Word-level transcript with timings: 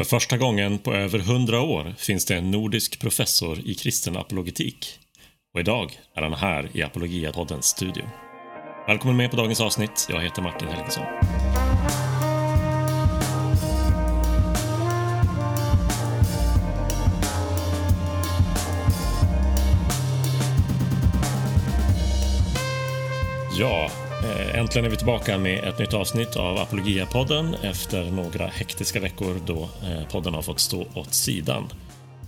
För 0.00 0.04
första 0.04 0.36
gången 0.36 0.78
på 0.78 0.94
över 0.94 1.18
hundra 1.18 1.60
år 1.60 1.94
finns 1.98 2.24
det 2.24 2.36
en 2.36 2.50
nordisk 2.50 3.00
professor 3.00 3.58
i 3.64 3.74
kristen 3.74 4.16
apologetik. 4.16 4.98
Och 5.54 5.60
idag 5.60 5.98
är 6.14 6.22
han 6.22 6.34
här 6.34 6.68
i 6.72 6.82
Apologia-poddens 6.82 7.62
studio. 7.62 8.02
Välkommen 8.86 9.16
med 9.16 9.30
på 9.30 9.36
dagens 9.36 9.60
avsnitt. 9.60 10.06
Jag 10.10 10.20
heter 10.20 10.42
Martin 10.42 10.68
Helgesson. 10.68 11.04
Ja, 23.58 23.90
Eh, 24.24 24.58
äntligen 24.58 24.84
är 24.84 24.90
vi 24.90 24.96
tillbaka 24.96 25.38
med 25.38 25.64
ett 25.64 25.78
nytt 25.78 25.94
avsnitt 25.94 26.36
av 26.36 26.58
Apologia-podden 26.58 27.54
efter 27.62 28.10
några 28.10 28.46
hektiska 28.46 29.00
veckor 29.00 29.40
då 29.46 29.62
eh, 29.62 30.08
podden 30.08 30.34
har 30.34 30.42
fått 30.42 30.60
stå 30.60 30.86
åt 30.94 31.14
sidan. 31.14 31.68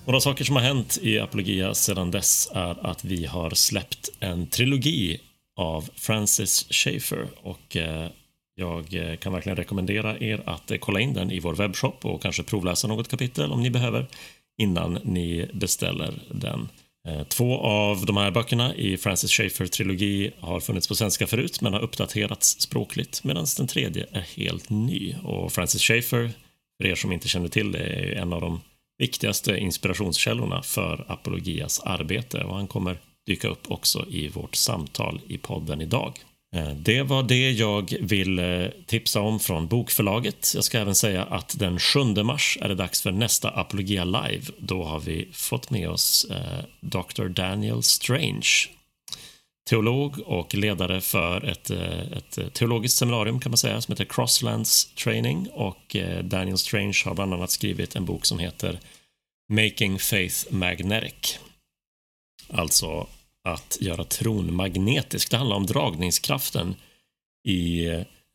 Några 0.06 0.20
saker 0.20 0.44
som 0.44 0.56
har 0.56 0.62
hänt 0.62 0.98
i 1.02 1.18
Apologia 1.18 1.74
sedan 1.74 2.10
dess 2.10 2.50
är 2.54 2.86
att 2.86 3.04
vi 3.04 3.26
har 3.26 3.50
släppt 3.50 4.10
en 4.20 4.46
trilogi 4.46 5.20
av 5.56 5.88
Francis 5.94 6.66
Schaeffer 6.70 7.26
och 7.42 7.76
eh, 7.76 8.08
jag 8.54 8.86
kan 9.20 9.32
verkligen 9.32 9.56
rekommendera 9.56 10.18
er 10.18 10.42
att 10.46 10.72
kolla 10.80 11.00
in 11.00 11.14
den 11.14 11.30
i 11.30 11.40
vår 11.40 11.54
webbshop 11.54 12.04
och 12.04 12.22
kanske 12.22 12.42
provläsa 12.42 12.88
något 12.88 13.08
kapitel 13.08 13.52
om 13.52 13.62
ni 13.62 13.70
behöver 13.70 14.06
innan 14.58 14.98
ni 15.04 15.50
beställer 15.52 16.14
den. 16.30 16.68
Eh, 17.08 17.22
två 17.22 17.58
av 17.58 18.06
de 18.06 18.16
här 18.16 18.30
böckerna 18.30 18.74
i 18.74 18.96
Francis 18.96 19.30
Schaeffer-trilogi 19.30 20.32
har 20.40 20.60
funnits 20.60 20.88
på 20.88 20.94
svenska 20.94 21.26
förut 21.26 21.60
men 21.60 21.72
har 21.72 21.80
uppdaterats 21.80 22.60
språkligt 22.60 23.24
medan 23.24 23.46
den 23.56 23.66
tredje 23.66 24.06
är 24.12 24.20
helt 24.20 24.70
ny. 24.70 25.14
Och 25.24 25.52
Francis 25.52 25.82
Schaeffer, 25.82 26.30
för 26.82 26.88
er 26.88 26.94
som 26.94 27.12
inte 27.12 27.28
känner 27.28 27.48
till 27.48 27.72
det, 27.72 27.78
är 27.78 28.12
en 28.12 28.32
av 28.32 28.40
de 28.40 28.60
viktigaste 28.98 29.56
inspirationskällorna 29.58 30.62
för 30.62 31.04
Apologias 31.08 31.80
arbete 31.80 32.44
och 32.44 32.54
han 32.54 32.66
kommer 32.66 32.98
dyka 33.26 33.48
upp 33.48 33.70
också 33.70 34.06
i 34.10 34.28
vårt 34.28 34.54
samtal 34.54 35.20
i 35.28 35.38
podden 35.38 35.80
idag. 35.80 36.18
Eh, 36.56 36.70
det 36.70 37.02
var 37.02 37.22
det 37.22 37.50
jag 37.50 37.96
vill 38.00 38.40
tipsa 38.86 39.20
om 39.20 39.40
från 39.40 39.66
Bokförlaget. 39.66 40.52
Jag 40.54 40.64
ska 40.64 40.78
även 40.78 40.94
säga 40.94 41.24
att 41.24 41.58
den 41.58 41.78
7 41.78 42.04
mars 42.22 42.58
är 42.60 42.68
det 42.68 42.74
dags 42.74 43.02
för 43.02 43.12
nästa 43.12 43.50
Apologia 43.50 44.04
Live. 44.04 44.42
Då 44.58 44.84
har 44.84 45.00
vi 45.00 45.28
fått 45.32 45.70
med 45.70 45.88
oss 45.88 46.26
eh, 46.30 46.64
Dr. 46.80 47.28
Daniel 47.28 47.82
Strange, 47.82 48.48
teolog 49.70 50.18
och 50.18 50.54
ledare 50.54 51.00
för 51.00 51.44
ett, 51.44 51.70
eh, 51.70 52.12
ett 52.12 52.54
teologiskt 52.54 52.98
seminarium 52.98 53.40
kan 53.40 53.50
man 53.50 53.58
säga 53.58 53.80
som 53.80 53.92
heter 53.92 54.04
Crosslands 54.04 54.94
Training 54.94 55.48
och 55.52 55.96
Daniel 56.22 56.58
Strange 56.58 57.02
har 57.04 57.14
bland 57.14 57.34
annat 57.34 57.50
skrivit 57.50 57.96
en 57.96 58.04
bok 58.04 58.26
som 58.26 58.38
heter 58.38 58.80
Making 59.52 59.98
Faith 59.98 60.52
Magnetic. 60.52 61.38
Alltså 62.48 63.06
att 63.44 63.78
göra 63.80 64.04
tron 64.04 64.54
magnetisk. 64.54 65.30
Det 65.30 65.36
handlar 65.36 65.56
om 65.56 65.66
dragningskraften 65.66 66.74
i 67.44 67.86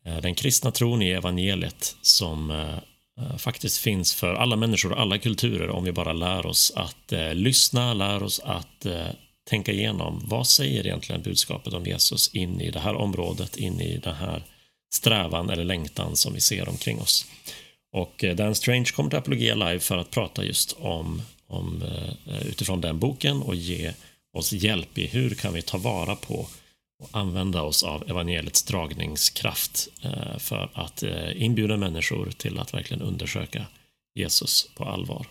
eh, 0.04 0.20
den 0.22 0.34
kristna 0.34 0.70
tron 0.70 1.02
i 1.02 1.10
evangeliet 1.10 1.96
som 2.02 2.50
eh, 2.50 2.74
eh, 3.20 3.36
faktiskt 3.36 3.78
finns 3.78 4.14
för 4.14 4.34
alla 4.34 4.56
människor 4.56 4.92
och 4.92 5.00
alla 5.00 5.18
kulturer 5.18 5.70
om 5.70 5.84
vi 5.84 5.92
bara 5.92 6.12
lär 6.12 6.46
oss 6.46 6.72
att 6.76 7.12
lyssna, 7.32 7.94
lär 7.94 8.22
oss 8.22 8.40
att 8.44 8.86
tänka 9.50 9.72
igenom 9.72 10.22
vad 10.24 10.46
säger 10.46 10.86
egentligen 10.86 11.22
budskapet 11.22 11.74
om 11.74 11.84
Jesus 11.84 12.34
in 12.34 12.60
i 12.60 12.70
det 12.70 12.80
här 12.80 12.94
området, 12.94 13.56
in 13.56 13.80
i 13.80 13.98
den 13.98 14.14
här 14.14 14.42
strävan 14.94 15.50
eller 15.50 15.64
längtan 15.64 16.16
som 16.16 16.34
vi 16.34 16.40
ser 16.40 16.68
omkring 16.68 17.00
oss. 17.00 17.26
Och 17.92 18.24
Dan 18.36 18.54
Strange 18.54 18.84
kommer 18.84 19.10
till 19.10 19.18
Apologia 19.18 19.54
Live 19.54 19.78
för 19.78 19.98
att 19.98 20.10
prata 20.10 20.44
just 20.44 20.76
om, 20.78 21.22
om 21.46 21.84
utifrån 22.46 22.80
den 22.80 22.98
boken 22.98 23.42
och 23.42 23.54
ge 23.54 23.92
oss 24.36 24.52
hjälp 24.52 24.98
i 24.98 25.06
hur 25.06 25.34
kan 25.34 25.52
vi 25.52 25.62
ta 25.62 25.78
vara 25.78 26.16
på 26.16 26.46
och 26.98 27.08
använda 27.12 27.62
oss 27.62 27.82
av 27.82 28.10
evangeliets 28.10 28.62
dragningskraft 28.62 29.88
eh, 30.02 30.38
för 30.38 30.70
att 30.74 31.02
eh, 31.02 31.42
inbjuda 31.42 31.76
människor 31.76 32.30
till 32.30 32.58
att 32.58 32.74
verkligen 32.74 33.02
undersöka 33.02 33.66
Jesus 34.14 34.70
på 34.76 34.84
allvar. 34.84 35.26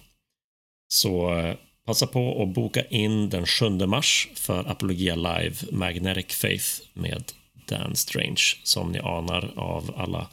Så 0.93 1.39
eh, 1.39 1.55
passa 1.85 2.07
på 2.07 2.43
att 2.43 2.49
boka 2.49 2.85
in 2.85 3.29
den 3.29 3.45
7 3.45 3.69
mars 3.69 4.29
för 4.35 4.71
Apologia 4.71 5.15
Live 5.15 5.55
Magnetic 5.71 6.35
Faith 6.35 6.67
med 6.93 7.31
Dan 7.65 7.95
Strange. 7.95 8.41
Som 8.63 8.91
ni 8.91 8.99
anar 8.99 9.53
av 9.55 9.93
alla 9.97 10.27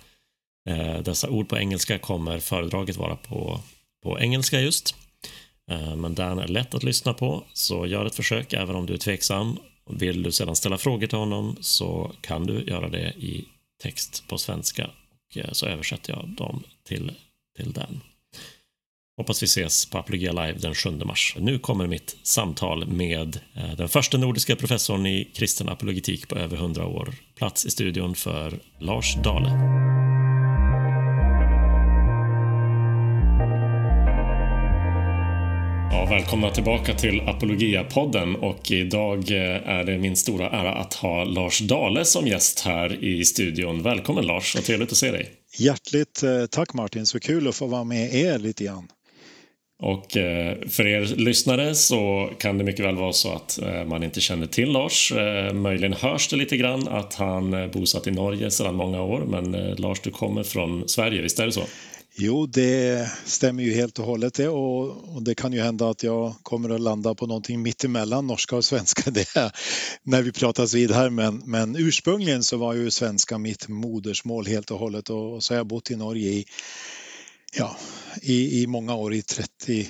dessa 1.03 1.31
ord 1.31 1.49
på 1.49 1.59
engelska 1.59 1.99
kommer 1.99 2.39
föredraget 2.39 2.97
vara 2.97 3.17
på, 3.17 3.61
på 4.03 4.21
engelska 4.21 4.61
just. 4.61 5.04
Eh, 5.71 5.97
men 5.97 6.15
Dan 6.15 6.39
är 6.39 6.49
lätt 6.49 6.75
att 6.75 6.83
lyssna 6.83 7.15
på, 7.15 7.45
så 7.53 7.87
gör 7.87 8.07
ett 8.07 8.15
försök 8.15 8.53
även 8.53 8.77
om 8.77 8.87
du 8.87 8.95
är 8.95 8.99
tveksam. 8.99 9.59
Vill 9.91 10.23
du 10.23 10.33
sedan 10.33 10.57
ställa 10.57 10.79
frågor 10.79 11.07
till 11.07 11.19
honom 11.19 11.57
så 11.61 12.13
kan 12.21 12.47
du 12.47 12.65
göra 12.65 12.89
det 12.89 13.09
i 13.09 13.45
text 13.83 14.25
på 14.29 14.39
svenska 14.39 14.91
och 15.35 15.39
eh, 15.39 15.53
så 15.53 15.67
översätter 15.67 16.13
jag 16.13 16.29
dem 16.29 16.63
till, 16.89 17.13
till 17.57 17.73
Dan. 17.73 18.01
Hoppas 19.17 19.43
vi 19.43 19.45
ses 19.45 19.87
på 19.87 19.99
Apologia 19.99 20.33
Live 20.33 20.59
den 20.59 20.75
7 20.75 20.91
mars. 20.91 21.37
Nu 21.39 21.59
kommer 21.59 21.87
mitt 21.87 22.17
samtal 22.23 22.87
med 22.87 23.39
eh, 23.55 23.73
den 23.77 23.89
första 23.89 24.19
nordiska 24.19 24.57
professorn 24.57 25.07
i 25.07 25.31
kristen 25.35 25.69
apologetik 25.69 26.29
på 26.29 26.37
över 26.37 26.57
100 26.57 26.87
år. 26.87 27.15
Plats 27.35 27.67
i 27.67 27.71
studion 27.71 28.15
för 28.15 28.59
Lars 28.79 29.15
Dale. 29.15 29.51
Ja, 35.95 36.07
välkomna 36.11 36.51
tillbaka 36.51 36.95
till 36.95 37.21
Apologia-podden 37.21 38.37
och 38.37 38.71
idag 38.71 39.31
eh, 39.31 39.69
är 39.69 39.85
det 39.85 39.99
min 39.99 40.17
stora 40.17 40.51
ära 40.51 40.75
att 40.75 40.95
ha 40.95 41.25
Lars 41.25 41.59
Dale 41.61 42.05
som 42.05 42.27
gäst 42.27 42.61
här 42.61 43.05
i 43.05 43.25
studion. 43.25 43.83
Välkommen 43.83 44.27
Lars, 44.27 44.55
vad 44.55 44.65
trevligt 44.65 44.93
att 44.93 44.99
se 44.99 45.11
dig. 45.11 45.31
Hjärtligt 45.59 46.23
eh, 46.23 46.47
tack 46.51 46.75
Martin, 46.75 47.07
så 47.07 47.21
kul 47.21 47.49
att 47.49 47.55
få 47.55 47.67
vara 47.67 47.85
med 47.85 48.15
er 48.15 48.39
lite 48.39 48.65
grann. 48.65 48.89
Och 49.83 50.17
eh, 50.17 50.57
för 50.69 50.87
er 50.87 51.05
lyssnare 51.17 51.75
så 51.75 52.31
kan 52.39 52.59
det 52.59 52.65
mycket 52.65 52.85
väl 52.85 52.97
vara 52.97 53.13
så 53.13 53.33
att 53.33 53.59
man 53.87 54.03
inte 54.03 54.21
känner 54.21 54.47
till 54.47 54.73
Lars. 54.73 55.13
Möjligen 55.53 55.93
hörs 55.93 56.29
det 56.29 56.37
lite 56.37 56.57
grann 56.57 56.89
att 56.89 57.15
han 57.15 57.71
bosatt 57.71 58.07
i 58.07 58.11
Norge 58.11 58.51
sedan 58.51 58.75
många 58.75 59.03
år, 59.03 59.21
men 59.21 59.75
Lars, 59.77 60.01
du 60.01 60.11
kommer 60.11 60.43
från 60.43 60.89
Sverige, 60.89 61.23
visst 61.23 61.39
är 61.39 61.47
det 61.47 61.53
så? 61.53 61.65
Jo, 62.17 62.47
det 62.47 63.11
stämmer 63.25 63.63
ju 63.63 63.75
helt 63.75 63.99
och 63.99 64.07
hållet 64.07 64.35
det 64.35 64.49
och, 64.49 65.15
och, 65.15 65.23
det 65.23 65.35
kan 65.35 65.53
ju 65.53 65.61
hända 65.61 65.89
att 65.91 66.03
jag 66.03 66.35
kommer 66.43 66.71
att 66.71 66.81
landa 66.81 67.15
på 67.15 67.27
någonting 67.27 67.63
mittemellan 67.63 68.27
norska 68.27 68.57
och 68.57 68.65
svenska 68.65 69.11
det 69.11 69.53
när 70.03 70.23
vi 70.23 70.33
pratas 70.33 70.75
vid 70.75 70.91
här 70.91 71.11
men, 71.11 71.43
men 71.45 71.77
ursprungligen 71.77 72.45
så 72.45 72.57
var 72.57 72.75
ju 72.75 72.91
svenska 72.91 73.39
mitt 73.39 73.69
modersmål 73.69 74.47
helt 74.47 74.71
och 74.71 74.79
hållet 74.79 75.11
och, 75.11 75.35
och 75.35 75.45
så 75.45 75.55
har 75.55 75.57
jag 75.57 75.67
bott 75.67 75.91
i 75.91 75.97
Norge 75.97 76.31
i, 76.31 76.47
ja, 77.57 77.77
i, 78.23 78.63
i 78.63 78.67
många 78.67 78.95
år, 78.95 79.15
i 79.15 79.23
30, 79.23 79.89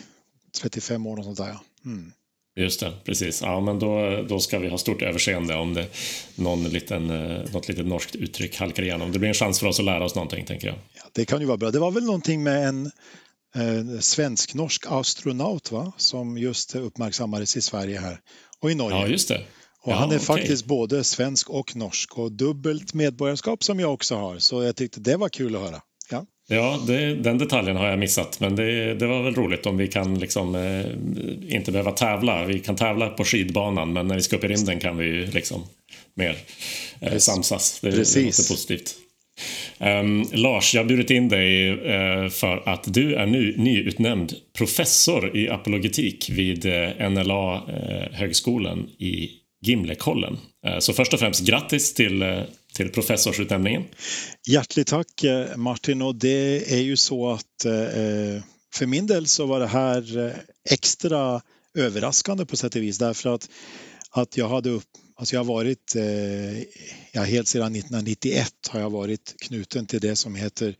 35 0.61 1.07
år 1.07 1.17
och 1.19 1.25
sånt 1.25 1.39
där. 1.39 1.59
Mm. 1.85 2.13
Just 2.57 2.81
det, 2.81 2.93
precis. 3.05 3.43
Ja, 3.43 3.61
men 3.61 3.79
då, 3.79 4.23
då 4.29 4.41
ska 4.41 4.59
vi 4.59 4.69
ha 4.69 4.79
stort 4.79 5.03
överseende 5.03 5.55
om 5.55 5.75
det 5.75 5.87
någon 6.35 6.65
liten, 6.65 7.11
eh, 7.11 7.53
något 7.53 7.69
litet 7.69 7.87
norskt 7.87 8.17
uttryck 8.17 8.57
halkar 8.57 8.83
igenom. 8.83 9.13
Det 9.13 9.19
blir 9.19 9.29
en 9.29 9.35
chans 9.35 9.61
för 9.61 9.67
oss 9.67 9.79
att 9.79 9.85
lära 9.85 10.05
oss 10.05 10.15
någonting, 10.15 10.45
tänker 10.45 10.67
jag. 10.67 10.77
Ja, 10.95 11.03
det 11.13 11.25
kan 11.25 11.41
ju 11.41 11.47
vara 11.47 11.57
bra. 11.57 11.71
Det 11.71 11.79
var 11.79 11.91
väl 11.91 12.05
någonting 12.05 12.43
med 12.43 12.69
en 12.69 12.87
eh, 13.55 14.01
svensk-norsk 14.01 14.85
astronaut 14.89 15.73
va? 15.73 15.93
som 15.97 16.39
just 16.39 16.75
uppmärksammades 16.75 17.57
i 17.57 17.61
Sverige 17.61 18.01
här 18.01 18.21
och 18.61 18.71
i 18.71 18.75
Norge. 18.75 18.99
Ja, 18.99 19.07
just 19.07 19.29
det. 19.29 19.41
Och 19.83 19.93
ja, 19.93 19.97
han 19.97 20.11
är 20.11 20.17
okay. 20.17 20.27
faktiskt 20.27 20.65
både 20.65 21.05
svensk 21.05 21.51
och 21.51 21.77
norsk 21.77 22.19
och 22.19 22.33
dubbelt 22.33 22.95
medborgarskap 22.95 23.65
som 23.65 23.81
jag 23.81 23.95
också 23.95 24.15
har. 24.15 24.39
Så 24.39 24.63
jag 24.63 24.77
tyckte 24.77 25.01
det 25.01 25.17
var 25.17 25.29
kul 25.29 25.57
att 25.57 25.63
höra. 25.63 25.81
Ja. 26.49 26.81
Det, 26.87 27.15
den 27.15 27.39
detaljen 27.39 27.77
har 27.77 27.87
jag 27.87 27.99
missat, 27.99 28.41
men 28.41 28.57
det, 28.57 28.95
det 28.95 29.07
var 29.07 29.23
väl 29.23 29.35
roligt 29.35 29.67
om 29.67 29.77
vi 29.77 29.89
kan 29.89 30.19
liksom 30.19 30.55
eh, 30.55 31.55
inte 31.57 31.73
behöva 31.73 31.91
tävla. 31.91 32.45
Vi 32.45 32.59
kan 32.59 32.77
tävla 32.77 33.09
på 33.09 33.25
skidbanan, 33.25 33.93
men 33.93 34.09
när 34.09 34.15
vi 34.15 34.23
ska 34.23 34.37
upp 34.37 34.45
i 34.45 34.49
rymden 34.49 34.81
kan 34.81 34.97
vi 34.97 35.27
liksom 35.27 35.63
mer 36.15 36.37
eh, 37.01 37.17
samsas. 37.17 37.81
Det, 37.81 37.91
Precis. 37.91 38.15
det 38.15 38.23
låter 38.23 38.55
positivt. 38.55 38.95
Um, 39.79 40.27
Lars, 40.33 40.75
jag 40.75 40.83
har 40.83 40.89
bjudit 40.89 41.11
in 41.11 41.29
dig 41.29 41.71
uh, 41.71 42.29
för 42.29 42.69
att 42.69 42.95
du 42.95 43.15
är 43.15 43.27
nu 43.27 43.55
nyutnämnd 43.57 44.35
professor 44.59 45.37
i 45.37 45.49
apologetik 45.49 46.31
vid 46.31 46.67
uh, 46.67 47.11
NLA-högskolan 47.11 48.79
uh, 48.79 49.07
i 49.07 49.31
Gimlekollen. 49.67 50.39
Så 50.79 50.93
först 50.93 51.15
och 51.15 51.21
främst 51.21 51.47
grattis 51.47 51.95
till 51.95 52.23
till 52.75 52.89
professorsutnämningen. 52.89 53.85
Hjärtligt 54.47 54.87
tack 54.87 55.25
eh, 55.25 55.57
Martin. 55.57 56.03
Och 56.03 56.15
det 56.15 56.73
är 56.73 56.83
ju 56.83 56.97
så 56.97 57.31
att 57.31 57.65
eh, 57.65 57.73
eh, 57.73 58.43
för 58.75 58.87
min 58.87 59.07
del 59.07 59.27
så 59.27 59.47
var 59.47 59.61
det 59.61 59.67
här 59.67 60.35
extra 60.71 61.41
överraskande 61.75 62.47
på 62.47 62.57
sätt 62.57 62.77
och 62.77 62.83
vis. 62.83 62.99
Därför 62.99 63.35
att, 63.35 63.49
att 64.11 64.37
jag 64.37 64.49
hade 64.49 64.71
upp, 64.71 64.89
alltså 65.17 65.37
jag 65.37 65.41
har 65.41 65.55
varit, 65.55 65.95
ja, 67.13 67.23
helt 67.23 67.49
sedan 67.49 67.75
1991 67.75 68.53
har 68.71 68.81
jag 68.81 68.91
varit 68.91 69.35
knuten 69.39 69.87
till 69.87 70.01
det 70.01 70.17
som 70.17 70.35
heter 70.35 70.77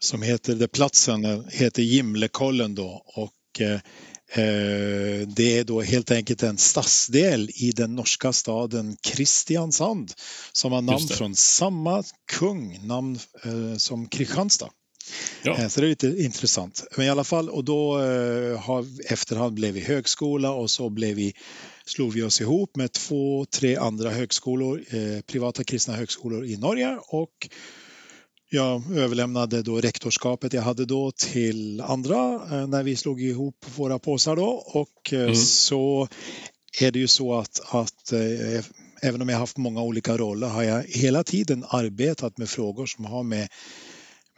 som 0.00 0.22
heter, 0.22 0.54
där 0.54 0.66
platsen 0.66 1.44
heter 1.50 1.82
Gimlekollen 1.82 2.74
då. 2.74 3.02
Och 3.06 3.60
det 5.26 5.58
är 5.58 5.64
då 5.64 5.80
helt 5.80 6.10
enkelt 6.10 6.42
en 6.42 6.58
stadsdel 6.58 7.50
i 7.54 7.72
den 7.76 7.96
norska 7.96 8.32
staden 8.32 8.96
Kristiansand 9.02 10.12
som 10.52 10.72
har 10.72 10.82
namn 10.82 11.08
från 11.08 11.36
samma 11.36 12.02
kung, 12.32 12.86
namn 12.86 13.18
eh, 13.44 13.76
som 13.76 14.08
Kristianstad. 14.08 14.70
Ja. 15.42 15.58
Eh, 15.58 15.68
så 15.68 15.80
det 15.80 15.86
är 15.86 15.88
lite 15.88 16.06
intressant. 16.06 16.84
Men 16.96 17.06
i 17.06 17.10
alla 17.10 17.24
fall, 17.24 17.50
och 17.50 17.64
då 17.64 17.98
eh, 17.98 18.60
har 18.60 19.12
efterhand 19.12 19.54
blev 19.54 19.74
vi 19.74 19.80
högskola 19.80 20.50
och 20.50 20.70
så 20.70 20.90
blev 20.90 21.16
vi, 21.16 21.34
slog 21.84 22.12
vi 22.12 22.22
oss 22.22 22.40
ihop 22.40 22.76
med 22.76 22.92
två, 22.92 23.44
tre 23.44 23.76
andra 23.76 24.10
högskolor, 24.10 24.84
eh, 24.90 25.20
privata 25.20 25.64
kristna 25.64 25.94
högskolor 25.94 26.44
i 26.44 26.56
Norge 26.56 26.98
och 27.08 27.48
jag 28.50 28.96
överlämnade 28.96 29.62
då 29.62 29.80
rektorskapet 29.80 30.52
jag 30.52 30.62
hade 30.62 30.84
då 30.84 31.10
till 31.10 31.80
andra 31.80 32.16
när 32.66 32.82
vi 32.82 32.96
slog 32.96 33.22
ihop 33.22 33.66
våra 33.76 33.98
påsar 33.98 34.36
då 34.36 34.48
och 34.66 35.12
mm. 35.12 35.34
så 35.34 36.08
är 36.80 36.90
det 36.90 36.98
ju 36.98 37.08
så 37.08 37.34
att, 37.34 37.60
att 37.74 38.12
även 39.02 39.22
om 39.22 39.28
jag 39.28 39.38
haft 39.38 39.56
många 39.56 39.82
olika 39.82 40.16
roller 40.16 40.48
har 40.48 40.62
jag 40.62 40.82
hela 40.82 41.24
tiden 41.24 41.64
arbetat 41.68 42.38
med 42.38 42.48
frågor 42.48 42.86
som 42.86 43.04
har 43.04 43.22
med 43.22 43.48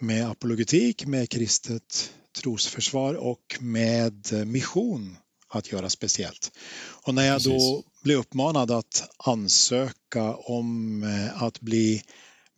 med 0.00 0.30
apologetik, 0.30 1.06
med 1.06 1.30
kristet 1.30 2.12
trosförsvar 2.42 3.14
och 3.14 3.56
med 3.60 4.46
mission 4.46 5.16
att 5.48 5.72
göra 5.72 5.90
speciellt. 5.90 6.52
Och 6.78 7.14
när 7.14 7.26
jag 7.26 7.42
då 7.42 7.84
blev 8.02 8.18
uppmanad 8.18 8.70
att 8.70 9.10
ansöka 9.18 10.34
om 10.34 11.02
eh, 11.02 11.42
att 11.42 11.60
bli 11.60 12.02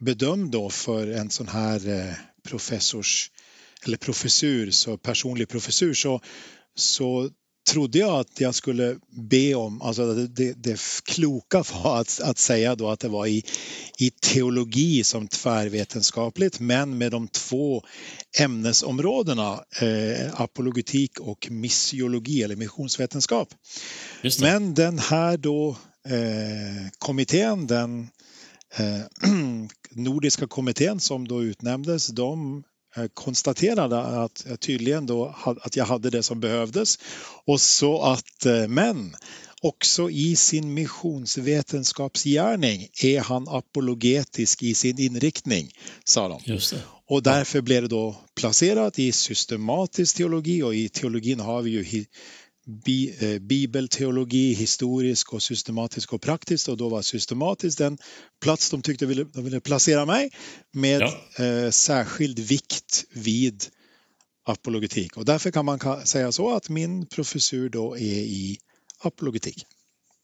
bedömd 0.05 0.51
då 0.51 0.71
för 0.71 1.07
en 1.07 1.31
sån 1.31 1.49
här 1.49 1.89
eh, 1.89 2.15
professors 2.49 3.31
eller 3.85 3.97
professur, 3.97 4.71
så 4.71 4.99
personlig 4.99 5.49
professur, 5.49 5.95
så, 5.95 6.21
så 6.75 7.31
trodde 7.71 7.99
jag 7.99 8.21
att 8.21 8.41
jag 8.41 8.55
skulle 8.55 8.97
be 9.11 9.55
om, 9.55 9.83
alltså 9.83 10.15
det, 10.15 10.53
det 10.53 10.81
kloka 11.05 11.65
var 11.73 12.01
att, 12.01 12.21
att 12.21 12.39
säga 12.39 12.75
då 12.75 12.89
att 12.91 13.01
det 13.01 13.09
var 13.09 13.27
i, 13.27 13.45
i 13.99 14.11
teologi 14.11 15.05
som 15.05 15.29
tvärvetenskapligt 15.29 16.61
men 16.61 16.99
med 16.99 17.13
de 17.13 17.29
två 17.29 17.83
ämnesområdena 18.39 19.65
eh, 19.81 20.41
apologetik 20.41 21.21
och 21.21 21.49
missiologi 21.51 22.43
eller 22.43 22.57
missionsvetenskap. 22.57 23.55
Men 24.41 24.75
den 24.75 24.99
här 24.99 25.37
då 25.37 25.77
eh, 26.09 26.89
kommittén, 26.99 27.67
den 27.67 28.09
eh, 28.77 29.31
nordiska 29.91 30.47
kommittén 30.47 31.01
som 31.01 31.29
då 31.29 31.43
utnämndes, 31.43 32.07
de 32.07 32.65
Eh, 32.97 33.07
konstaterade 33.15 34.01
att 34.01 34.45
jag 34.49 34.61
tydligen 34.61 35.07
då 35.07 35.35
att 35.61 35.77
jag 35.77 35.85
hade 35.85 36.11
det 36.11 36.23
som 36.23 36.41
behövdes 36.41 36.99
och 37.45 37.61
så 37.61 38.03
att 38.03 38.47
eh, 38.47 38.69
men 38.69 39.17
också 39.63 40.11
i 40.11 40.37
sin 40.37 40.75
missionsvetenskapsgärning 40.75 42.89
är 43.03 43.21
han 43.21 43.49
apologetisk 43.49 44.63
i 44.63 44.75
sin 44.75 45.01
inriktning, 45.01 45.71
sa 46.05 46.29
de. 46.29 46.41
Och 47.09 47.23
därför 47.23 47.61
blev 47.61 47.83
det 47.83 47.89
då 47.89 48.17
placerat 48.35 48.99
i 48.99 49.13
systematisk 49.13 50.17
teologi 50.17 50.63
och 50.63 50.75
i 50.75 50.89
teologin 50.89 51.41
har 51.41 51.63
vi 51.63 51.71
ju 51.71 51.85
bi, 52.67 53.17
eh, 53.21 53.39
bibelteologi, 53.39 54.55
historisk 54.55 55.33
och 55.33 55.43
systematisk 55.43 56.13
och 56.13 56.23
praktisk 56.23 56.69
och 56.69 56.77
då 56.77 56.89
var 56.89 57.03
systematisk 57.03 57.79
den 57.79 57.99
plats 58.43 58.71
de 58.71 58.83
tyckte 58.83 59.07
ville, 59.07 59.25
de 59.25 59.45
ville 59.45 59.61
placera 59.61 60.07
mig 60.07 60.31
med 60.73 61.01
ja. 61.01 61.45
eh, 61.45 61.71
särskild 61.71 62.39
vikt 62.39 63.05
vid 63.13 63.65
apologetik. 64.45 65.17
Och 65.17 65.25
därför 65.25 65.51
kan 65.51 65.65
man 65.65 65.79
säga 66.05 66.33
så 66.33 66.57
att 66.57 66.69
min 66.69 67.07
professur 67.07 67.69
då 67.69 67.97
är 67.97 68.21
i 68.21 68.59
apologetik. 69.03 69.67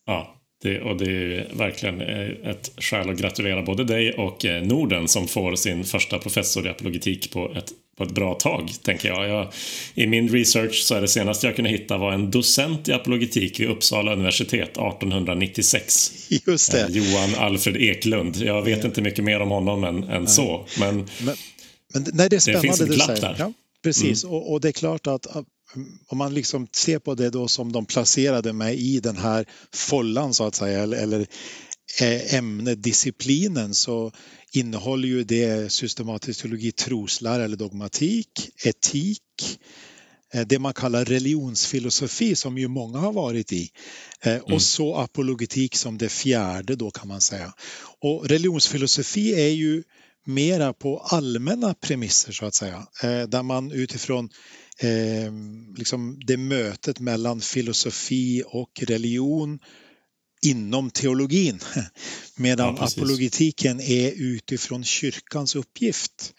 Ja, 0.06 0.34
det, 0.62 0.80
och 0.80 0.96
det 0.96 1.10
är 1.10 1.54
verkligen 1.54 2.00
eh, 2.00 2.50
ett 2.50 2.70
skäl 2.76 3.10
att 3.10 3.18
gratulera 3.18 3.62
både 3.62 3.84
dig 3.84 4.12
och 4.12 4.44
eh, 4.44 4.62
Norden 4.62 5.08
som 5.08 5.28
får 5.28 5.56
sin 5.56 5.84
första 5.84 6.18
professor 6.18 6.66
i 6.66 6.68
apologetik 6.70 7.32
på 7.32 7.52
ett 7.54 7.72
på 7.98 8.04
ett 8.04 8.10
bra 8.10 8.34
tag, 8.34 8.72
tänker 8.82 9.08
jag. 9.08 9.28
jag. 9.28 9.52
I 9.94 10.06
min 10.06 10.28
research 10.28 10.74
så 10.74 10.94
är 10.94 11.00
det 11.00 11.08
senaste 11.08 11.46
jag 11.46 11.56
kunde 11.56 11.70
hitta 11.70 11.98
var 11.98 12.12
en 12.12 12.30
docent 12.30 12.88
i 12.88 12.92
apologetik 12.92 13.60
vid 13.60 13.68
Uppsala 13.68 14.12
universitet 14.12 14.68
1896. 14.68 16.12
Just 16.46 16.72
det. 16.72 16.82
Eh, 16.82 16.90
Johan 16.90 17.34
Alfred 17.38 17.76
Eklund. 17.76 18.36
Jag 18.36 18.62
vet 18.62 18.78
ja. 18.78 18.86
inte 18.86 19.02
mycket 19.02 19.24
mer 19.24 19.40
om 19.40 19.50
honom 19.50 19.84
än, 19.84 20.04
än 20.04 20.26
så, 20.26 20.66
men, 20.80 20.96
men, 20.96 21.36
men 21.94 22.06
nej, 22.12 22.28
det, 22.28 22.36
är 22.36 22.40
spännande 22.40 22.68
det 22.68 22.76
finns 22.76 22.80
en 22.80 23.06
klapp 23.06 23.20
där. 23.20 23.36
Ja, 23.38 23.52
precis, 23.82 24.24
mm. 24.24 24.36
och, 24.36 24.52
och, 24.52 24.60
det 24.60 24.68
är 24.68 24.72
klart 24.72 25.06
att 25.06 25.26
om 26.06 26.18
man 26.18 26.34
liksom 26.34 26.66
ser 26.72 26.98
på 26.98 27.14
det 27.14 27.30
då 27.30 27.48
som 27.48 27.72
de 27.72 27.86
placerade 27.86 28.52
mig 28.52 28.94
i 28.96 29.00
den 29.00 29.16
här 29.16 29.46
follan 29.74 30.34
så 30.34 30.44
att 30.44 30.54
säga, 30.54 30.82
eller, 30.82 31.26
eh, 32.00 32.34
ämnedisciplinen 32.34 33.74
så 33.74 34.12
innehåller 34.52 35.08
ju 35.08 35.24
det 35.24 35.72
systematisk 35.72 36.40
teologi, 36.40 36.72
troslära 36.72 37.44
eller 37.44 37.56
dogmatik, 37.56 38.50
etik, 38.64 39.22
eh, 40.32 40.46
det 40.46 40.58
man 40.58 40.74
kallar 40.74 41.04
religionsfilosofi 41.04 42.36
som 42.36 42.58
ju 42.58 42.68
många 42.68 42.98
har 42.98 43.12
varit 43.12 43.52
i 43.52 43.70
eh, 44.22 44.32
mm. 44.32 44.54
och 44.54 44.62
så 44.62 44.96
apologetik 44.96 45.76
som 45.76 45.98
det 45.98 46.08
fjärde 46.08 46.76
då 46.76 46.90
kan 46.90 47.08
man 47.08 47.20
säga. 47.20 47.54
Och 48.00 48.28
religionsfilosofi 48.28 49.34
är 49.34 49.52
ju 49.52 49.82
mera 50.26 50.72
på 50.72 50.98
allmänna 50.98 51.74
premisser 51.74 52.32
så 52.32 52.46
att 52.46 52.54
säga 52.54 52.86
eh, 53.02 53.22
där 53.22 53.42
man 53.42 53.72
utifrån 53.72 54.28
liksom 55.76 56.20
det 56.26 56.36
mötet 56.36 57.00
mellan 57.00 57.40
filosofi 57.40 58.42
och 58.46 58.82
religion 58.86 59.58
inom 60.42 60.90
teologin. 60.90 61.60
Medan 62.36 62.76
ja, 62.78 62.84
apologetiken 62.84 63.80
är 63.80 64.12
utifrån 64.16 64.84
kyrkans 64.84 65.56
uppgift. 65.56 66.34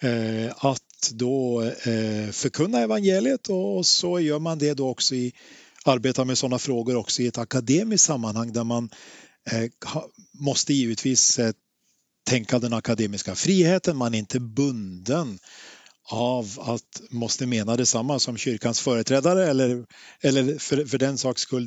Eh, 0.00 0.52
att 0.56 1.10
då 1.12 1.62
eh, 1.62 2.30
förkunna 2.30 2.80
evangeliet 2.80 3.48
och 3.48 3.86
så 3.86 4.20
gör 4.20 4.38
man 4.38 4.58
det 4.58 4.74
då 4.74 4.88
också 4.88 5.14
i 5.14 5.32
arbetar 5.84 6.24
med 6.24 6.38
sådana 6.38 6.58
frågor 6.58 6.96
också 6.96 7.22
i 7.22 7.26
ett 7.26 7.38
akademiskt 7.38 8.06
sammanhang 8.06 8.52
där 8.52 8.64
man 8.64 8.90
eh, 9.50 9.70
måste 10.32 10.74
givetvis 10.74 11.40
tänka 12.26 12.58
den 12.58 12.72
akademiska 12.72 13.34
friheten, 13.34 13.96
man 13.96 14.14
är 14.14 14.18
inte 14.18 14.40
bunden 14.40 15.38
av 16.10 16.58
att 16.60 17.02
måste 17.10 17.46
mena 17.46 17.76
detsamma 17.76 18.18
som 18.18 18.36
kyrkans 18.36 18.80
företrädare 18.80 19.50
eller, 19.50 19.86
eller 20.20 20.58
för, 20.58 20.84
för 20.84 20.98
den 20.98 21.18
saks 21.18 21.42
skull 21.42 21.66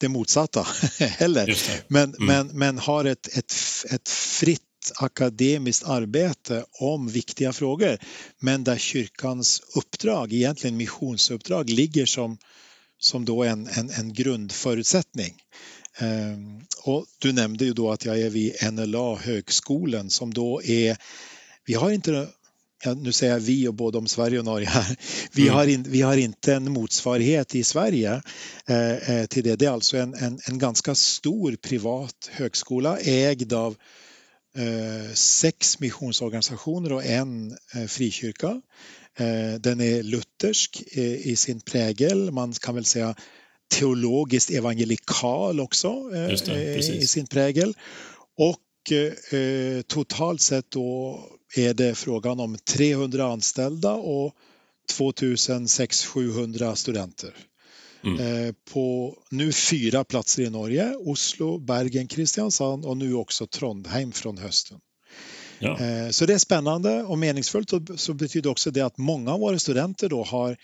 det, 0.00 0.08
motsatta 0.08 0.66
heller. 0.98 1.46
Det. 1.46 1.84
Men, 1.88 2.14
mm. 2.14 2.26
men, 2.26 2.58
men 2.58 2.78
har 2.78 3.04
ett, 3.04 3.36
ett, 3.36 3.54
ett 3.90 4.08
fritt 4.08 4.60
akademiskt 4.96 5.84
arbete 5.84 6.64
om 6.72 7.08
viktiga 7.08 7.52
frågor 7.52 7.98
men 8.38 8.64
där 8.64 8.76
kyrkans 8.76 9.62
uppdrag, 9.74 10.32
egentligen 10.32 10.76
missionsuppdrag, 10.76 11.70
ligger 11.70 12.06
som, 12.06 12.38
som 12.98 13.24
då 13.24 13.44
en, 13.44 13.66
en, 13.66 13.90
en 13.90 14.12
grundförutsättning. 14.12 15.34
Ehm, 15.98 16.60
och 16.82 17.06
du 17.18 17.32
nämnde 17.32 17.64
ju 17.64 17.72
då 17.72 17.90
att 17.92 18.04
jag 18.04 18.20
är 18.20 18.30
vid 18.30 18.72
NLA 18.72 19.16
högskolan 19.16 20.10
som 20.10 20.34
då 20.34 20.62
är 20.62 20.96
vi 21.64 21.74
har 21.74 21.90
inte 21.90 22.28
ja, 22.84 22.94
nu 22.94 23.12
säger 23.12 23.32
jag 23.32 23.40
vi 23.40 23.68
och 23.68 23.74
både 23.74 23.98
om 23.98 24.06
Sverige 24.06 24.38
och 24.38 24.44
Norge 24.44 24.68
här. 24.68 24.96
Vi, 25.32 25.42
mm. 25.42 25.54
har, 25.54 25.66
in, 25.66 25.82
vi 25.88 26.02
har 26.02 26.16
inte 26.16 26.54
en 26.54 26.72
motsvarighet 26.72 27.54
i 27.54 27.64
Sverige 27.64 28.22
eh, 28.68 29.10
eh, 29.10 29.26
till 29.26 29.44
det. 29.44 29.56
Det 29.56 29.66
är 29.66 29.70
alltså 29.70 29.96
en, 29.96 30.14
en, 30.14 30.38
en, 30.48 30.58
ganska 30.58 30.94
stor 30.94 31.56
privat 31.56 32.30
högskola 32.32 32.98
ägd 32.98 33.52
av 33.52 33.76
eh, 34.56 35.12
sex 35.14 35.80
missionsorganisationer 35.80 36.92
och 36.92 37.04
en 37.04 37.56
eh, 37.74 37.86
frikyrka. 37.86 38.60
Eh, 39.18 39.60
den 39.60 39.80
är 39.80 40.02
luthersk 40.02 40.82
eh, 40.92 41.26
i 41.26 41.36
sin 41.36 41.60
prägel, 41.60 42.30
man 42.30 42.52
kan 42.52 42.74
väl 42.74 42.84
säga 42.84 43.14
teologiskt 43.74 44.50
evangelikal 44.50 45.60
också 45.60 46.08
det, 46.08 46.76
i 46.76 47.06
sin 47.06 47.26
prägel. 47.26 47.74
Och 48.38 48.56
totalt 49.86 50.40
sett 50.40 50.70
då 50.70 51.20
är 51.56 51.74
det 51.74 51.94
frågan 51.94 52.40
om 52.40 52.58
300 52.58 53.32
anställda 53.32 53.92
och 53.92 54.34
2600-700 54.98 56.74
studenter. 56.74 57.34
Mm. 58.04 58.46
Eh, 58.46 58.54
på 58.72 59.16
nu 59.30 59.52
fyra 59.52 60.04
platser 60.04 60.42
i 60.42 60.50
Norge, 60.50 60.94
Oslo, 60.96 61.58
Bergen, 61.58 62.08
Kristiansand 62.08 62.84
och 62.84 62.96
nu 62.96 63.14
också 63.14 63.46
Trondheim 63.46 64.12
från 64.12 64.38
hösten. 64.38 64.78
Ja. 65.58 65.80
Eh, 65.80 66.10
så 66.10 66.26
det 66.26 66.34
är 66.34 66.38
spännande 66.38 67.02
och 67.02 67.18
meningsfullt 67.18 67.72
och 67.72 67.82
så 67.96 68.14
betyder 68.14 68.50
också 68.50 68.70
det 68.70 68.80
att 68.80 68.98
många 68.98 69.32
av 69.32 69.40
våra 69.40 69.58
studenter 69.58 70.08
då 70.08 70.22
har, 70.22 70.56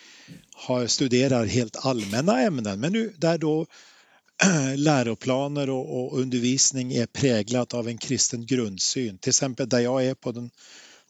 har 0.54 0.86
studerar 0.86 1.46
helt 1.46 1.76
allmänna 1.76 2.40
ämnen 2.40 2.80
men 2.80 2.92
nu 2.92 3.12
där 3.16 3.38
då 3.38 3.66
läroplaner 4.76 5.70
och, 5.70 6.00
och 6.00 6.18
undervisning 6.18 6.92
är 6.92 7.06
präglat 7.06 7.74
av 7.74 7.88
en 7.88 7.98
kristen 7.98 8.46
grundsyn. 8.46 9.18
Till 9.18 9.30
exempel 9.30 9.68
där 9.68 9.80
jag 9.80 10.04
är 10.04 10.14
på 10.14 10.32
den 10.32 10.50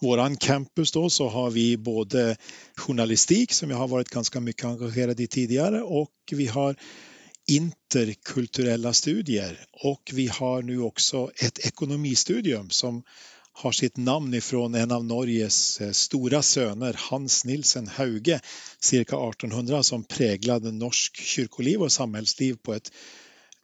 våran 0.01 0.37
campus 0.37 0.93
då 0.93 1.11
så 1.11 1.29
har 1.29 1.51
vi 1.51 1.77
både 1.77 2.37
journalistik 2.77 3.53
som 3.53 3.71
jag 3.71 3.77
har 3.77 3.89
varit 3.89 4.09
ganska 4.09 4.41
mycket 4.41 4.65
engagerad 4.65 5.21
i 5.21 5.27
tidigare 5.27 5.83
och 5.83 6.13
vi 6.31 6.47
har 6.47 6.77
interkulturella 7.47 8.93
studier 8.93 9.67
och 9.73 10.11
vi 10.13 10.27
har 10.27 10.63
nu 10.63 10.81
också 10.81 11.31
ett 11.45 11.67
ekonomistudium 11.67 12.71
som 12.71 13.03
har 13.59 13.73
sitt 13.73 13.97
namn 13.97 14.35
ifrån 14.35 14.75
en 14.75 14.91
av 14.91 15.05
Norges 15.05 15.81
eh, 15.81 15.91
stora 15.91 16.43
söner, 16.43 16.97
Hans 17.11 17.45
Nilsen 17.45 17.87
Hauge, 17.87 18.41
cirka 18.81 19.17
1800 19.17 19.83
som 19.83 20.05
präglade 20.05 20.73
norsk 20.73 21.17
kyrkoliv 21.17 21.83
och 21.83 21.93
samhällsliv 21.93 22.57
på 22.63 22.75
ett 22.75 22.93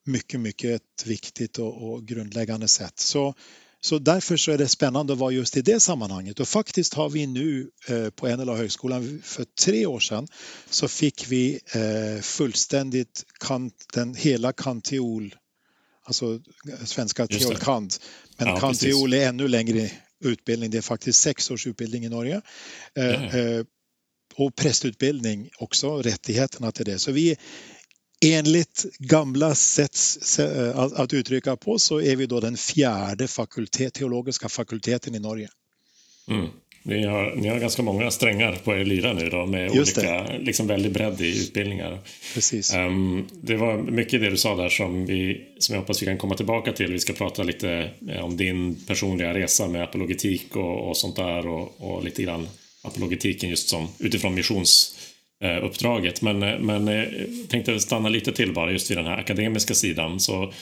mycket, 0.04 0.40
mycket 0.40 0.82
viktigt 1.04 1.58
och, 1.58 1.92
och 1.92 2.06
grundläggande 2.06 2.68
sätt. 2.68 2.98
Så, 2.98 3.34
så 3.80 3.98
därför 3.98 4.36
så 4.36 4.52
är 4.52 4.58
det 4.58 4.68
spännande 4.68 5.12
att 5.12 5.18
vara 5.18 5.32
just 5.32 5.56
i 5.56 5.62
det 5.62 5.80
sammanhanget 5.80 6.40
och 6.40 6.48
faktiskt 6.48 6.94
har 6.94 7.10
vi 7.10 7.26
nu 7.26 7.70
eh, 7.88 8.10
på 8.10 8.36
NLA 8.36 8.56
högskolan 8.56 9.22
för 9.24 9.44
tre 9.44 9.86
år 9.86 10.00
sedan 10.00 10.28
så 10.70 10.88
fick 10.88 11.26
vi 11.28 11.60
eh, 11.74 12.22
fullständigt 12.22 13.24
kant, 13.40 13.74
den 13.92 14.14
hela 14.14 14.52
kantiol 14.52 15.34
alltså 16.04 16.40
svenska 16.84 17.26
teolkant. 17.26 18.00
Men 18.36 18.48
ja, 18.48 18.60
kantiol 18.60 19.14
är 19.14 19.28
ännu 19.28 19.48
längre 19.48 19.90
utbildning, 20.24 20.70
det 20.70 20.78
är 20.78 20.82
faktiskt 20.82 21.20
sex 21.20 21.50
års 21.50 21.66
utbildning 21.66 22.04
i 22.04 22.08
Norge. 22.08 22.40
Mm. 22.94 23.66
och 24.34 24.56
prästutbildning 24.56 25.50
också, 25.58 26.02
rättigheterna 26.02 26.72
till 26.72 26.84
det. 26.84 26.98
Så 26.98 27.12
vi 27.12 27.36
Enligt 28.24 28.84
gamla 28.98 29.54
sätt 29.54 29.98
eh, 30.38 30.78
att 30.78 31.12
uttrycka 31.12 31.56
på 31.56 31.78
så 31.78 32.00
är 32.00 32.16
vi 32.16 32.26
då 32.26 32.40
den 32.40 32.56
fjärde 32.56 33.28
fakultet, 33.28 33.94
teologiska 33.94 34.48
fakulteten 34.48 35.14
i 35.14 35.18
Norge. 35.18 35.48
Mm. 36.28 36.48
Ni 36.84 37.04
har, 37.06 37.34
ni 37.36 37.48
har 37.48 37.58
ganska 37.58 37.82
många 37.82 38.10
strängar 38.10 38.58
på 38.64 38.74
er 38.74 38.84
lyra 38.84 39.12
nu 39.12 39.30
då 39.30 39.46
med 39.46 39.74
Just 39.74 39.98
olika, 39.98 40.22
det. 40.22 40.38
liksom 40.38 40.66
väldigt 40.66 40.92
bredd 40.92 41.20
i 41.20 41.42
utbildningar. 41.42 41.98
Precis. 42.34 42.74
Um, 42.74 43.28
det 43.42 43.56
var 43.56 43.78
mycket 43.78 44.20
det 44.20 44.30
du 44.30 44.36
sa 44.36 44.56
där 44.56 44.68
som, 44.68 45.06
vi, 45.06 45.40
som 45.58 45.74
jag 45.74 45.80
hoppas 45.80 46.02
vi 46.02 46.06
kan 46.06 46.18
komma 46.18 46.34
tillbaka 46.34 46.72
till. 46.72 46.92
Vi 46.92 46.98
ska 46.98 47.12
prata 47.12 47.42
lite 47.42 47.90
eh, 48.08 48.24
om 48.24 48.36
din 48.36 48.74
personliga 48.86 49.34
resa 49.34 49.68
med 49.68 49.82
apologetik 49.82 50.56
och, 50.56 50.88
och 50.88 50.96
sånt 50.96 51.16
där 51.16 51.46
och, 51.46 51.74
och 51.78 52.04
lite 52.04 52.22
grann 52.22 52.48
apologetiken 52.82 53.50
just 53.50 53.68
som 53.68 53.88
utifrån 53.98 54.34
missionsuppdraget. 54.34 56.22
Men, 56.22 56.42
eh, 56.42 56.58
men 56.58 56.86
jag 56.86 57.02
eh, 57.02 57.26
tänkte 57.48 57.80
stanna 57.80 58.08
lite 58.08 58.32
till 58.32 58.52
bara 58.52 58.72
just 58.72 58.90
vid 58.90 58.98
den 58.98 59.06
här 59.06 59.18
akademiska 59.18 59.74
sidan. 59.74 60.20
Så 60.20 60.52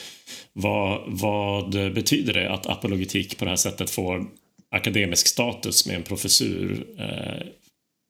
vad, 0.53 1.01
vad 1.05 1.93
betyder 1.93 2.33
det 2.33 2.49
att 2.49 2.67
apologetik 2.67 3.37
på 3.37 3.45
det 3.45 3.51
här 3.51 3.55
sättet 3.55 3.89
får 3.89 4.25
akademisk 4.71 5.27
status 5.27 5.85
med 5.85 5.95
en 5.95 6.03
professur, 6.03 6.85
eh, 6.99 7.47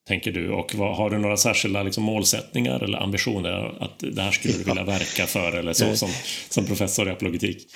tänker 0.08 0.32
du? 0.32 0.50
Och 0.50 0.76
vad, 0.76 0.98
har 0.98 1.10
du 1.10 1.18
några 1.18 1.38
särskilda 1.38 1.84
liksom, 1.84 2.04
målsättningar 2.04 2.84
eller 2.84 2.98
ambitioner 2.98 3.84
att 3.84 4.00
det 4.00 4.22
här 4.22 4.32
skulle 4.32 4.54
du 4.54 4.64
vilja 4.64 4.84
verka 4.84 5.28
för 5.28 5.52
eller 5.52 5.74
så 5.74 5.96
som, 5.96 6.10
som 6.50 6.66
professor 6.66 7.08
i 7.08 7.12
apologetik? 7.12 7.68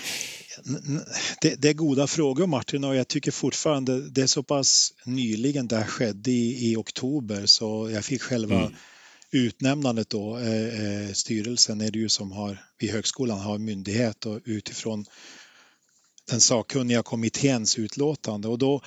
Det, 1.41 1.61
det, 1.61 1.69
är 1.69 1.73
goda 1.73 2.07
frågor 2.07 2.47
Martin 2.47 2.83
och 2.83 2.95
jag 2.95 3.07
tycker 3.07 3.31
fortfarande 3.31 4.09
det 4.09 4.21
är 4.21 4.27
så 4.27 4.43
pass 4.43 4.93
nyligen 5.05 5.67
det 5.67 5.75
här 5.75 5.85
skedde 5.85 6.31
i, 6.31 6.71
i 6.71 6.75
oktober 6.75 7.45
så 7.45 7.89
jag 7.93 8.05
fick 8.05 8.21
själva 8.21 8.59
mm. 8.59 8.73
utnämnandet 9.31 10.09
då. 10.09 10.37
Eh, 10.37 11.05
eh, 11.05 11.11
styrelsen 11.13 11.81
är 11.81 11.91
det 11.91 11.99
ju 11.99 12.09
som 12.09 12.31
har 12.31 12.57
vid 12.79 12.91
högskolan 12.91 13.39
har 13.39 13.57
myndighet 13.57 14.25
och 14.25 14.39
utifrån 14.45 15.05
den 16.29 16.41
sakkunniga 16.41 17.03
kommitténs 17.03 17.79
utlåtande 17.79 18.48
och 18.48 18.58
då 18.58 18.82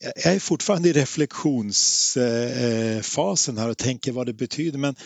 jag 0.00 0.34
är 0.34 0.40
fortfarande 0.40 0.88
i 0.88 0.92
reflektionsfasen 0.92 3.58
här 3.58 3.68
och 3.68 3.78
tänker 3.78 4.12
vad 4.12 4.26
det 4.26 4.32
betyder 4.32 4.78
men, 4.78 4.96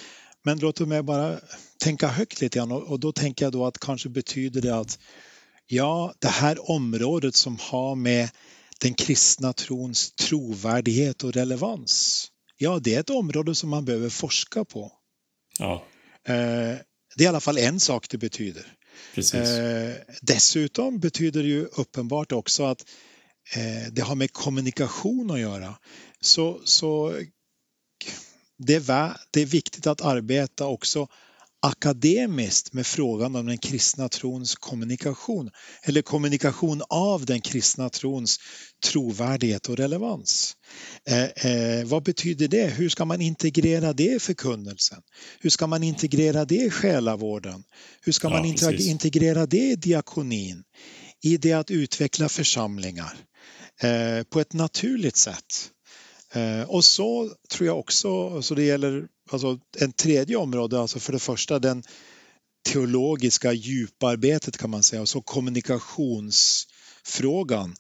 men 0.45 0.59
låt 0.59 0.81
mig 0.81 1.03
bara 1.03 1.39
tänka 1.81 2.09
högt 2.09 2.41
lite 2.41 2.59
grann 2.59 2.73
och, 2.73 2.83
och 2.83 3.01
då 3.01 3.12
tänker 3.12 3.45
jag 3.45 3.53
då 3.53 3.67
att 3.67 3.79
kanske 3.79 4.09
betyder 4.09 4.61
det 4.61 4.77
att 4.77 4.99
ja, 5.67 6.15
det 6.19 6.29
här 6.29 6.71
området 6.71 7.35
som 7.35 7.59
har 7.61 7.95
med 7.95 8.29
den 8.81 8.95
kristna 8.95 9.53
trons 9.53 10.12
trovärdighet 10.12 11.25
och 11.25 11.33
relevans. 11.33 12.27
Ja, 12.57 12.79
det 12.79 12.95
är 12.95 13.01
ett 13.01 13.11
område 13.11 13.55
som 13.55 13.71
man 13.71 13.85
behöver 13.85 14.09
forska 14.09 14.65
på. 14.65 14.93
Ja. 15.59 15.85
Eh, 16.27 16.77
det 17.17 17.19
är 17.19 17.23
i 17.23 17.27
alla 17.27 17.41
fall 17.41 17.59
en 17.59 17.81
sak 17.81 18.07
det 18.11 18.19
betyder. 18.19 18.67
Eh, 19.16 19.96
dessutom 20.20 20.99
betyder 20.99 21.42
det 21.42 21.49
ju 21.49 21.64
uppenbart 21.64 22.32
också 22.32 22.64
att 22.64 22.84
eh, 23.56 23.92
det 23.92 24.02
har 24.02 24.14
med 24.14 24.32
kommunikation 24.32 25.30
att 25.30 25.40
göra. 25.40 25.75
Så, 26.20 26.61
så 26.64 27.20
det, 28.58 28.75
är, 28.75 29.16
det 29.30 29.40
är 29.40 29.46
viktigt 29.46 29.87
att 29.87 30.00
arbeta 30.00 30.66
också 30.66 31.08
akademiskt 31.62 32.73
med 32.73 32.87
frågan 32.87 33.37
om 33.37 33.47
den 33.47 33.59
kristna 33.59 34.09
trons 34.09 34.54
kommunikation 34.54 35.50
eller 35.83 36.02
kommunikation 36.02 36.83
av 36.88 37.26
den 37.26 37.40
kristna 37.40 37.90
trons 37.90 38.38
trovärdighet 38.87 39.69
och 39.69 39.76
relevans. 39.76 40.57
Eh, 41.09 41.25
eh, 41.25 41.85
vad 41.85 42.02
betyder 42.02 42.49
det? 42.49 42.66
Hur 42.66 42.88
ska 42.88 43.04
man 43.04 43.21
integrera 43.21 43.92
det 43.92 44.14
i 44.14 44.19
förkunnelsen? 44.19 45.02
Hur 45.40 45.50
ska 45.50 45.66
man 45.66 45.83
integrera 45.83 46.45
det 46.45 46.64
i 46.64 46.71
själavården? 46.71 47.62
Hur 48.00 48.12
ska 48.12 48.28
ja, 48.28 48.35
man 48.35 48.52
precis. 48.52 48.87
integrera 48.87 49.47
det 49.47 49.71
i 49.71 49.76
diakonin? 49.76 50.62
I 51.23 51.37
det 51.37 51.52
att 51.52 51.71
utveckla 51.71 52.28
församlingar 52.28 53.19
eh, 53.83 54.23
på 54.23 54.40
ett 54.40 54.52
naturligt 54.52 55.16
sätt. 55.16 55.72
Eh, 56.33 56.62
och 56.62 56.85
så 56.85 57.31
tror 57.51 57.67
jag 57.67 57.79
också, 57.79 58.43
så 58.43 58.55
det 58.55 58.62
gäller 58.62 59.09
alltså 59.31 59.59
en 59.79 59.93
tredje 59.93 60.37
område, 60.37 60.81
alltså 60.81 60.99
för 60.99 61.12
det 61.12 61.19
första 61.19 61.59
den 61.59 61.83
teologiska 62.69 63.53
djuparbetet 63.53 64.59
kan 64.59 64.71
man 64.71 64.83
säga, 64.83 65.03
och 65.03 65.09
så 65.09 65.21
kommunikationsfrågan. 65.21 67.75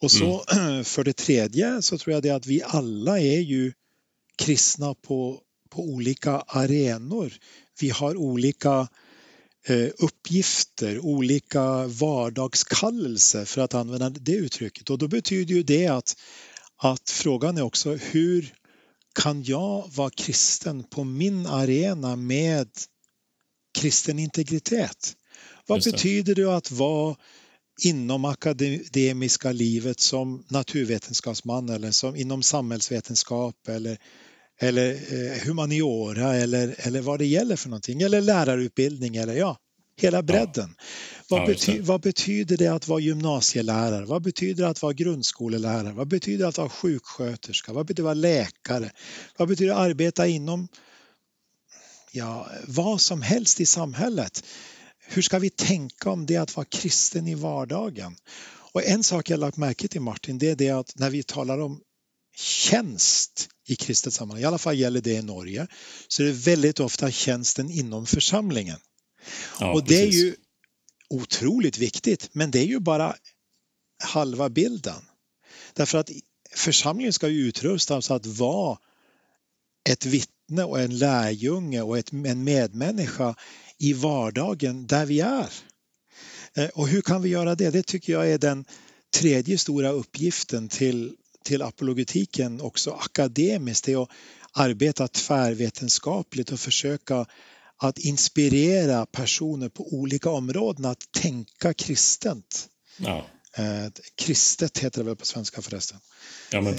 Och 0.00 0.10
så 0.10 0.44
mm. 0.52 0.84
för 0.94 1.04
det 1.04 1.12
tredje 1.12 1.82
så 1.82 1.98
tror 1.98 2.14
jag 2.14 2.22
det 2.22 2.30
att 2.30 2.46
vi 2.46 2.62
alla 2.62 3.20
är 3.20 3.40
ju 3.40 3.72
kristna 4.38 4.94
på, 4.94 5.40
på 5.70 5.82
olika 5.82 6.32
arenor. 6.32 7.32
Vi 7.80 7.90
har 7.90 8.16
olika 8.16 8.88
eh, 9.66 9.88
uppgifter, 9.98 10.98
olika 10.98 11.86
vardagskallelser 11.86 13.44
för 13.44 13.60
att 13.60 13.74
använda 13.74 14.10
det 14.10 14.32
uttrycket. 14.32 14.90
Och 14.90 14.98
då 14.98 15.08
betyder 15.08 15.54
ju 15.54 15.62
det 15.62 15.86
att, 15.86 16.16
att 16.82 17.10
frågan 17.10 17.58
är 17.58 17.62
också 17.62 17.94
hur 17.94 18.54
kan 19.14 19.42
jag 19.42 19.90
vara 19.94 20.10
kristen 20.10 20.84
på 20.84 21.04
min 21.04 21.46
arena 21.46 22.16
med 22.16 22.68
kristen 23.78 24.18
integritet? 24.18 25.16
Vad 25.66 25.84
det. 25.84 25.92
betyder 25.92 26.34
det 26.34 26.56
att 26.56 26.70
vara 26.70 27.16
inom 27.84 28.24
akademiska 28.24 29.52
livet 29.52 30.00
som 30.00 30.44
naturvetenskapsman 30.48 31.68
eller 31.68 31.90
som 31.90 32.16
inom 32.16 32.42
samhällsvetenskap 32.42 33.68
eller, 33.68 33.98
eller 34.60 34.90
eh, 34.92 35.46
humaniora 35.46 36.36
eller, 36.36 36.74
eller 36.78 37.00
vad 37.00 37.18
det 37.18 37.26
gäller 37.26 37.56
för 37.56 37.68
någonting 37.68 38.02
eller 38.02 38.20
lärarutbildning 38.20 39.16
eller 39.16 39.34
ja, 39.34 39.56
hela 40.00 40.22
bredden. 40.22 40.74
Vad, 41.28 41.46
bety 41.46 41.80
vad, 41.80 42.00
betyder 42.00 42.56
det 42.56 42.68
att 42.68 42.88
vara 42.88 43.00
gymnasielärare? 43.00 44.04
Vad 44.04 44.22
betyder 44.22 44.64
det 44.64 44.70
att 44.70 44.82
vara 44.82 44.92
grundskolelärare? 44.92 45.92
Vad 45.92 46.08
betyder 46.08 46.38
det 46.38 46.48
att 46.48 46.58
vara 46.58 46.68
sjuksköterska? 46.68 47.72
Vad 47.72 47.86
betyder 47.86 48.02
det 48.02 48.10
att 48.10 48.16
vara 48.16 48.34
läkare? 48.34 48.90
Vad 49.36 49.48
betyder 49.48 49.74
det 49.74 49.80
att 49.80 49.86
arbeta 49.86 50.26
inom 50.26 50.68
ja, 52.12 52.50
vad 52.66 53.00
som 53.00 53.22
helst 53.22 53.60
i 53.60 53.66
samhället? 53.66 54.44
Hur 55.08 55.22
ska 55.22 55.38
vi 55.38 55.50
tänka 55.50 56.10
om 56.10 56.26
det 56.26 56.36
att 56.36 56.56
vara 56.56 56.66
kristen 56.70 57.28
i 57.28 57.34
vardagen? 57.34 58.16
Och 58.72 58.84
en 58.84 59.04
sak 59.04 59.30
jag 59.30 59.40
lagt 59.40 59.56
märke 59.56 59.88
till 59.88 60.00
Martin, 60.00 60.38
det 60.38 60.50
är 60.50 60.56
det 60.56 60.70
att 60.70 60.98
när 60.98 61.10
vi 61.10 61.22
talar 61.22 61.58
om 61.58 61.80
tjänst 62.36 63.48
i 63.66 63.76
kristet 63.76 64.12
sammanhang, 64.12 64.42
i 64.42 64.46
alla 64.46 64.58
fall 64.58 64.78
gäller 64.78 65.00
det 65.00 65.12
i 65.12 65.22
Norge, 65.22 65.66
så 66.08 66.22
är 66.22 66.26
det 66.26 66.32
väldigt 66.32 66.80
ofta 66.80 67.10
tjänsten 67.10 67.70
inom 67.70 68.06
församlingen. 68.06 68.78
Ja, 69.60 69.72
och 69.72 69.84
det 69.84 69.88
precis. 69.88 70.22
är 70.22 70.26
ju 70.26 70.34
otroligt 71.10 71.78
viktigt, 71.78 72.28
men 72.32 72.50
det 72.50 72.58
är 72.58 72.66
ju 72.66 72.78
bara 72.78 73.16
halva 74.04 74.48
bilden. 74.48 75.02
Därför 75.74 75.98
att 75.98 76.10
församlingen 76.54 77.12
ska 77.12 77.28
ju 77.28 77.48
utrustas 77.48 78.10
att 78.10 78.26
vara 78.26 78.78
ett 79.88 80.06
vittne 80.06 80.64
och 80.64 80.80
en 80.80 80.98
lärjunge 80.98 81.82
och 81.82 81.98
ett, 81.98 82.12
en 82.12 82.44
medmänniska 82.44 83.34
i 83.78 83.92
vardagen 83.92 84.86
där 84.86 85.06
vi 85.06 85.20
är. 85.20 85.48
Eh, 86.54 86.68
och 86.68 86.88
hur 86.88 87.02
kan 87.02 87.22
vi 87.22 87.28
göra 87.28 87.54
det? 87.54 87.70
Det 87.70 87.86
tycker 87.86 88.12
jag 88.12 88.30
är 88.30 88.38
den 88.38 88.64
tredje 89.14 89.58
stora 89.58 89.90
uppgiften 89.90 90.68
till, 90.68 91.16
till 91.44 91.62
apologetiken 91.62 92.60
också 92.60 92.90
akademiskt. 92.90 93.84
Det 93.84 93.92
är 93.92 94.02
att 94.02 94.10
arbeta 94.52 95.08
tvärvetenskapligt 95.08 96.52
och 96.52 96.60
försöka 96.60 97.26
att 97.80 97.98
inspirera 97.98 99.06
personer 99.06 99.68
på 99.68 99.94
olika 99.94 100.30
områden 100.30 100.84
att 100.84 101.12
tänka 101.12 101.74
kristent. 101.74 102.66
Ja. 102.96 103.26
Eh, 103.56 103.90
kristet 104.24 104.78
heter 104.78 104.98
det 104.98 105.04
väl 105.04 105.16
på 105.16 105.26
svenska 105.26 105.62
förresten. 105.62 105.98
Ja, 106.52 106.60
men 106.60 106.74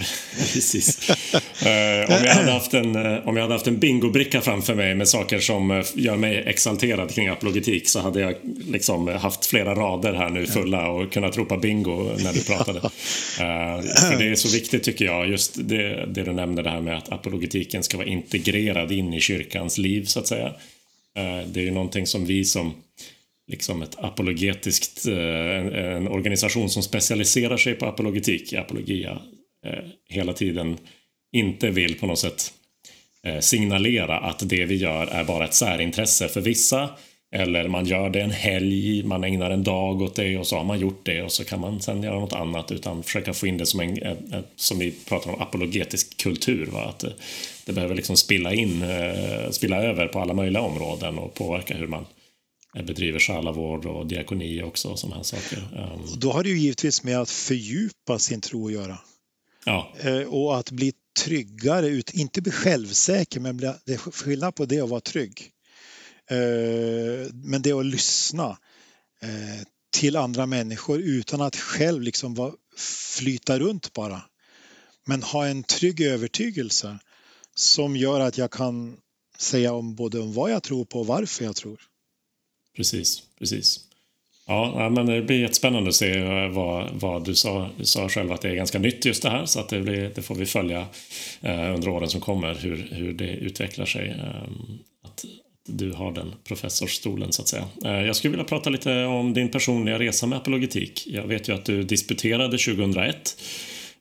precis. 0.53 1.09
eh, 1.09 2.17
om, 2.17 2.25
jag 2.25 2.35
hade 2.35 2.51
haft 2.51 2.73
en, 2.73 2.95
eh, 2.95 3.27
om 3.27 3.35
jag 3.35 3.43
hade 3.43 3.53
haft 3.53 3.67
en 3.67 3.79
bingobricka 3.79 4.41
framför 4.41 4.75
mig 4.75 4.95
med 4.95 5.07
saker 5.07 5.39
som 5.39 5.83
gör 5.95 6.15
mig 6.15 6.43
exalterad 6.47 7.11
kring 7.11 7.27
apologetik 7.27 7.89
så 7.89 7.99
hade 7.99 8.19
jag 8.19 8.35
liksom 8.67 9.07
haft 9.07 9.45
flera 9.45 9.75
rader 9.75 10.13
här 10.13 10.29
nu 10.29 10.47
fulla 10.47 10.89
och 10.89 11.13
kunnat 11.13 11.37
ropa 11.37 11.57
bingo 11.57 12.03
när 12.17 12.33
du 12.33 12.43
pratade. 12.43 12.79
eh, 12.79 13.81
för 13.81 14.17
det 14.19 14.27
är 14.27 14.35
så 14.35 14.49
viktigt 14.49 14.83
tycker 14.83 15.05
jag, 15.05 15.29
just 15.29 15.53
det, 15.55 16.05
det 16.05 16.23
du 16.23 16.31
nämnde 16.31 16.63
det 16.63 16.69
här 16.69 16.81
med 16.81 16.97
att 16.97 17.11
apologetiken 17.11 17.83
ska 17.83 17.97
vara 17.97 18.07
integrerad 18.07 18.91
in 18.91 19.13
i 19.13 19.19
kyrkans 19.19 19.77
liv 19.77 20.05
så 20.05 20.19
att 20.19 20.27
säga. 20.27 20.53
Eh, 21.17 21.47
det 21.47 21.59
är 21.59 21.63
ju 21.63 21.71
någonting 21.71 22.07
som 22.07 22.25
vi 22.25 22.45
som 22.45 22.73
liksom 23.51 23.81
ett 23.81 23.95
apologetiskt, 23.99 25.07
eh, 25.07 25.15
en, 25.57 25.73
en 25.73 26.07
organisation 26.07 26.69
som 26.69 26.83
specialiserar 26.83 27.57
sig 27.57 27.73
på 27.73 27.85
apologetik, 27.85 28.53
apologia, 28.53 29.21
eh, 29.65 29.83
hela 30.09 30.33
tiden 30.33 30.77
inte 31.35 31.69
vill 31.69 31.99
på 31.99 32.07
något 32.07 32.19
sätt 32.19 32.53
signalera 33.39 34.19
att 34.19 34.49
det 34.49 34.65
vi 34.65 34.75
gör 34.75 35.07
är 35.07 35.23
bara 35.23 35.45
ett 35.45 35.53
särintresse 35.53 36.27
för 36.27 36.41
vissa 36.41 36.89
eller 37.35 37.67
man 37.67 37.85
gör 37.85 38.09
det 38.09 38.21
en 38.21 38.31
helg, 38.31 39.03
man 39.03 39.23
ägnar 39.23 39.51
en 39.51 39.63
dag 39.63 40.01
åt 40.01 40.15
det 40.15 40.37
och 40.37 40.47
så 40.47 40.57
har 40.57 40.63
man 40.63 40.79
gjort 40.79 41.05
det 41.05 41.21
och 41.21 41.31
så 41.31 41.43
kan 41.43 41.59
man 41.59 41.81
sen 41.81 42.03
göra 42.03 42.19
något 42.19 42.33
annat 42.33 42.71
utan 42.71 43.03
försöka 43.03 43.33
få 43.33 43.47
in 43.47 43.57
det 43.57 43.65
som 43.65 43.79
en, 43.79 44.17
som 44.55 44.79
vi 44.79 44.91
pratar 44.91 45.31
om, 45.31 45.41
apologetisk 45.41 46.17
kultur. 46.17 46.65
Va? 46.65 46.83
Att 46.83 47.05
det, 47.65 47.73
behöver 47.73 47.95
liksom 47.95 48.17
spilla 48.17 48.53
in, 48.53 48.81
eh, 48.81 49.49
spilla 49.51 49.83
över 49.83 50.07
på 50.07 50.19
alla 50.19 50.33
möjliga 50.33 50.61
områden 50.61 51.17
och 51.17 51.33
påverka 51.33 51.73
hur 51.73 51.87
man 51.87 52.05
bedriver 52.73 53.19
själavård 53.19 53.85
och 53.85 54.07
diakoni 54.07 54.63
också 54.63 54.87
och 54.87 54.99
sådana 54.99 55.15
här 55.15 55.23
saker. 55.23 55.57
Um, 55.57 56.19
då 56.19 56.31
har 56.31 56.43
det 56.43 56.49
ju 56.49 56.57
givetvis 56.57 57.03
med 57.03 57.17
att 57.17 57.29
fördjupa 57.29 58.19
sin 58.19 58.41
tro 58.41 58.67
att 58.67 58.73
göra. 58.73 58.97
Ja. 59.65 59.93
Eh, 59.99 60.21
och 60.21 60.57
att 60.57 60.71
bli 60.71 60.93
tryggare, 61.19 62.01
inte 62.13 62.41
bli 62.41 62.51
självsäker, 62.51 63.39
men 63.39 63.57
det 63.57 63.93
är 63.93 63.97
skillnad 63.97 64.55
på 64.55 64.65
det 64.65 64.81
att 64.81 64.89
vara 64.89 65.01
trygg. 65.01 65.51
Eh, 66.29 67.33
men 67.33 67.61
det 67.61 67.71
att 67.71 67.85
lyssna 67.85 68.57
eh, 69.21 69.65
till 69.93 70.15
andra 70.15 70.45
människor 70.45 70.99
utan 70.99 71.41
att 71.41 71.55
själv 71.55 72.01
liksom 72.01 72.55
flyta 73.17 73.59
runt 73.59 73.93
bara. 73.93 74.21
Men 75.05 75.23
ha 75.23 75.47
en 75.47 75.63
trygg 75.63 76.01
övertygelse 76.01 76.99
som 77.55 77.95
gör 77.95 78.19
att 78.19 78.37
jag 78.37 78.51
kan 78.51 78.97
säga 79.37 79.73
om 79.73 79.95
både 79.95 80.19
om 80.19 80.33
vad 80.33 80.51
jag 80.51 80.63
tror 80.63 80.85
på 80.85 80.99
och 80.99 81.07
varför 81.07 81.45
jag 81.45 81.55
tror. 81.55 81.81
Precis, 82.75 83.23
precis. 83.39 83.79
Ja, 84.47 84.89
men 84.89 85.05
det 85.05 85.21
blir 85.21 85.41
jättespännande 85.41 85.89
att 85.89 85.95
se 85.95 86.17
eh, 86.17 86.49
vad, 86.49 86.89
vad 86.93 87.25
du 87.25 87.35
sa. 87.35 87.69
Du 87.77 87.85
sa 87.85 88.09
själv 88.09 88.31
att 88.31 88.41
det 88.41 88.49
är 88.49 88.55
ganska 88.55 88.79
nytt 88.79 89.05
just 89.05 89.23
det 89.23 89.29
här 89.29 89.45
så 89.45 89.59
att 89.59 89.69
det, 89.69 89.81
blir, 89.81 90.11
det 90.15 90.21
får 90.21 90.35
vi 90.35 90.45
följa 90.45 90.85
eh, 91.41 91.73
under 91.73 91.89
åren 91.89 92.09
som 92.09 92.21
kommer 92.21 92.55
hur, 92.55 92.87
hur 92.91 93.13
det 93.13 93.29
utvecklar 93.29 93.85
sig. 93.85 94.09
Eh, 94.09 94.51
att, 95.03 95.25
du 95.67 95.91
har 95.91 96.11
den 96.11 96.33
professorsstolen 96.43 97.31
så 97.31 97.41
att 97.41 97.47
säga. 97.47 97.67
Eh, 97.85 98.05
jag 98.05 98.15
skulle 98.15 98.31
vilja 98.31 98.45
prata 98.45 98.69
lite 98.69 99.03
om 99.03 99.33
din 99.33 99.51
personliga 99.51 99.99
resa 99.99 100.27
med 100.27 100.37
apologetik. 100.37 101.07
Jag 101.07 101.27
vet 101.27 101.49
ju 101.49 101.55
att 101.55 101.65
du 101.65 101.83
disputerade 101.83 102.57
2001 102.57 103.41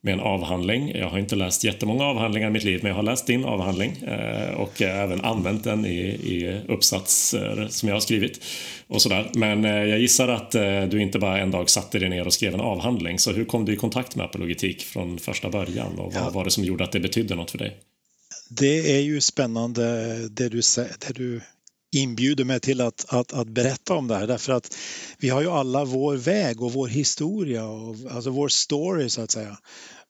med 0.00 0.14
en 0.14 0.20
avhandling. 0.20 0.92
Jag 0.94 1.08
har 1.08 1.18
inte 1.18 1.36
läst 1.36 1.64
jättemånga 1.64 2.04
avhandlingar 2.04 2.48
i 2.48 2.50
mitt 2.50 2.64
liv 2.64 2.80
men 2.82 2.88
jag 2.88 2.96
har 2.96 3.02
läst 3.02 3.26
din 3.26 3.44
avhandling 3.44 3.96
eh, 3.96 4.54
och 4.54 4.82
även 4.82 5.20
använt 5.20 5.64
den 5.64 5.86
i, 5.86 6.00
i 6.08 6.60
uppsatser 6.68 7.66
som 7.70 7.88
jag 7.88 7.96
har 7.96 8.00
skrivit. 8.00 8.40
och 8.86 9.02
sådär. 9.02 9.30
Men 9.34 9.64
eh, 9.64 9.70
jag 9.70 9.98
gissar 9.98 10.28
att 10.28 10.54
eh, 10.54 10.82
du 10.82 11.02
inte 11.02 11.18
bara 11.18 11.38
en 11.38 11.50
dag 11.50 11.70
satte 11.70 11.98
dig 11.98 12.08
ner 12.08 12.26
och 12.26 12.32
skrev 12.32 12.54
en 12.54 12.60
avhandling. 12.60 13.18
Så 13.18 13.32
hur 13.32 13.44
kom 13.44 13.64
du 13.64 13.72
i 13.72 13.76
kontakt 13.76 14.16
med 14.16 14.26
apologetik 14.26 14.82
från 14.82 15.18
första 15.18 15.50
början 15.50 15.98
och 15.98 16.14
vad 16.14 16.32
var 16.32 16.44
det 16.44 16.50
som 16.50 16.64
gjorde 16.64 16.84
att 16.84 16.92
det 16.92 17.00
betydde 17.00 17.34
något 17.34 17.50
för 17.50 17.58
dig? 17.58 17.76
Det 18.50 18.96
är 18.96 19.00
ju 19.00 19.20
spännande 19.20 19.82
det 20.28 20.48
du, 20.48 20.60
det 21.06 21.14
du 21.14 21.40
inbjuder 21.92 22.44
mig 22.44 22.60
till 22.60 22.80
att, 22.80 23.04
att, 23.08 23.32
att, 23.32 23.48
berätta 23.48 23.94
om 23.94 24.08
det 24.08 24.16
här 24.16 24.26
därför 24.26 24.52
att 24.52 24.76
vi 25.18 25.28
har 25.28 25.40
ju 25.40 25.50
alla 25.50 25.84
vår 25.84 26.16
väg 26.16 26.62
och 26.62 26.72
vår 26.72 26.88
historia, 26.88 27.66
och, 27.66 27.96
alltså 28.10 28.30
vår 28.30 28.48
story 28.48 29.10
så 29.10 29.22
att 29.22 29.30
säga. 29.30 29.58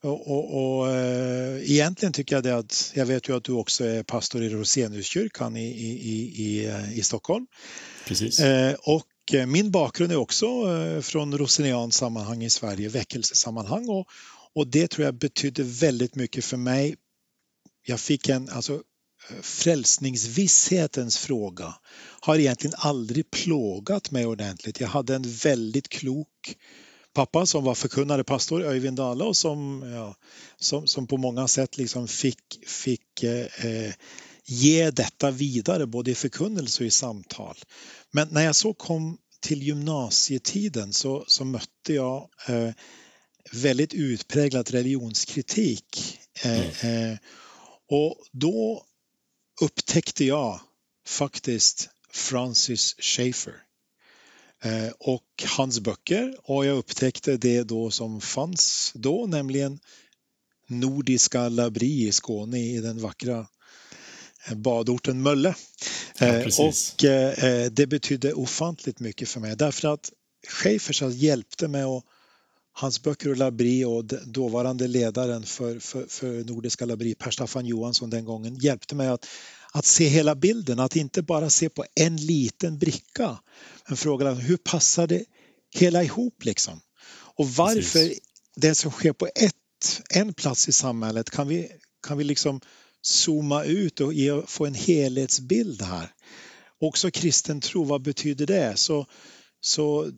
Och, 0.03 0.31
och, 0.31 0.79
och 0.79 0.91
äh, 0.91 1.71
egentligen 1.71 2.13
tycker 2.13 2.37
jag 2.37 2.43
det 2.43 2.57
att, 2.57 2.93
jag 2.95 3.07
vet 3.07 3.29
ju 3.29 3.37
att 3.37 3.45
du 3.45 3.53
också 3.53 3.85
är 3.85 4.03
pastor 4.03 4.43
i 4.43 4.49
Roseniuskyrkan 4.49 5.57
i, 5.57 5.67
i, 5.67 5.91
i, 5.91 6.45
i, 6.45 6.99
i 6.99 7.03
Stockholm. 7.03 7.47
Precis. 8.07 8.41
Äh, 8.41 8.75
och 8.81 9.07
min 9.47 9.71
bakgrund 9.71 10.13
är 10.13 10.17
också 10.17 10.47
äh, 10.47 11.01
från 11.01 11.39
rosenians 11.39 11.97
sammanhang 11.97 12.45
i 12.45 12.51
Sverige, 12.51 12.89
väckelsesammanhang 12.89 13.89
och, 13.89 14.07
och 14.55 14.67
det 14.67 14.89
tror 14.89 15.05
jag 15.05 15.15
betydde 15.15 15.63
väldigt 15.63 16.15
mycket 16.15 16.45
för 16.45 16.57
mig. 16.57 16.97
Jag 17.87 18.01
fick 18.01 18.29
en, 18.29 18.49
alltså 18.49 18.83
frälsningsvisshetens 19.43 21.19
fråga 21.19 21.75
har 22.21 22.39
egentligen 22.39 22.75
aldrig 22.79 23.31
plågat 23.31 24.11
mig 24.11 24.27
ordentligt. 24.27 24.81
Jag 24.81 24.89
hade 24.89 25.15
en 25.15 25.33
väldigt 25.33 25.89
klok 25.89 26.57
pappa 27.13 27.47
som 27.47 27.65
var 27.65 27.75
förkunnare 27.75 28.25
pastor, 28.25 28.63
Öyvind 28.65 28.97
Dale, 28.97 29.25
och 29.25 29.37
som, 29.37 29.83
ja, 29.95 30.15
som, 30.57 30.87
som 30.87 31.07
på 31.07 31.17
många 31.17 31.49
sätt 31.49 31.79
liksom 31.79 32.09
fick, 32.09 32.59
fick 32.67 33.23
eh, 33.23 33.93
ge 34.45 34.91
detta 34.91 35.31
vidare 35.31 35.87
både 35.87 36.11
i 36.11 36.15
förkunnelse 36.15 36.83
och 36.83 36.87
i 36.87 36.91
samtal. 36.91 37.57
Men 38.11 38.29
när 38.31 38.43
jag 38.43 38.57
så 38.57 38.75
kom 38.75 39.19
till 39.41 39.63
gymnasietiden 39.63 40.93
så, 40.93 41.25
så 41.27 41.45
mötte 41.45 41.95
jag 41.95 42.29
eh, 42.49 42.71
väldigt 43.53 43.95
utpräglad 43.95 44.71
religionskritik. 44.71 46.19
Eh, 46.43 46.85
mm. 46.85 47.13
eh, 47.13 47.19
och 47.89 48.17
då 48.33 48.85
upptäckte 49.61 50.25
jag 50.25 50.61
faktiskt 51.07 51.89
Francis 52.13 52.95
Schaeffer 52.99 53.55
eh, 54.63 54.93
och 54.99 55.45
hans 55.57 55.81
böcker 55.81 56.37
och 56.43 56.67
jag 56.67 56.79
upptäckte 56.79 57.37
det 57.37 57.63
då 57.63 57.91
som 57.91 58.21
fanns 58.21 58.93
då, 58.95 59.27
nämligen 59.27 59.81
Nordiska 60.67 61.49
Labri 61.49 62.07
i 62.09 62.13
Skåne 62.13 62.59
i 62.59 62.81
den 62.81 63.01
vackra 63.01 63.47
eh, 64.49 64.55
badorten 64.55 65.23
Mölle. 65.23 65.55
Ja, 66.19 66.27
eh, 66.27 66.47
och 66.47 66.75
det 67.73 67.87
betydde 67.87 68.33
ofantligt 68.33 69.01
mycket 69.01 69.29
för 69.29 69.41
mig 69.41 69.57
därför 69.57 69.89
att 69.89 70.13
Schaeffer 70.49 71.11
hjälpte 71.11 71.69
mig 71.69 71.83
att 71.83 72.05
hans 72.73 73.03
böcker 73.03 73.31
och 73.31 73.37
Labri 73.37 73.85
och 73.85 74.05
dåvarande 74.27 74.87
ledaren 74.87 75.43
för, 75.43 75.79
för, 75.79 76.07
för 76.09 76.45
Nordiska 76.45 76.87
Labri, 76.87 77.15
Per 77.15 77.31
Staffan 77.31 77.67
Johansson 77.67 78.11
den 78.11 78.25
gången, 78.25 78.57
hjälpte 78.57 78.95
mig 78.95 79.09
att, 79.09 79.27
att 79.73 79.87
se 79.87 80.09
hela 80.09 80.35
bilden, 80.35 80.81
att 80.81 80.97
inte 80.97 81.23
bara 81.23 81.51
se 81.51 81.69
på 81.69 81.85
en 81.95 82.17
liten 82.17 82.79
bricka. 82.79 83.39
Men 83.89 83.97
frågan 83.97 84.37
hur 84.37 84.57
passar 84.57 85.07
det 85.07 85.25
hela 85.75 86.03
ihop 86.03 86.45
liksom? 86.45 86.81
Och 87.11 87.49
varför 87.49 87.81
Precis. 88.09 88.19
det 88.57 88.75
som 88.75 88.91
sker 88.91 89.13
på 89.13 89.27
ett, 89.27 90.03
en 90.11 90.35
plats 90.35 90.69
i 90.69 90.73
samhället 90.73 91.31
kan 91.31 91.49
vi, 91.49 91.69
kan 92.07 92.19
vi 92.19 92.25
liksom 92.25 92.61
zooma 93.03 93.65
ut 93.65 94.01
och 94.01 94.13
ge, 94.13 94.43
få 94.47 94.67
en 94.67 94.75
helhetsbild 94.75 95.83
här. 95.83 96.13
Också 96.81 97.11
kristen 97.11 97.61
tro, 97.61 97.85
vad 97.85 98.03
betyder 98.03 98.47
det? 98.47 98.79
Så, 98.79 99.07
så 99.61 100.13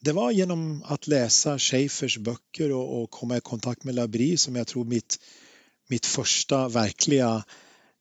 det 0.00 0.12
var 0.12 0.30
genom 0.30 0.82
att 0.86 1.06
läsa 1.06 1.58
Schaeffers 1.58 2.18
böcker 2.18 2.72
och, 2.72 3.02
och 3.02 3.10
komma 3.10 3.36
i 3.36 3.40
kontakt 3.40 3.84
med 3.84 3.94
Labri 3.94 4.36
som 4.36 4.56
jag 4.56 4.66
tror 4.66 4.84
mitt, 4.84 5.16
mitt 5.88 6.06
första 6.06 6.68
verkliga 6.68 7.44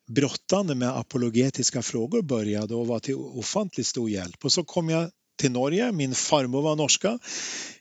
brottande 0.07 0.75
med 0.75 0.97
apologetiska 0.97 1.81
frågor 1.81 2.21
började 2.21 2.75
och 2.75 2.87
var 2.87 2.99
till 2.99 3.15
ofantligt 3.15 3.87
stor 3.87 4.09
hjälp. 4.09 4.45
Och 4.45 4.51
så 4.51 4.63
kom 4.63 4.89
jag 4.89 5.09
till 5.39 5.51
Norge, 5.51 5.91
min 5.91 6.15
farmor 6.15 6.61
var 6.61 6.75
norska. 6.75 7.19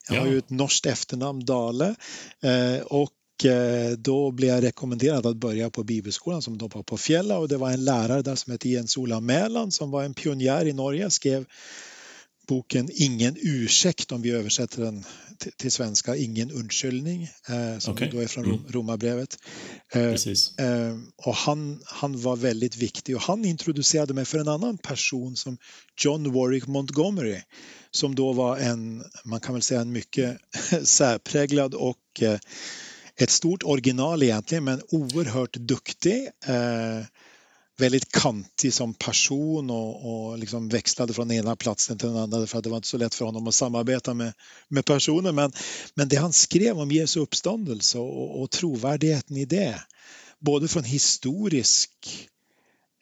Jag 0.08 0.20
har 0.20 0.26
ju 0.26 0.38
ett 0.38 0.50
norskt 0.50 0.86
efternamn, 0.86 1.44
Dale. 1.44 1.94
Eh, 2.42 2.82
och 2.84 3.44
eh, 3.44 3.90
då 3.90 4.30
blev 4.30 4.50
jag 4.50 4.64
rekommenderad 4.64 5.26
att 5.26 5.36
börja 5.36 5.70
på 5.70 5.84
bibelskolan 5.84 6.42
som 6.42 6.58
då 6.58 6.68
var 6.68 6.82
på 6.82 6.96
Fjälla 6.96 7.38
och 7.38 7.48
det 7.48 7.56
var 7.56 7.70
en 7.70 7.84
lärare 7.84 8.22
där 8.22 8.34
som 8.34 8.50
hette 8.50 8.68
Jens 8.68 8.96
Ola 8.96 9.20
Mäland 9.20 9.74
som 9.74 9.90
var 9.90 10.04
en 10.04 10.14
pionjär 10.14 10.66
i 10.66 10.72
Norge, 10.72 11.10
skrev 11.10 11.46
boken 12.46 12.88
Ingen 12.92 13.36
ursäkt 13.40 14.12
om 14.12 14.22
vi 14.22 14.30
översätter 14.30 14.82
den 14.82 15.04
till, 15.56 15.72
svenska, 15.72 16.16
Ingen 16.16 16.50
undskyldning, 16.50 17.22
eh, 17.22 17.78
som 17.78 17.94
okay. 17.94 18.10
då 18.10 18.18
är 18.18 18.26
från 18.26 18.44
mm. 18.44 18.60
Romarbrevet. 18.68 19.38
Eh, 19.92 20.02
eh, 20.02 20.96
och 21.16 21.34
han, 21.34 21.80
han 21.84 22.22
var 22.22 22.36
väldigt 22.36 22.76
viktig 22.76 23.16
och 23.16 23.22
han 23.22 23.44
introducerade 23.44 24.14
mig 24.14 24.24
för 24.24 24.38
en 24.38 24.48
annan 24.48 24.78
person 24.78 25.36
som 25.36 25.58
John 26.04 26.32
Warwick 26.32 26.66
Montgomery 26.66 27.40
som 27.90 28.14
då 28.14 28.32
var 28.32 28.56
en, 28.56 29.04
man 29.24 29.40
kan 29.40 29.54
väl 29.54 29.62
säga 29.62 29.80
en 29.80 29.92
mycket 29.92 30.38
särpräglad 30.82 31.74
och 31.74 32.22
eh, 32.22 32.38
ett 33.16 33.30
stort 33.30 33.62
original 33.62 34.22
egentligen 34.22 34.64
men 34.64 34.82
oerhört 34.88 35.56
duktig. 35.56 36.28
Eh, 36.46 37.06
väldigt 37.76 38.12
kantig 38.12 38.74
som 38.74 38.94
person 38.94 39.70
och, 39.70 40.28
och 40.30 40.38
liksom 40.38 40.68
växlade 40.68 41.12
från 41.12 41.30
ena 41.30 41.56
platsen 41.56 41.98
till 41.98 42.08
den 42.08 42.16
andra 42.16 42.46
för 42.46 42.58
att 42.58 42.64
det 42.64 42.70
var 42.70 42.76
inte 42.76 42.88
så 42.88 42.98
lätt 42.98 43.14
för 43.14 43.24
honom 43.24 43.46
att 43.46 43.54
samarbeta 43.54 44.14
med, 44.14 44.32
med 44.68 44.84
personer. 44.84 45.32
Men, 45.32 45.52
men 45.94 46.08
det 46.08 46.16
han 46.16 46.32
skrev 46.32 46.78
om 46.78 46.90
Jesu 46.90 47.20
uppståndelse 47.20 47.98
och, 47.98 48.42
och 48.42 48.50
trovärdigheten 48.50 49.36
i 49.36 49.44
det, 49.44 49.80
både 50.38 50.68
från 50.68 50.84
historisk 50.84 51.90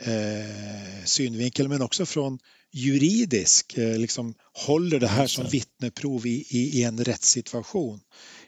eh, 0.03 1.05
synvinkel 1.05 1.69
men 1.69 1.83
också 1.83 2.07
från 2.07 2.39
juridisk, 2.73 3.79
eh, 3.79 3.99
liksom 3.99 4.35
håller 4.53 5.01
det 5.01 5.09
här 5.09 5.27
som 5.27 5.49
vittneprov 5.49 6.27
i, 6.27 6.47
i, 6.49 6.79
i 6.81 6.83
en 6.83 7.05
rättssituation, 7.05 8.01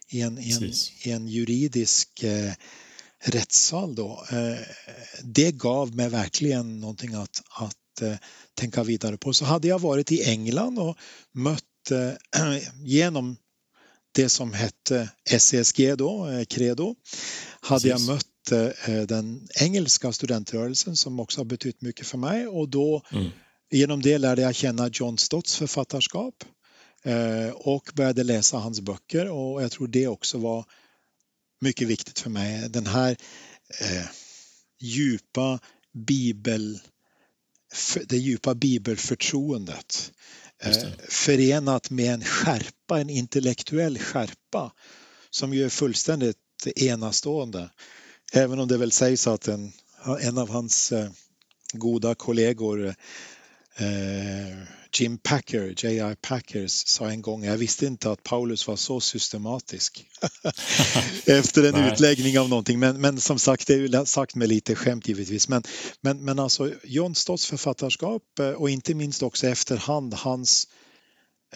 i 0.08 0.20
en, 0.20 0.38
i 0.38 0.52
en, 0.52 0.72
i 1.02 1.10
en 1.10 1.28
juridisk 1.28 2.22
eh, 2.22 2.52
rättssal 3.24 3.94
då. 3.94 4.24
Eh, 4.30 4.58
det 5.22 5.52
gav 5.52 5.94
mig 5.96 6.08
verkligen 6.08 6.80
någonting 6.80 7.14
att, 7.14 7.42
att 7.50 8.02
eh, 8.02 8.16
tänka 8.54 8.82
vidare 8.82 9.16
på. 9.16 9.32
Så 9.32 9.44
hade 9.44 9.68
jag 9.68 9.78
varit 9.78 10.12
i 10.12 10.22
England 10.22 10.78
och 10.78 10.96
mött 11.32 11.90
eh, 11.90 12.58
genom 12.84 13.36
det 14.12 14.28
som 14.28 14.52
hette 14.52 15.08
SESG 15.38 15.96
då, 15.98 16.28
Credo, 16.48 16.94
hade 17.60 17.88
jag 17.88 18.00
mött 18.00 18.26
den 19.08 19.48
engelska 19.60 20.12
studentrörelsen 20.12 20.96
som 20.96 21.20
också 21.20 21.40
har 21.40 21.44
betytt 21.44 21.82
mycket 21.82 22.06
för 22.06 22.18
mig 22.18 22.46
och 22.46 22.68
då 22.68 23.02
mm. 23.12 23.30
genom 23.70 24.02
det 24.02 24.18
lärde 24.18 24.42
jag 24.42 24.54
känna 24.54 24.90
John 24.92 25.18
Stotts 25.18 25.56
författarskap 25.56 26.34
och 27.54 27.90
började 27.94 28.24
läsa 28.24 28.56
hans 28.56 28.80
böcker 28.80 29.30
och 29.30 29.62
jag 29.62 29.70
tror 29.70 29.86
det 29.86 30.08
också 30.08 30.38
var 30.38 30.64
mycket 31.60 31.88
viktigt 31.88 32.18
för 32.18 32.30
mig. 32.30 32.68
Den 32.68 32.86
här 32.86 33.16
eh, 33.80 34.06
djupa 34.80 35.60
bibel, 35.92 36.80
det 38.04 38.16
djupa 38.16 38.54
bibelförtroendet 38.54 40.12
eh, 40.62 40.88
förenat 41.08 41.90
med 41.90 42.14
en 42.14 42.24
skärpa, 42.24 43.00
en 43.00 43.10
intellektuell 43.10 43.98
skärpa 43.98 44.72
som 45.30 45.54
ju 45.54 45.64
är 45.64 45.68
fullständigt 45.68 46.36
enastående. 46.76 47.70
Även 48.32 48.58
om 48.58 48.68
det 48.68 48.78
väl 48.78 48.92
sägs 48.92 49.26
att 49.26 49.48
en, 49.48 49.72
en 50.20 50.38
av 50.38 50.50
hans 50.50 50.92
eh, 50.92 51.10
goda 51.72 52.14
kollegor 52.14 52.94
Jim 54.92 55.18
Packer, 55.18 55.74
J.I. 55.76 56.16
Packers, 56.20 56.86
sa 56.86 57.10
en 57.10 57.22
gång, 57.22 57.44
jag 57.44 57.56
visste 57.56 57.86
inte 57.86 58.10
att 58.10 58.22
Paulus 58.22 58.66
var 58.66 58.76
så 58.76 59.00
systematisk. 59.00 60.06
Efter 61.26 61.62
en 61.64 61.92
utläggning 61.92 62.38
av 62.38 62.48
någonting, 62.48 62.78
men, 62.78 63.00
men 63.00 63.20
som 63.20 63.38
sagt, 63.38 63.66
det 63.66 63.74
är 63.74 64.04
sagt 64.04 64.34
med 64.34 64.48
lite 64.48 64.74
skämt 64.74 65.08
givetvis. 65.08 65.48
Men, 65.48 65.62
men, 66.00 66.24
men 66.24 66.38
alltså 66.38 66.72
John 66.84 67.14
Stotts 67.14 67.46
författarskap 67.46 68.38
eh, 68.38 68.50
och 68.50 68.70
inte 68.70 68.94
minst 68.94 69.22
också 69.22 69.46
efterhand 69.46 70.14
hans 70.14 70.68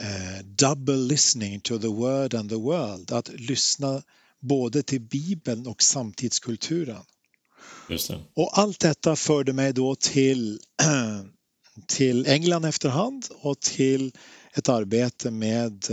eh, 0.00 0.44
double 0.44 0.96
listening 0.96 1.60
to 1.60 1.78
the 1.78 1.88
word 1.88 2.34
and 2.34 2.50
the 2.50 2.56
world, 2.56 3.12
att 3.12 3.28
lyssna 3.28 4.02
både 4.40 4.82
till 4.82 5.00
Bibeln 5.00 5.66
och 5.66 5.82
samtidskulturen. 5.82 7.02
Och 8.34 8.58
allt 8.58 8.80
detta 8.80 9.16
förde 9.16 9.52
mig 9.52 9.72
då 9.72 9.94
till 9.94 10.60
till 11.86 12.26
England 12.26 12.64
efterhand 12.64 13.26
och 13.40 13.60
till 13.60 14.12
ett 14.54 14.68
arbete 14.68 15.30
med, 15.30 15.84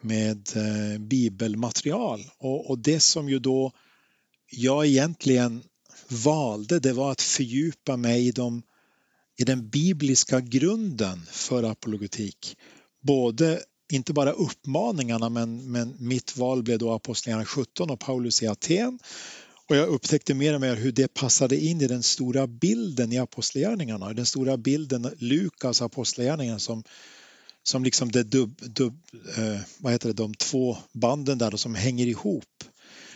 med 0.00 0.48
eh, 0.56 1.00
bibelmaterial. 1.00 2.20
Och, 2.38 2.70
och 2.70 2.78
det 2.78 3.00
som 3.00 3.28
ju 3.28 3.38
då 3.38 3.72
jag 4.50 4.86
egentligen 4.86 5.62
valde 6.08 6.80
det 6.80 6.92
var 6.92 7.12
att 7.12 7.22
fördjupa 7.22 7.96
mig 7.96 8.26
i, 8.26 8.32
de, 8.32 8.62
i 9.38 9.44
den 9.44 9.68
bibliska 9.68 10.40
grunden 10.40 11.22
för 11.30 11.62
apologetik. 11.62 12.56
Både, 13.02 13.60
inte 13.92 14.12
bara 14.12 14.32
uppmaningarna 14.32 15.28
men, 15.28 15.72
men 15.72 15.96
mitt 15.98 16.36
val 16.36 16.62
blev 16.62 16.78
då 16.78 16.92
Apostlagärningarna 16.92 17.46
17 17.46 17.90
och 17.90 18.00
Paulus 18.00 18.42
i 18.42 18.46
Aten 18.46 18.98
och 19.70 19.76
jag 19.76 19.88
upptäckte 19.88 20.34
mer 20.34 20.54
och 20.54 20.60
mer 20.60 20.76
hur 20.76 20.92
det 20.92 21.14
passade 21.14 21.56
in 21.56 21.80
i 21.80 21.86
den 21.86 22.02
stora 22.02 22.46
bilden 22.46 23.12
i 23.12 23.18
Apostlagärningarna, 23.18 24.12
den 24.12 24.26
stora 24.26 24.56
bilden 24.56 25.14
Lukas 25.18 25.82
Apostlagärningarna 25.82 26.58
som, 26.58 26.84
som 27.62 27.84
liksom 27.84 28.12
det 28.12 28.22
dub, 28.22 28.60
dub, 28.62 28.98
eh, 29.36 29.60
vad 29.78 29.92
heter 29.92 30.08
det, 30.08 30.14
de 30.14 30.34
två 30.34 30.76
banden 30.92 31.38
där 31.38 31.56
som 31.56 31.74
hänger 31.74 32.06
ihop. 32.06 32.64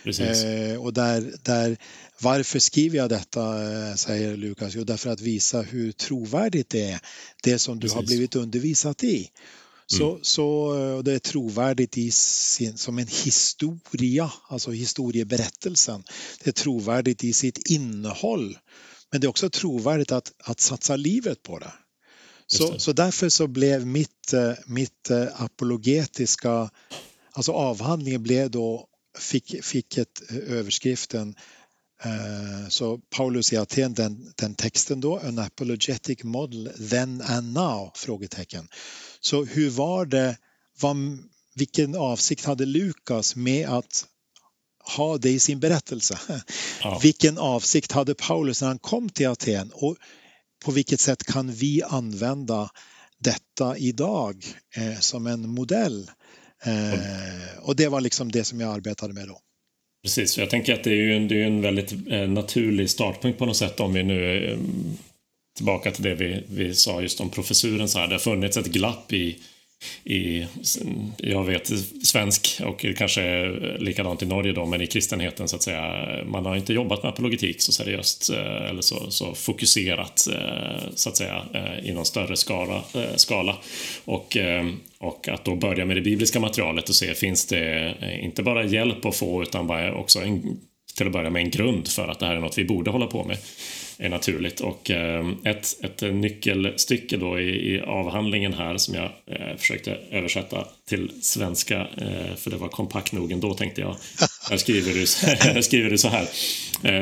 Eh, 0.05 0.81
och 0.83 0.93
där, 0.93 1.33
där, 1.41 1.77
varför 2.21 2.59
skriver 2.59 2.97
jag 2.97 3.09
detta, 3.09 3.63
eh, 3.63 3.95
säger 3.95 4.37
Lukas? 4.37 4.75
Jo, 4.75 4.83
därför 4.83 5.09
att 5.09 5.21
visa 5.21 5.61
hur 5.61 5.91
trovärdigt 5.91 6.69
det 6.69 6.91
är, 6.91 6.99
det 7.43 7.59
som 7.59 7.75
du 7.75 7.81
Precis. 7.81 7.95
har 7.95 8.03
blivit 8.03 8.35
undervisat 8.35 9.03
i. 9.03 9.29
Så, 9.87 10.11
mm. 10.11 10.23
så 10.23 11.01
det 11.05 11.13
är 11.13 11.19
trovärdigt 11.19 11.97
i 11.97 12.11
sin, 12.11 12.77
som 12.77 12.99
en 12.99 13.07
historia, 13.07 14.31
alltså 14.47 14.71
historieberättelsen. 14.71 16.03
Det 16.43 16.49
är 16.49 16.51
trovärdigt 16.51 17.23
i 17.23 17.33
sitt 17.33 17.57
innehåll. 17.57 18.57
Men 19.11 19.21
det 19.21 19.27
är 19.27 19.29
också 19.29 19.49
trovärdigt 19.49 20.11
att, 20.11 20.31
att 20.43 20.59
satsa 20.59 20.95
livet 20.95 21.43
på 21.43 21.59
det. 21.59 21.73
Så, 22.47 22.79
så 22.79 22.93
därför 22.93 23.29
så 23.29 23.47
blev 23.47 23.85
mitt, 23.87 24.33
mitt 24.65 25.09
eh, 25.09 25.41
apologetiska, 25.41 26.69
alltså 27.31 27.51
avhandlingen 27.51 28.23
blev 28.23 28.51
då, 28.51 28.87
fick, 29.19 29.63
fick 29.63 29.97
ett 29.97 30.21
eh, 30.29 30.57
överskriften 30.57 31.35
så 32.69 32.97
Paulus 32.97 33.53
i 33.53 33.57
Aten, 33.57 33.93
den, 33.93 34.33
den 34.35 34.55
texten 34.55 35.01
då, 35.01 35.17
An 35.19 35.39
apologetic 35.39 36.23
model 36.23 36.89
then 36.89 37.21
and 37.21 37.53
now? 37.53 37.91
frågetecken. 37.95 38.67
Så 39.19 39.45
hur 39.45 39.69
var 39.69 40.05
det, 40.05 40.37
vad, 40.79 40.97
vilken 41.55 41.95
avsikt 41.95 42.45
hade 42.45 42.65
Lukas 42.65 43.35
med 43.35 43.69
att 43.69 44.05
ha 44.95 45.17
det 45.17 45.29
i 45.29 45.39
sin 45.39 45.59
berättelse? 45.59 46.19
Ja. 46.83 46.99
Vilken 47.03 47.37
avsikt 47.37 47.91
hade 47.91 48.13
Paulus 48.13 48.61
när 48.61 48.67
han 48.67 48.79
kom 48.79 49.09
till 49.09 49.27
Aten 49.27 49.71
och 49.73 49.97
på 50.65 50.71
vilket 50.71 50.99
sätt 50.99 51.23
kan 51.23 51.51
vi 51.51 51.83
använda 51.83 52.69
detta 53.19 53.77
idag 53.77 54.45
eh, 54.75 54.99
som 54.99 55.27
en 55.27 55.49
modell? 55.49 56.11
Eh, 56.63 57.59
och 57.59 57.75
det 57.75 57.87
var 57.87 58.01
liksom 58.01 58.31
det 58.31 58.43
som 58.43 58.59
jag 58.59 58.73
arbetade 58.73 59.13
med 59.13 59.27
då. 59.27 59.39
Precis, 60.05 60.37
jag 60.37 60.49
tänker 60.49 60.73
att 60.73 60.83
det 60.83 60.89
är 60.89 60.95
ju 60.95 61.15
en, 61.15 61.27
det 61.27 61.41
är 61.41 61.45
en 61.45 61.61
väldigt 61.61 61.93
eh, 62.09 62.27
naturlig 62.27 62.89
startpunkt 62.89 63.39
på 63.39 63.45
något 63.45 63.57
sätt 63.57 63.79
om 63.79 63.93
vi 63.93 64.03
nu 64.03 64.49
eh, 64.51 64.57
tillbaka 65.57 65.91
till 65.91 66.03
det 66.03 66.15
vi, 66.15 66.43
vi 66.47 66.75
sa 66.75 67.01
just 67.01 67.21
om 67.21 67.29
professuren 67.29 67.87
så 67.89 67.99
här. 67.99 68.07
Det 68.07 68.13
har 68.13 68.19
funnits 68.19 68.57
ett 68.57 68.65
glapp 68.65 69.13
i, 69.13 69.37
i 70.03 70.45
jag 71.17 71.43
vet, 71.43 71.71
svensk 72.03 72.61
och 72.65 72.85
kanske 72.97 73.49
likadant 73.79 74.21
i 74.21 74.25
Norge 74.25 74.53
då, 74.53 74.65
men 74.65 74.81
i 74.81 74.87
kristenheten 74.87 75.47
så 75.47 75.55
att 75.55 75.63
säga. 75.63 76.05
Man 76.25 76.45
har 76.45 76.55
inte 76.55 76.73
jobbat 76.73 77.03
med 77.03 77.09
apologetik 77.09 77.61
så 77.61 77.71
seriöst 77.71 78.29
eh, 78.29 78.69
eller 78.69 78.81
så, 78.81 79.11
så 79.11 79.35
fokuserat 79.35 80.27
eh, 80.33 80.87
så 80.95 81.09
att 81.09 81.17
säga 81.17 81.45
eh, 81.53 81.89
i 81.89 81.93
någon 81.93 82.05
större 82.05 82.37
skala. 82.37 82.83
skala. 83.15 83.57
Och, 84.05 84.37
och 84.97 85.27
att 85.27 85.45
då 85.45 85.55
börja 85.55 85.85
med 85.85 85.97
det 85.97 86.01
bibliska 86.01 86.39
materialet 86.39 86.89
och 86.89 86.95
se 86.95 87.13
finns 87.13 87.45
det 87.45 87.93
inte 88.21 88.43
bara 88.43 88.65
hjälp 88.65 89.05
att 89.05 89.15
få 89.15 89.43
utan 89.43 89.67
bara 89.67 89.93
också 89.93 90.19
en, 90.19 90.59
till 90.97 91.07
att 91.07 91.13
börja 91.13 91.29
med 91.29 91.41
en 91.41 91.49
grund 91.49 91.87
för 91.87 92.07
att 92.07 92.19
det 92.19 92.25
här 92.25 92.35
är 92.35 92.39
något 92.39 92.57
vi 92.57 92.65
borde 92.65 92.91
hålla 92.91 93.07
på 93.07 93.23
med 93.23 93.37
är 93.97 94.09
naturligt. 94.09 94.59
Och 94.59 94.91
eh, 94.91 95.29
ett, 95.43 95.75
ett 95.83 96.01
nyckelstycke 96.01 97.17
då 97.17 97.39
i, 97.39 97.75
i 97.75 97.81
avhandlingen 97.81 98.53
här 98.53 98.77
som 98.77 98.95
jag 98.95 99.11
eh, 99.25 99.57
försökte 99.57 99.97
översätta 100.11 100.67
till 100.89 101.11
svenska, 101.21 101.79
eh, 101.79 102.35
för 102.35 102.51
det 102.51 102.57
var 102.57 102.67
kompakt 102.67 103.11
nog 103.11 103.31
ändå 103.31 103.53
tänkte 103.53 103.81
jag. 103.81 103.95
Här 104.49 104.57
skriver 104.57 104.93
du, 104.93 104.99
här 105.53 105.61
skriver 105.61 105.89
du 105.89 105.97
så 105.97 106.07
här. 106.07 106.27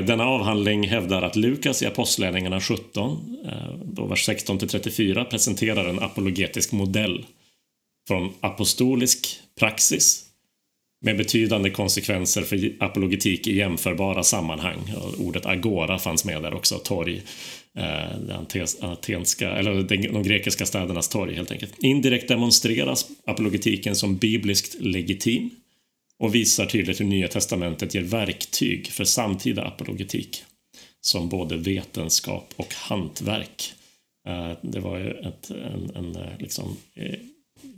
Denna 0.01 0.25
avhandling 0.25 0.88
hävdar 0.88 1.21
att 1.21 1.36
Lukas 1.36 1.82
i 1.82 1.86
Apostlagärningarna 1.86 2.62
17, 2.62 3.38
då 3.84 4.06
vers 4.06 4.25
16 4.25 4.58
till 4.58 4.67
34, 4.67 5.25
presenterar 5.25 5.89
en 5.89 5.99
apologetisk 5.99 6.71
modell 6.71 7.25
från 8.08 8.34
apostolisk 8.41 9.39
praxis 9.60 10.25
med 11.03 11.17
betydande 11.17 11.69
konsekvenser 11.69 12.41
för 12.41 12.71
apologetik 12.79 13.47
i 13.47 13.57
jämförbara 13.57 14.23
sammanhang. 14.23 14.93
ordet 15.17 15.45
agora 15.45 15.99
fanns 15.99 16.25
med 16.25 16.41
där 16.41 16.53
också, 16.53 16.77
torg. 16.77 17.21
Eh, 17.77 18.19
Den, 18.27 18.65
atenska, 18.81 19.51
eller 19.51 19.83
de 20.13 20.23
grekiska 20.23 20.65
städernas 20.65 21.09
torg 21.09 21.35
helt 21.35 21.51
enkelt. 21.51 21.73
Indirekt 21.79 22.27
demonstreras 22.27 23.07
apologetiken 23.25 23.95
som 23.95 24.17
bibliskt 24.17 24.75
legitim 24.79 25.49
och 26.19 26.35
visar 26.35 26.65
tydligt 26.65 26.99
hur 26.99 27.05
Nya 27.05 27.27
Testamentet 27.27 27.95
ger 27.95 28.01
verktyg 28.01 28.87
för 28.87 29.03
samtida 29.03 29.63
apologetik 29.63 30.43
som 31.01 31.29
både 31.29 31.57
vetenskap 31.57 32.53
och 32.55 32.73
hantverk. 32.73 33.73
Eh, 34.27 34.51
det 34.61 34.79
var 34.79 34.97
ju 34.97 35.11
ett, 35.11 35.51
en, 35.51 35.91
en 35.95 36.15
eh, 36.15 36.37
liksom, 36.39 36.77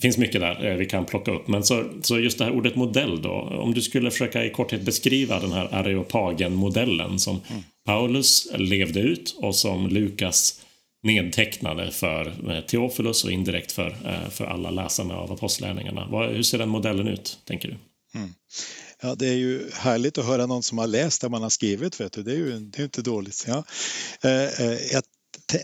finns 0.01 0.17
mycket 0.17 0.41
där 0.41 0.65
eh, 0.65 0.75
vi 0.77 0.85
kan 0.85 1.05
plocka 1.05 1.31
upp. 1.31 1.47
Men 1.47 1.63
så, 1.63 1.91
så 2.01 2.19
just 2.19 2.37
det 2.37 2.43
här 2.45 2.51
ordet 2.51 2.75
modell 2.75 3.21
då. 3.21 3.31
Om 3.61 3.73
du 3.73 3.81
skulle 3.81 4.11
försöka 4.11 4.45
i 4.45 4.49
korthet 4.49 4.81
beskriva 4.81 5.39
den 5.39 5.51
här 5.51 5.73
Areopagen-modellen 5.73 7.19
som 7.19 7.41
mm. 7.49 7.63
Paulus 7.85 8.47
levde 8.55 8.99
ut 8.99 9.35
och 9.37 9.55
som 9.55 9.87
Lukas 9.87 10.61
nedtecknade 11.03 11.91
för 11.91 12.51
eh, 12.51 12.61
Teofilus 12.65 13.23
och 13.23 13.31
indirekt 13.31 13.71
för, 13.71 13.87
eh, 14.05 14.29
för 14.29 14.45
alla 14.45 14.71
läsarna 14.71 15.15
av 15.15 15.31
apostlärningarna. 15.31 16.27
Hur 16.27 16.43
ser 16.43 16.57
den 16.57 16.69
modellen 16.69 17.07
ut, 17.07 17.39
tänker 17.45 17.67
du? 17.67 17.77
Mm. 18.19 18.33
Ja, 19.01 19.15
det 19.15 19.27
är 19.27 19.35
ju 19.35 19.69
härligt 19.73 20.17
att 20.17 20.25
höra 20.25 20.45
någon 20.45 20.63
som 20.63 20.77
har 20.77 20.87
läst 20.87 21.21
det 21.21 21.29
man 21.29 21.41
har 21.41 21.49
skrivit, 21.49 22.01
vet 22.01 22.13
du. 22.13 22.23
det 22.23 22.31
är 22.31 22.35
ju 22.35 22.59
det 22.59 22.79
är 22.79 22.83
inte 22.83 23.01
dåligt. 23.01 23.45
Ja. 23.47 23.63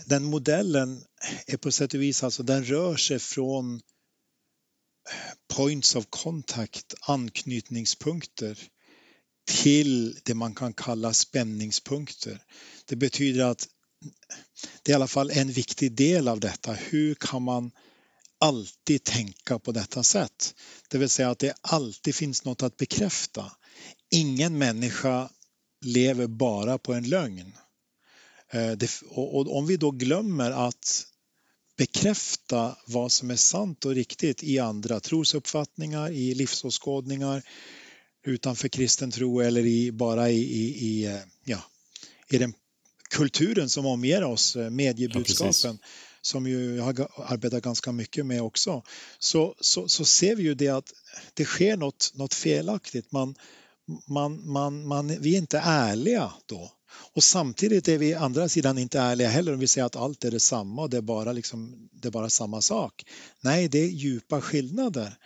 Den 0.06 0.24
modellen 0.24 1.02
är 1.48 1.58
på 1.58 1.72
sätt 1.72 1.94
och 1.94 2.02
vis, 2.02 2.24
alltså 2.24 2.44
den 2.44 2.63
rör 2.63 2.96
sig 2.96 3.20
från 3.20 3.82
points 5.56 5.96
of 5.96 6.06
contact, 6.10 6.94
anknytningspunkter 7.02 8.60
till 9.48 10.20
det 10.24 10.34
man 10.34 10.56
kan 10.56 10.74
kalla 10.74 11.14
spänningspunkter. 11.14 12.42
Det 12.86 12.96
betyder 12.96 13.46
att 13.46 13.68
det 14.84 14.92
är 14.92 14.94
i 14.94 14.96
alla 14.96 15.08
fall 15.08 15.32
en 15.32 15.52
viktig 15.52 15.92
del 15.92 16.28
av 16.28 16.40
detta. 16.40 16.74
Hur 16.74 17.16
kan 17.16 17.44
man 17.44 17.72
alltid 18.40 19.04
tänka 19.04 19.60
på 19.60 19.72
detta 19.72 20.04
sätt? 20.04 20.56
Det 20.90 20.98
vill 20.98 21.10
säga 21.10 21.30
att 21.30 21.40
det 21.40 21.54
alltid 21.62 22.16
finns 22.16 22.46
något 22.46 22.64
att 22.64 22.78
bekräfta. 22.78 23.52
Ingen 24.12 24.58
människa 24.58 25.30
lever 25.86 26.28
bara 26.28 26.78
på 26.78 26.94
en 26.94 27.10
lögn. 27.10 27.54
Eh, 28.52 28.78
och 29.10 29.58
om 29.58 29.68
vi 29.68 29.78
då 29.78 29.92
glömmer 29.92 30.52
att 30.52 31.11
bekräfta 31.82 32.76
vad 32.86 33.12
som 33.12 33.32
är 33.32 33.36
sant 33.36 33.86
och 33.86 33.96
riktigt 33.96 34.44
i 34.44 34.60
andra 34.60 35.00
trosuppfattningar, 35.00 36.12
i 36.12 36.36
livsåskådningar 36.36 37.44
utanför 38.26 38.67
kristen 38.67 39.12
tro 39.12 39.39
eller 39.39 39.65
i, 39.65 39.91
bara 39.91 40.30
i, 40.30 40.41
i, 40.41 40.88
i, 40.88 41.06
eh, 41.06 41.20
ja, 41.44 41.63
i 42.30 42.38
den 42.38 42.54
kulturen 43.10 43.70
som 43.70 43.86
omger 43.86 44.24
oss, 44.24 44.56
eh, 44.56 44.70
mediebudskapen 44.70 45.80
ja, 45.82 45.88
som 46.22 46.48
ju 46.48 46.76
jag 46.76 46.84
har 46.84 47.10
arbetat 47.26 47.63
ganska 47.63 47.91
mycket 47.91 48.26
med 48.26 48.41
också, 48.41 48.84
så, 49.20 49.56
så, 49.60 49.88
så 49.88 50.06
ser 50.06 50.36
vi 50.36 50.44
ju 50.44 50.54
det 50.54 50.70
att 50.70 50.94
det 51.34 51.46
sker 51.46 51.78
något, 51.78 52.12
något 52.13 52.34
felaktigt. 52.34 53.12
Man, 53.12 53.36
man, 54.08 54.52
man, 54.52 54.88
man, 54.88 55.08
vi 55.08 55.34
är 55.34 55.38
inte 55.38 55.60
ärliga 55.60 56.34
då. 56.46 56.72
Och 57.13 57.23
samtidigt 57.23 57.88
är 57.88 57.97
vi 57.97 58.13
andra 58.13 58.49
sidan 58.49 58.77
inte 58.77 58.99
ärliga 58.99 59.30
heller 59.30 59.54
om 59.54 59.60
vi 59.60 59.67
säger 59.67 59.86
att 59.86 59.95
allt 59.95 60.23
är 60.23 60.32
detsamma 60.32 60.82
och 60.82 60.89
det 60.89 60.97
är 60.97 61.01
bara, 61.01 61.32
liksom, 61.32 61.89
det 61.91 62.08
är 62.08 62.12
bara 62.12 62.30
samma 62.30 62.62
sak. 62.62 63.06
Nej, 63.41 63.67
det 63.67 63.80
är 63.80 63.88
djupa 63.88 64.41
skillnader. 64.41 65.17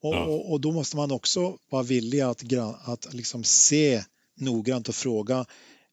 Och, 0.00 0.14
ja. 0.14 0.24
och, 0.24 0.52
och 0.52 0.60
då 0.60 0.72
måste 0.72 0.96
man 0.96 1.12
också 1.12 1.56
vara 1.70 1.82
villig 1.82 2.20
att, 2.20 2.42
att 2.84 3.14
liksom 3.14 3.44
se 3.44 4.04
noggrant 4.36 4.88
och 4.88 4.94
fråga 4.94 5.46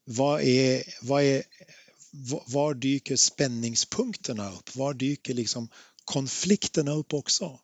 vad 0.05 0.41
är, 0.41 0.83
vad 1.01 1.23
är, 1.23 1.43
var 2.45 2.73
dyker 2.73 3.15
spänningspunkterna 3.15 4.51
upp? 4.51 4.75
Var 4.75 4.93
dyker 4.93 5.33
liksom 5.33 5.69
konflikterna 6.05 6.91
upp 6.91 7.13
också? 7.13 7.59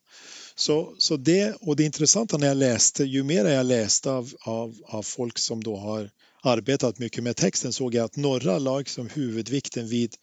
Så, 0.55 0.95
så 0.97 1.17
det, 1.17 1.55
och 1.61 1.75
det 1.75 1.83
intressanta 1.83 2.37
när 2.37 2.47
jag 2.47 2.57
läste, 2.57 3.03
ju 3.03 3.23
mer 3.23 3.45
jag 3.45 3.65
läste 3.65 4.11
av, 4.11 4.33
av, 4.41 4.75
av 4.85 5.03
folk 5.03 5.37
som 5.37 5.63
då 5.63 5.77
har 5.77 6.09
arbetat 6.45 6.99
mycket 6.99 7.23
med 7.23 7.35
texten 7.35 7.73
såg 7.73 7.93
jag 7.93 8.05
att 8.05 8.15
några 8.15 8.59
la 8.59 8.79
liksom 8.79 9.09
huvudvikten 9.09 9.87
vid 9.87 10.15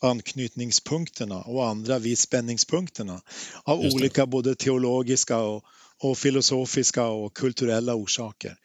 anknytningspunkterna 0.00 1.42
och 1.42 1.66
andra 1.66 1.98
vid 1.98 2.18
spänningspunkterna 2.18 3.22
av 3.62 3.80
olika 3.80 4.26
både 4.26 4.54
teologiska 4.54 5.38
och, 5.38 5.64
och, 5.98 6.18
filosofiska 6.18 7.06
och 7.06 7.34
kulturella 7.34 7.94
orsaker. 7.94 8.56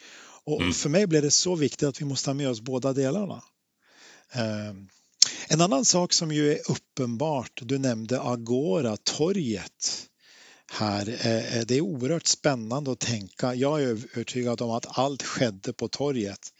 Och 0.43 0.61
mm. 0.61 0.73
För 0.73 0.89
mig 0.89 1.07
blev 1.07 1.21
det 1.21 1.31
så 1.31 1.55
viktigt 1.55 1.87
att 1.89 2.01
vi 2.01 2.05
måste 2.05 2.29
ha 2.29 2.33
med 2.33 2.49
oss 2.49 2.61
båda 2.61 2.93
delarna. 2.93 3.43
Um, 4.35 4.89
en 5.47 5.61
annan 5.61 5.85
sak 5.85 6.13
som 6.13 6.31
ju 6.31 6.51
är 6.51 6.71
uppenbart, 6.71 7.61
du 7.61 7.77
nämnde 7.77 8.21
Agora, 8.21 8.97
torget 8.97 10.09
här. 10.71 11.09
Eh, 11.09 11.57
eh, 11.57 11.65
det 11.65 11.77
är 11.77 11.81
oerhört 11.81 12.27
spännande 12.27 12.91
att 12.91 12.99
tänka. 12.99 13.55
Jag 13.55 13.81
är 13.81 13.87
övertygad 13.87 14.61
om 14.61 14.71
att 14.71 14.97
allt 14.97 15.23
skedde 15.23 15.73
på 15.73 15.87
torget. 15.87 16.53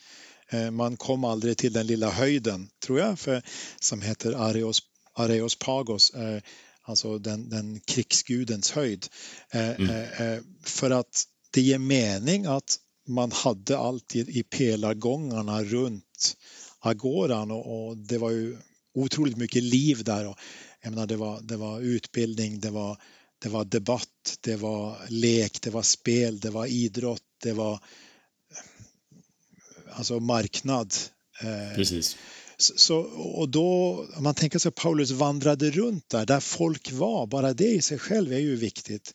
Eh, 0.50 0.72
man 0.72 0.98
kom 0.98 1.24
aldrig 1.24 1.58
till 1.58 1.74
den 1.74 1.88
lilla 1.88 2.10
höjden, 2.10 2.70
tror 2.86 3.00
jag, 3.00 3.20
för, 3.20 3.42
som 3.80 4.02
heter 4.02 4.34
Areos, 4.34 4.80
Areos 5.14 5.56
Pagos, 5.56 6.12
alltså 6.82 7.20
den, 7.20 7.50
den 7.50 7.80
krigsgudens 7.80 8.72
höjd. 8.72 9.08
Mm. 9.52 10.44
För 10.64 10.92
att 10.92 11.24
det 11.52 11.62
ger 11.62 11.78
mening 11.78 12.46
att 12.46 12.78
man 13.08 13.32
hade 13.32 13.78
allt 13.78 14.16
i, 14.16 14.20
i 14.20 14.44
pelargångarna 14.44 15.64
runt 15.64 16.38
agoran 16.80 17.52
och, 17.52 17.88
och, 17.88 17.98
det 17.98 18.18
var 18.18 18.32
ju 18.32 18.58
otroligt 18.94 19.38
mycket 19.38 19.64
liv 19.64 20.04
där. 20.04 20.28
Och, 20.28 20.38
jag 20.82 20.90
menar, 20.90 21.08
det, 21.08 21.16
var, 21.16 21.42
det 21.42 21.58
var 21.58 21.80
utbildning, 21.80 22.60
det 22.60 22.70
var 22.70 23.02
det 23.42 23.50
var 23.50 23.66
debatt, 23.66 24.38
det 24.42 24.56
var 24.56 24.98
lek, 25.08 25.62
det 25.62 25.70
var 25.70 25.82
spel, 25.82 26.40
det 26.40 26.50
var 26.50 26.66
idrott, 26.66 27.24
det 27.44 27.54
var 27.54 27.80
alltså 29.92 30.20
marknad. 30.20 30.94
Eh, 31.42 31.76
Precis. 31.76 32.18
Så, 32.58 32.98
och 33.36 33.50
då, 33.50 34.00
om 34.16 34.24
man 34.24 34.36
tänker 34.36 34.60
sig 34.60 34.70
att 34.70 34.76
Paulus 34.76 35.12
vandrade 35.12 35.72
runt 35.72 36.10
där, 36.10 36.26
där 36.26 36.40
folk 36.40 36.92
var, 36.92 37.28
bara 37.28 37.54
det 37.54 37.68
i 37.68 37.82
sig 37.82 38.00
själv 38.00 38.34
är 38.34 38.40
ju 38.40 38.56
viktigt. 38.56 39.14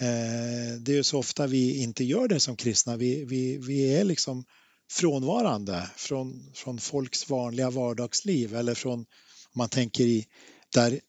Eh, 0.00 0.80
det 0.80 0.92
är 0.92 0.96
ju 0.96 1.04
så 1.04 1.18
ofta 1.18 1.46
vi 1.46 1.82
inte 1.82 2.04
gör 2.04 2.28
det 2.28 2.40
som 2.40 2.56
kristna, 2.56 2.96
vi, 2.96 3.24
vi, 3.24 3.58
vi 3.58 3.94
är 3.94 4.04
liksom 4.04 4.44
frånvarande 4.90 5.90
från, 5.96 6.52
från 6.54 6.78
folks 6.78 7.30
vanliga 7.30 7.70
vardagsliv 7.70 8.56
eller 8.56 8.74
från, 8.74 8.98
om 8.98 9.06
man 9.54 9.68
tänker 9.68 10.04
i, 10.04 10.26
där 10.74 11.00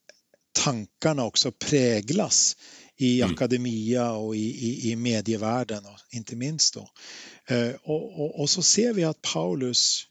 tankarna 0.63 1.25
också 1.25 1.51
präglas 1.51 2.57
i 2.97 3.21
mm. 3.21 3.33
akademia 3.33 4.11
och 4.11 4.35
i, 4.35 4.39
i, 4.39 4.91
i 4.91 4.95
medievärlden 4.95 5.85
och 5.85 5.99
inte 6.15 6.35
minst 6.35 6.73
då. 6.73 6.89
Eh, 7.47 7.71
och, 7.83 8.21
och, 8.21 8.39
och, 8.39 8.49
så 8.49 8.61
ser 8.61 8.93
vi 8.93 9.03
att 9.03 9.21
Paulus 9.21 10.03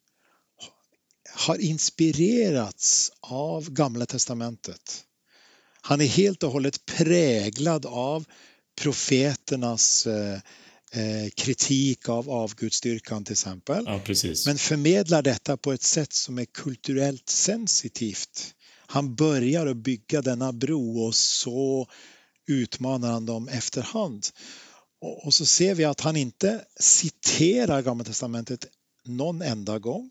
har 1.34 1.56
inspirerats 1.56 3.12
av 3.20 3.70
Gamla 3.70 4.06
testamentet. 4.06 5.04
Han 5.80 6.00
är 6.00 6.06
helt 6.06 6.42
och 6.42 6.52
hållet 6.52 6.86
präglad 6.86 7.86
av 7.86 8.24
profeternas 8.80 10.06
eh, 10.06 10.34
eh 10.92 11.30
kritik 11.36 12.08
av 12.08 12.30
avgudsdyrkan 12.30 13.24
till 13.24 13.32
exempel. 13.32 13.84
Ja, 13.86 14.00
Men 14.46 14.58
förmedlar 14.58 15.22
detta 15.22 15.56
på 15.56 15.72
ett 15.72 15.82
sätt 15.82 16.12
som 16.12 16.38
är 16.38 16.44
kulturellt 16.44 17.28
sensitivt 17.28 18.54
han 18.86 19.14
börjar 19.14 19.66
att 19.66 19.76
bygga 19.76 20.22
denna 20.22 20.52
bro 20.52 21.00
och 21.06 21.14
så 21.14 21.88
utmanar 22.46 23.12
han 23.12 23.26
dem 23.26 23.48
efterhand. 23.48 24.26
Och 25.24 25.34
så 25.34 25.46
ser 25.46 25.74
vi 25.74 25.84
att 25.84 26.00
han 26.00 26.16
inte 26.16 26.64
citerar 26.80 27.82
Gamla 27.82 28.04
testamentet 28.04 28.66
någon 29.04 29.42
enda 29.42 29.78
gång 29.78 30.10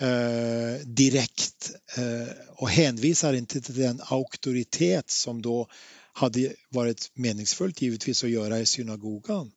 eh, 0.00 0.86
direkt 0.86 1.72
eh, 1.96 2.34
och 2.56 2.70
hänvisar 2.70 3.32
inte 3.32 3.60
till 3.60 3.74
den 3.74 4.00
auktoritet 4.04 5.10
som 5.10 5.42
då 5.42 5.68
hade 6.12 6.52
varit 6.68 7.10
meningsfullt 7.14 7.82
givetvis 7.82 8.24
att 8.24 8.30
göra 8.30 8.60
i 8.60 8.66
synagogan. 8.66 9.52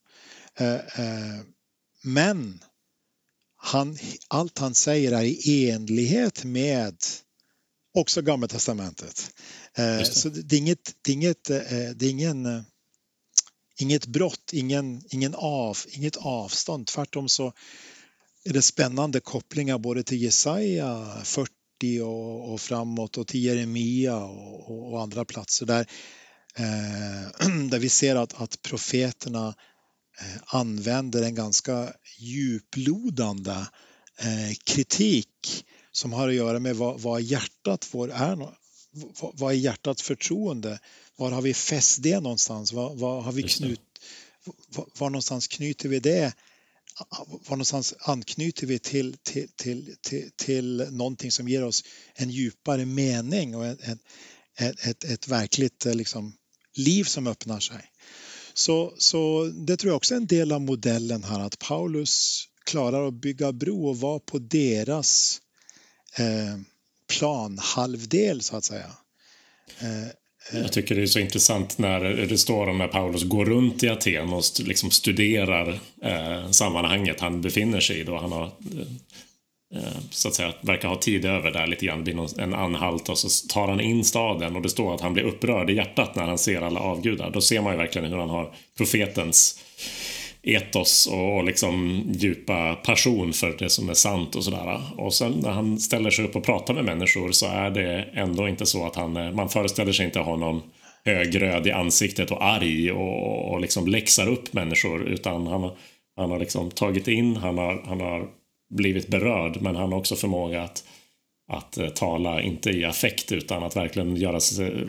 Eh, 0.55 0.75
eh 0.75 1.41
men 2.03 2.63
han, 3.57 3.97
allt 4.27 4.57
han 4.57 4.75
säger 4.75 5.11
är 5.11 5.23
i 5.23 5.69
enlighet 5.69 6.43
med 6.43 6.95
också 7.97 8.21
Gamla 8.21 8.47
testamentet. 8.47 9.31
Eh, 9.77 10.03
så 10.03 10.29
det 10.29 10.55
är 10.55 10.59
inget, 10.59 10.95
det 11.01 11.11
är 11.11 11.13
inget, 11.13 11.49
eh, 11.49 11.59
det 11.95 12.05
är 12.05 12.09
ingen, 12.09 12.45
eh, 12.45 12.61
inget 13.79 14.05
brott, 14.05 14.49
ingen, 14.53 15.01
ingen 15.09 15.35
av, 15.35 15.77
inget 15.89 16.17
avstånd. 16.17 16.87
Tvärtom 16.87 17.29
så 17.29 17.53
är 18.43 18.53
det 18.53 18.61
spännande 18.61 19.19
kopplingar 19.19 19.77
både 19.77 20.03
till 20.03 20.21
Jesaja 20.21 21.21
40 21.23 21.51
och, 22.01 22.53
och 22.53 22.61
framåt 22.61 23.17
och 23.17 23.27
till 23.27 23.43
Jeremia 23.43 24.17
och, 24.17 24.93
och 24.93 25.01
andra 25.01 25.25
platser 25.25 25.65
där, 25.65 25.87
där 27.69 27.79
vi 27.79 27.89
ser 27.89 28.15
att, 28.15 28.41
att 28.41 28.61
profeterna 28.61 29.55
använder 30.45 31.23
en 31.23 31.35
ganska 31.35 31.93
djuplodande 32.19 33.65
kritik 34.65 35.65
som 35.97 36.13
har 36.13 36.27
att 36.27 36.35
göra 36.35 36.59
med 36.59 36.75
vad, 36.75 36.99
vad 36.99 37.21
hjärtat 37.21 37.85
får 37.85 38.11
är. 38.11 38.49
Vad 39.33 39.53
är 39.53 39.57
hjärtats 39.57 40.01
förtroende? 40.01 40.79
Var 41.15 41.31
har 41.31 41.41
vi 41.41 41.53
fäst 41.53 42.03
det 42.03 42.19
någonstans? 42.19 42.73
Var, 42.73 42.95
var 42.95 43.21
har 43.21 43.31
vi 43.31 43.43
knut, 43.43 43.81
var, 44.67 44.87
var 44.97 45.09
någonstans 45.09 45.47
knyter 45.47 45.89
vi 45.89 45.99
det? 45.99 46.33
Var 47.27 47.51
någonstans 47.51 47.93
anknyter 47.99 48.67
vi 48.67 48.79
till, 48.79 49.15
till, 49.23 49.47
till, 49.55 49.95
till, 50.01 50.31
till 50.35 50.87
någonting 50.91 51.31
som 51.31 51.49
ger 51.49 51.63
oss 51.63 51.83
en 52.15 52.29
djupare 52.29 52.85
mening 52.85 53.55
och 53.55 53.65
ett, 53.65 53.79
ett, 54.57 54.87
ett, 54.87 55.03
ett 55.03 55.27
verkligt 55.27 55.85
liksom, 55.85 56.33
liv 56.75 57.03
som 57.03 57.27
öppnar 57.27 57.59
sig? 57.59 57.81
Så, 58.53 58.93
så 58.97 59.43
det 59.45 59.77
tror 59.77 59.89
jag 59.89 59.97
också 59.97 60.13
är 60.13 60.17
en 60.17 60.27
del 60.27 60.51
av 60.51 60.61
modellen 60.61 61.23
här 61.23 61.39
att 61.39 61.59
Paulus 61.59 62.43
klarar 62.63 63.07
att 63.07 63.21
bygga 63.21 63.51
bro 63.51 63.87
och 63.87 63.99
vara 63.99 64.19
på 64.19 64.39
deras 64.39 65.41
eh, 66.19 66.59
planhalvdel 67.17 68.41
så 68.41 68.57
att 68.57 68.63
säga. 68.63 68.91
Eh, 69.79 70.03
eh, 70.51 70.61
jag 70.61 70.71
tycker 70.71 70.95
det 70.95 71.01
är 71.01 71.07
så 71.07 71.19
intressant 71.19 71.77
när 71.77 71.99
det 71.99 72.37
står 72.37 72.67
om 72.67 72.77
när 72.77 72.87
Paulus 72.87 73.23
går 73.23 73.45
runt 73.45 73.83
i 73.83 73.89
Aten 73.89 74.33
och 74.33 74.43
liksom 74.59 74.91
studerar 74.91 75.79
eh, 76.03 76.51
sammanhanget 76.51 77.19
han 77.19 77.41
befinner 77.41 77.79
sig 77.79 77.99
i 77.99 78.03
då. 78.03 78.17
Han 78.17 78.31
har 78.31 78.45
eh, 78.45 79.81
eh 79.81 79.97
så 80.11 80.27
att 80.27 80.35
säga 80.35 80.53
verkar 80.61 80.87
ha 80.87 80.95
tid 80.95 81.25
över 81.25 81.51
där 81.51 81.67
lite 81.67 81.85
grann, 81.85 82.03
vid 82.03 82.19
en 82.37 82.53
anhalt 82.53 83.09
och 83.09 83.17
så 83.17 83.47
tar 83.47 83.67
han 83.67 83.81
in 83.81 84.03
staden 84.03 84.55
och 84.55 84.61
det 84.61 84.69
står 84.69 84.95
att 84.95 85.01
han 85.01 85.13
blir 85.13 85.23
upprörd 85.23 85.69
i 85.69 85.73
hjärtat 85.73 86.15
när 86.15 86.23
han 86.23 86.37
ser 86.37 86.61
alla 86.61 86.79
avgudar. 86.79 87.31
Då 87.31 87.41
ser 87.41 87.61
man 87.61 87.73
ju 87.73 87.77
verkligen 87.77 88.11
hur 88.11 88.17
han 88.17 88.29
har 88.29 88.55
profetens 88.77 89.59
etos 90.47 91.07
och 91.11 91.43
liksom 91.43 92.03
djupa 92.11 92.75
passion 92.75 93.33
för 93.33 93.55
det 93.59 93.69
som 93.69 93.89
är 93.89 93.93
sant 93.93 94.35
och 94.35 94.43
sådär. 94.43 94.81
Och 94.97 95.13
sen 95.13 95.31
när 95.31 95.51
han 95.51 95.79
ställer 95.79 96.09
sig 96.09 96.25
upp 96.25 96.35
och 96.35 96.43
pratar 96.43 96.73
med 96.73 96.85
människor 96.85 97.31
så 97.31 97.45
är 97.45 97.69
det 97.69 98.09
ändå 98.13 98.47
inte 98.47 98.65
så 98.65 98.85
att 98.85 98.95
han, 98.95 99.17
eh, 99.17 99.31
man 99.31 99.49
föreställer 99.49 99.91
sig 99.91 100.05
inte 100.05 100.19
honom 100.19 100.61
högröd 101.05 101.67
i 101.67 101.71
ansiktet 101.71 102.31
och 102.31 102.43
arg 102.43 102.91
och, 102.91 103.51
och 103.51 103.61
liksom 103.61 103.87
läxar 103.87 104.27
upp 104.27 104.53
människor 104.53 105.07
utan 105.07 105.47
han, 105.47 105.71
han 106.15 106.31
har 106.31 106.39
liksom 106.39 106.71
tagit 106.71 107.07
in, 107.07 107.35
han 107.35 107.57
har, 107.57 107.83
han 107.85 108.01
har 108.01 108.27
blivit 108.75 109.07
berörd 109.07 109.61
men 109.61 109.75
han 109.75 109.91
har 109.91 109.99
också 109.99 110.15
förmåga 110.15 110.63
att, 110.63 110.83
att 111.51 111.77
eh, 111.77 111.87
tala, 111.87 112.41
inte 112.41 112.69
i 112.69 112.85
affekt 112.85 113.31
utan 113.31 113.63
att 113.63 113.75
verkligen 113.75 114.15
göra, 114.15 114.39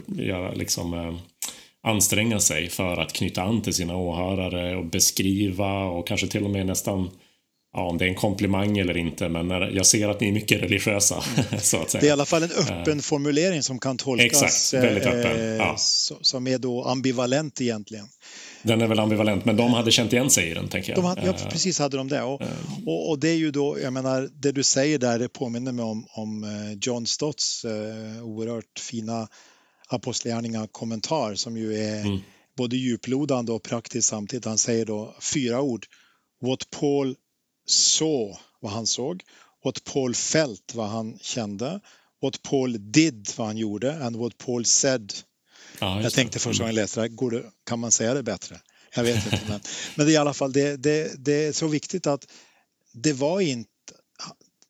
göra 0.06 0.52
liksom 0.52 0.94
eh, 0.94 1.14
anstränga 1.86 2.40
sig 2.40 2.68
för 2.68 2.96
att 2.96 3.12
knyta 3.12 3.42
an 3.42 3.62
till 3.62 3.74
sina 3.74 3.96
åhörare 3.96 4.76
och 4.76 4.86
beskriva 4.86 5.84
och 5.84 6.06
kanske 6.06 6.26
till 6.26 6.44
och 6.44 6.50
med 6.50 6.66
nästan 6.66 7.10
ja, 7.72 7.88
om 7.88 7.98
det 7.98 8.04
är 8.04 8.08
en 8.08 8.14
komplimang 8.14 8.78
eller 8.78 8.96
inte, 8.96 9.28
men 9.28 9.48
när 9.48 9.60
jag 9.60 9.86
ser 9.86 10.08
att 10.08 10.20
ni 10.20 10.28
är 10.28 10.32
mycket 10.32 10.62
religiösa. 10.62 11.22
så 11.60 11.76
att 11.82 11.90
säga. 11.90 12.00
Det 12.00 12.06
är 12.06 12.08
i 12.08 12.12
alla 12.12 12.24
fall 12.24 12.42
en 12.42 12.50
öppen 12.50 12.96
uh, 12.96 13.00
formulering 13.00 13.62
som 13.62 13.78
kan 13.78 13.96
tolkas 13.96 14.42
exakt, 14.42 14.84
väldigt 14.84 15.06
öppen. 15.06 15.36
Eh, 15.36 15.56
ja. 15.56 15.76
som 16.20 16.46
är 16.46 16.58
då 16.58 16.84
ambivalent 16.84 17.60
egentligen. 17.60 18.06
Den 18.62 18.80
är 18.80 18.86
väl 18.86 18.98
ambivalent, 18.98 19.44
men 19.44 19.56
de 19.56 19.72
hade 19.72 19.90
känt 19.90 20.12
igen 20.12 20.30
sig 20.30 20.50
i 20.50 20.54
den, 20.54 20.68
tänker 20.68 20.92
jag. 20.92 20.98
De 20.98 21.04
hade, 21.04 21.26
ja, 21.26 21.32
eh, 21.32 21.48
precis 21.48 21.78
hade 21.78 21.96
de 21.96 22.08
det. 22.08 22.22
Och, 22.22 22.42
och, 22.86 23.10
och, 23.10 23.18
det 23.18 23.28
är 23.28 23.36
ju 23.36 23.50
då, 23.50 23.78
jag 23.82 23.92
menar, 23.92 24.28
det 24.32 24.52
du 24.52 24.62
säger 24.62 24.98
där, 24.98 25.18
det 25.18 25.28
påminner 25.28 25.72
mig 25.72 25.84
om, 25.84 26.06
om 26.10 26.46
John 26.82 27.06
Stotts 27.06 27.64
oerhört 28.22 28.78
fina 28.90 29.28
Apostlagärningarna 29.88 30.66
kommentar 30.66 31.34
som 31.34 31.56
ju 31.56 31.74
är 31.74 32.00
mm. 32.00 32.18
både 32.56 32.76
djuplodande 32.76 33.52
och 33.52 33.62
praktisk 33.62 34.08
samtidigt. 34.08 34.44
Han 34.44 34.58
säger 34.58 34.86
då 34.86 35.14
fyra 35.20 35.60
ord. 35.60 35.86
What 36.42 36.70
Paul 36.70 37.16
saw, 37.66 38.38
vad 38.60 38.72
han 38.72 38.86
såg. 38.86 39.22
What 39.64 39.84
Paul 39.84 40.14
felt, 40.14 40.74
vad 40.74 40.88
han 40.88 41.18
kände. 41.20 41.80
What 42.22 42.42
Paul 42.42 42.92
did, 42.92 43.28
vad 43.36 43.46
han 43.46 43.56
gjorde. 43.56 44.04
And 44.04 44.16
what 44.16 44.38
Paul 44.38 44.64
said. 44.64 45.12
Ja, 45.80 46.02
jag 46.02 46.12
tänkte 46.12 46.38
första 46.38 46.62
gången 46.62 46.76
jag 46.76 46.82
läste 46.82 47.00
det 47.00 47.24
här, 47.30 47.50
kan 47.66 47.78
man 47.78 47.90
säga 47.90 48.14
det 48.14 48.22
bättre? 48.22 48.60
Jag 48.94 49.02
vet 49.02 49.24
inte. 49.24 49.40
Men, 49.48 49.60
men 49.96 50.06
det 50.06 50.12
är 50.12 50.14
i 50.14 50.16
alla 50.16 50.34
fall 50.34 50.52
det, 50.52 50.76
det, 50.76 51.24
det 51.24 51.46
är 51.46 51.52
så 51.52 51.66
viktigt 51.66 52.06
att 52.06 52.26
det 52.92 53.12
var 53.12 53.40
inte 53.40 53.70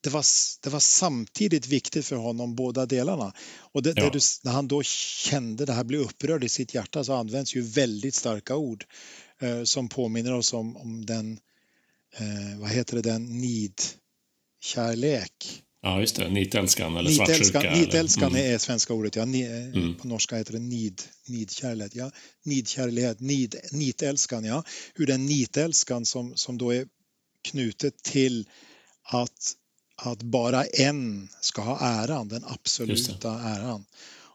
det 0.09 0.13
var, 0.13 0.25
det 0.63 0.71
var 0.71 0.81
samtidigt 0.81 1.67
viktigt 1.67 2.07
för 2.07 2.17
honom 2.17 2.55
båda 2.55 2.87
delarna. 2.87 3.33
Och 3.59 3.83
det, 3.83 3.93
ja. 3.97 4.11
du, 4.13 4.19
när 4.45 4.53
han 4.53 4.69
då 4.69 4.83
kände 4.83 5.65
det 5.65 5.73
här, 5.73 5.85
blev 5.85 6.01
upprörd 6.01 6.45
i 6.45 6.49
sitt 6.49 6.75
hjärta 6.75 7.05
så 7.05 7.13
används 7.13 7.57
ju 7.57 7.63
väldigt 7.63 8.15
starka 8.15 8.57
ord 8.57 8.85
eh, 9.41 9.63
som 9.63 9.89
påminner 9.89 10.33
oss 10.33 10.53
om, 10.53 10.77
om 10.77 11.07
den, 11.07 11.39
eh, 12.17 12.59
vad 12.59 12.71
heter 12.71 12.97
det, 12.97 13.03
den 13.03 13.41
nidkärlek. 14.61 15.63
Ja, 15.83 16.01
just 16.01 16.17
det, 16.17 16.29
nitälskan 16.29 16.97
eller 16.97 17.11
svartsjuka. 17.11 17.61
Nitälskan 17.61 18.31
mm. 18.31 18.55
är 18.55 18.59
svenska 18.59 18.95
ordet, 18.95 19.17
ja. 19.17 19.25
Ni, 19.25 19.43
eh, 19.43 19.51
mm. 19.51 19.95
På 19.95 20.09
norska 20.09 20.37
heter 20.37 20.53
det 20.53 20.59
nid, 20.59 21.03
nidkärlek. 21.27 21.93
Ja. 21.95 22.11
Nidkärlek, 22.45 23.21
nid, 23.21 23.57
nitälskan, 23.73 24.45
ja. 24.45 24.63
Hur 24.95 25.07
den 25.07 25.27
nitälskan 25.27 26.05
som, 26.05 26.37
som 26.37 26.59
då 26.59 26.75
är 26.75 26.87
knutet 27.43 28.03
till 28.03 28.49
att 29.03 29.55
att 29.99 30.23
bara 30.23 30.65
en 30.65 31.29
ska 31.41 31.63
ha 31.63 31.79
äran, 31.81 32.29
den 32.29 32.45
absoluta 32.45 33.41
äran. 33.41 33.85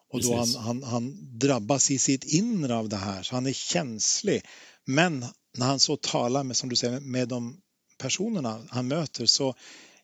Och 0.09 0.21
då 0.21 0.35
han, 0.35 0.55
han, 0.55 0.83
han, 0.83 1.17
drabbas 1.39 1.91
i 1.91 1.97
sitt 1.97 2.23
inre 2.23 2.75
av 2.75 2.89
det 2.89 2.97
här, 2.97 3.23
så 3.23 3.35
han 3.35 3.45
är 3.45 3.53
känslig. 3.53 4.45
Men 4.85 5.25
när 5.57 5.65
han 5.65 5.79
så 5.79 5.97
talar 5.97 6.43
med, 6.43 6.57
som 6.57 6.69
du 6.69 6.75
säger, 6.75 6.99
med 6.99 7.27
de 7.27 7.61
personerna 7.97 8.65
han 8.69 8.87
möter 8.87 9.25
så 9.25 9.55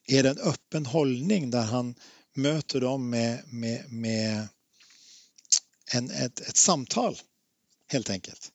är 0.07 0.23
det 0.23 0.29
en 0.29 0.37
öppen 0.37 0.85
hållning 0.85 1.51
där 1.51 1.61
han 1.63 1.95
möter 2.35 2.81
dem 2.81 3.09
med, 3.09 3.53
med, 3.53 3.91
med 3.91 4.47
en, 5.93 6.11
ett, 6.11 6.39
ett 6.39 6.57
samtal, 6.57 7.17
helt 7.87 8.09
enkelt. 8.09 8.51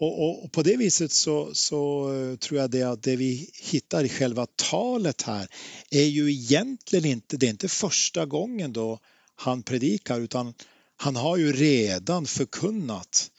Och, 0.00 0.22
och, 0.22 0.44
och, 0.44 0.52
på 0.52 0.62
det 0.62 0.76
viset 0.76 1.12
så, 1.12 1.54
så, 1.54 2.10
tror 2.40 2.60
jag 2.60 2.70
det 2.70 2.82
att 2.82 3.02
det 3.02 3.16
vi 3.16 3.50
hittar 3.62 4.04
i 4.04 4.08
själva 4.08 4.46
talet 4.56 5.22
här 5.22 5.48
är 5.90 6.04
ju 6.04 6.30
egentligen 6.32 7.04
inte, 7.04 7.36
det 7.36 7.46
är 7.46 7.50
inte 7.50 7.68
första 7.68 8.26
gången 8.26 8.72
då 8.72 8.98
han 9.36 9.62
predikar 9.62 10.20
utan 10.20 10.54
han 10.96 11.16
har 11.16 11.36
ju 11.36 11.52
redan 11.52 12.26
förkunnat 12.26 13.30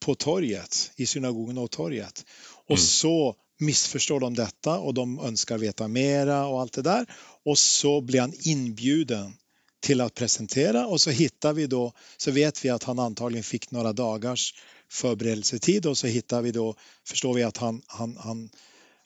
på 0.00 0.14
torget, 0.14 0.90
i 0.96 1.06
synagogan 1.06 1.58
och 1.58 1.70
torget. 1.70 2.24
Och 2.66 2.76
mm. 2.76 2.82
så 2.82 3.36
missförstår 3.58 4.20
de 4.20 4.34
detta 4.34 4.78
och 4.78 4.94
de 4.94 5.18
önskar 5.20 5.58
veta 5.58 5.88
mera 5.88 6.46
och 6.46 6.60
allt 6.60 6.72
det 6.72 6.82
där. 6.82 7.06
Och 7.44 7.58
så 7.58 8.00
blir 8.00 8.20
han 8.20 8.32
inbjuden 8.40 9.32
till 9.80 10.00
att 10.00 10.14
presentera 10.14 10.86
och 10.86 11.00
så 11.00 11.10
hittar 11.10 11.52
vi 11.52 11.66
då, 11.66 11.92
så 12.16 12.30
vet 12.30 12.64
vi 12.64 12.68
att 12.68 12.82
han 12.82 12.98
antagligen 12.98 13.44
fick 13.44 13.70
några 13.70 13.92
dagars 13.92 14.54
förberedelsetid 14.90 15.86
och 15.86 15.98
så 15.98 16.06
hittar 16.06 16.42
vi 16.42 16.52
då, 16.52 16.74
förstår 17.08 17.34
vi 17.34 17.42
att 17.42 17.56
han, 17.56 17.82
han, 17.86 18.16
han 18.16 18.50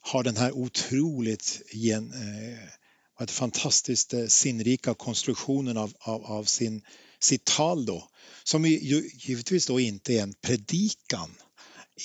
har 0.00 0.22
den 0.22 0.36
här 0.36 0.52
otroligt 0.52 1.62
gen, 1.72 2.12
eh, 2.12 2.68
fantastiskt 3.26 4.14
eh, 4.14 4.26
sinnrika 4.26 4.94
konstruktionen 4.94 5.76
av, 5.76 5.92
av, 5.98 6.24
av, 6.24 6.44
sin, 6.44 6.82
sitt 7.20 7.44
tal 7.44 7.86
då. 7.86 8.08
Som 8.44 8.64
ju, 8.64 9.10
givetvis 9.14 9.66
då 9.66 9.80
inte 9.80 10.14
är 10.14 10.22
en 10.22 10.34
predikan 10.42 11.34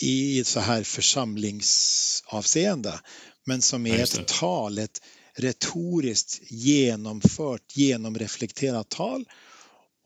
i 0.01 0.43
så 0.43 0.59
här 0.59 0.83
församlingsavseende 0.83 2.99
men 3.45 3.61
som 3.61 3.85
är 3.85 4.03
ett 4.03 4.27
tal, 4.27 4.77
ett 4.77 5.01
retoriskt 5.33 6.51
genomfört, 6.51 7.77
genomreflekterat 7.77 8.89
tal 8.89 9.25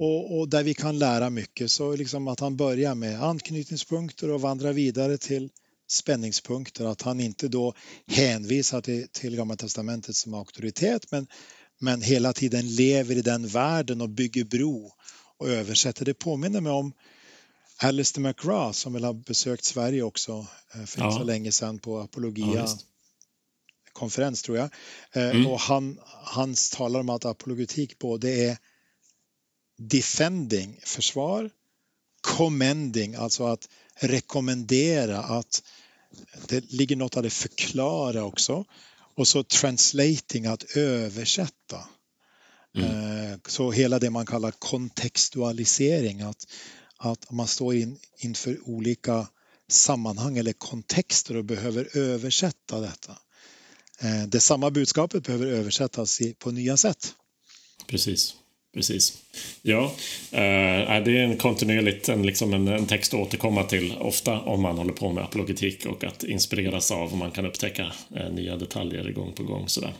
och, 0.02 0.40
och, 0.40 0.50
där 0.50 0.64
vi 0.64 0.74
kan 0.74 1.00
lära 1.00 1.30
mycket. 1.30 1.72
Så 1.72 1.96
liksom 1.96 2.28
att 2.28 2.40
han 2.40 2.58
börjar 2.58 2.96
med 2.96 3.24
anknytningspunkter 3.24 4.30
och 4.30 4.42
vandrar 4.42 4.74
vidare 4.74 5.18
till 5.18 5.50
spänningspunkter. 5.90 6.86
Att 6.86 7.02
han 7.02 7.20
inte 7.20 7.48
då 7.48 7.74
hänvisar 8.08 8.82
till, 8.82 9.08
till 9.12 9.36
Gamla 9.36 9.56
Testamentet 9.56 10.16
som 10.16 10.34
auktoritet 10.34 11.12
men, 11.12 11.28
men 11.80 12.02
hela 12.02 12.34
tiden 12.34 12.76
lever 12.76 13.16
i 13.16 13.22
den 13.22 13.48
världen 13.48 14.02
och 14.02 14.10
bygger 14.10 14.44
bro 14.44 14.92
och 15.38 15.50
översätter. 15.50 16.06
Det 16.06 16.14
påminner 16.14 16.62
mig 16.62 16.72
om 16.72 16.94
Alistair 17.78 18.24
McGrath 18.24 18.78
som 18.78 18.94
väl 18.94 19.04
har 19.04 19.14
besökt 19.14 19.64
Sverige 19.64 20.04
också 20.04 20.48
eh, 20.74 20.86
för 20.86 21.04
inte 21.04 21.16
ja. 21.16 21.20
så 21.20 21.24
länge 21.24 21.52
sedan 21.52 21.80
på 21.80 22.00
Apologia 22.00 22.56
ja, 22.56 22.78
konferens 23.94 24.42
tror 24.42 24.58
jag. 24.58 24.70
Eh, 25.12 25.30
mm. 25.30 25.48
Och 25.48 25.60
han, 25.60 26.00
han 26.24 26.56
talar 26.74 27.00
om 27.00 27.10
att 27.10 27.26
apologetik 27.26 28.00
både 28.00 28.30
är 28.30 28.58
defending, 29.90 30.80
försvar, 30.84 31.50
commending, 32.22 33.16
alltså 33.16 33.46
att 33.46 33.70
rekommendera, 34.00 35.20
att 35.20 35.64
det 36.48 36.72
ligger 36.72 36.96
något 36.96 37.18
av 37.18 37.24
det 37.24 37.30
förklara 37.30 38.24
också. 38.24 38.66
Och 39.16 39.28
så 39.28 39.44
translating, 39.44 40.46
att 40.46 40.64
översätta. 40.78 41.88
Mm. 42.76 43.32
Eh, 43.32 43.38
så 43.48 43.72
hela 43.72 44.00
det 44.00 44.10
man 44.10 44.26
kallar 44.26 44.52
kontextualisering, 44.52 46.22
att, 46.22 46.48
att 46.98 47.32
man 47.32 47.48
står 47.48 47.76
in, 47.76 48.00
inför 48.18 48.70
olika 48.70 49.28
sammanhang 49.68 50.38
eller 50.38 50.54
kontexter 50.54 51.38
och 51.38 51.46
behöver 51.46 51.98
översätta 51.98 52.80
detta. 52.80 53.18
Eh, 54.00 54.28
det 54.28 54.40
samma 54.40 54.72
budskapet 54.72 55.24
behöver 55.24 55.48
översättas 55.48 56.20
på 56.40 56.52
nya 56.52 56.78
sätt. 56.78 57.14
Precis. 57.88 58.36
Precis. 58.74 59.18
Ja, 59.62 59.84
eh, 60.32 61.04
det 61.04 61.18
är 61.18 61.24
en 61.24 61.38
kontinuerligt 61.38 62.10
en, 62.10 62.26
liksom 62.26 62.54
en, 62.54 62.68
en, 62.68 62.86
text 62.86 63.14
att 63.14 63.20
återkomma 63.20 63.64
till 63.64 63.94
ofta 64.00 64.40
om 64.40 64.62
man 64.62 64.78
håller 64.78 64.94
på 64.94 65.12
med 65.12 65.24
apologetik 65.24 65.86
och 65.86 66.04
att 66.04 66.24
inspireras 66.24 66.92
av 66.92 67.12
och 67.12 67.18
man 67.18 67.32
kan 67.32 67.46
upptäcka 67.46 67.92
eh, 68.16 68.32
nya 68.32 68.56
detaljer 68.56 69.12
gång 69.12 69.34
på 69.34 69.44
gång. 69.44 69.68
Sådär. 69.68 69.94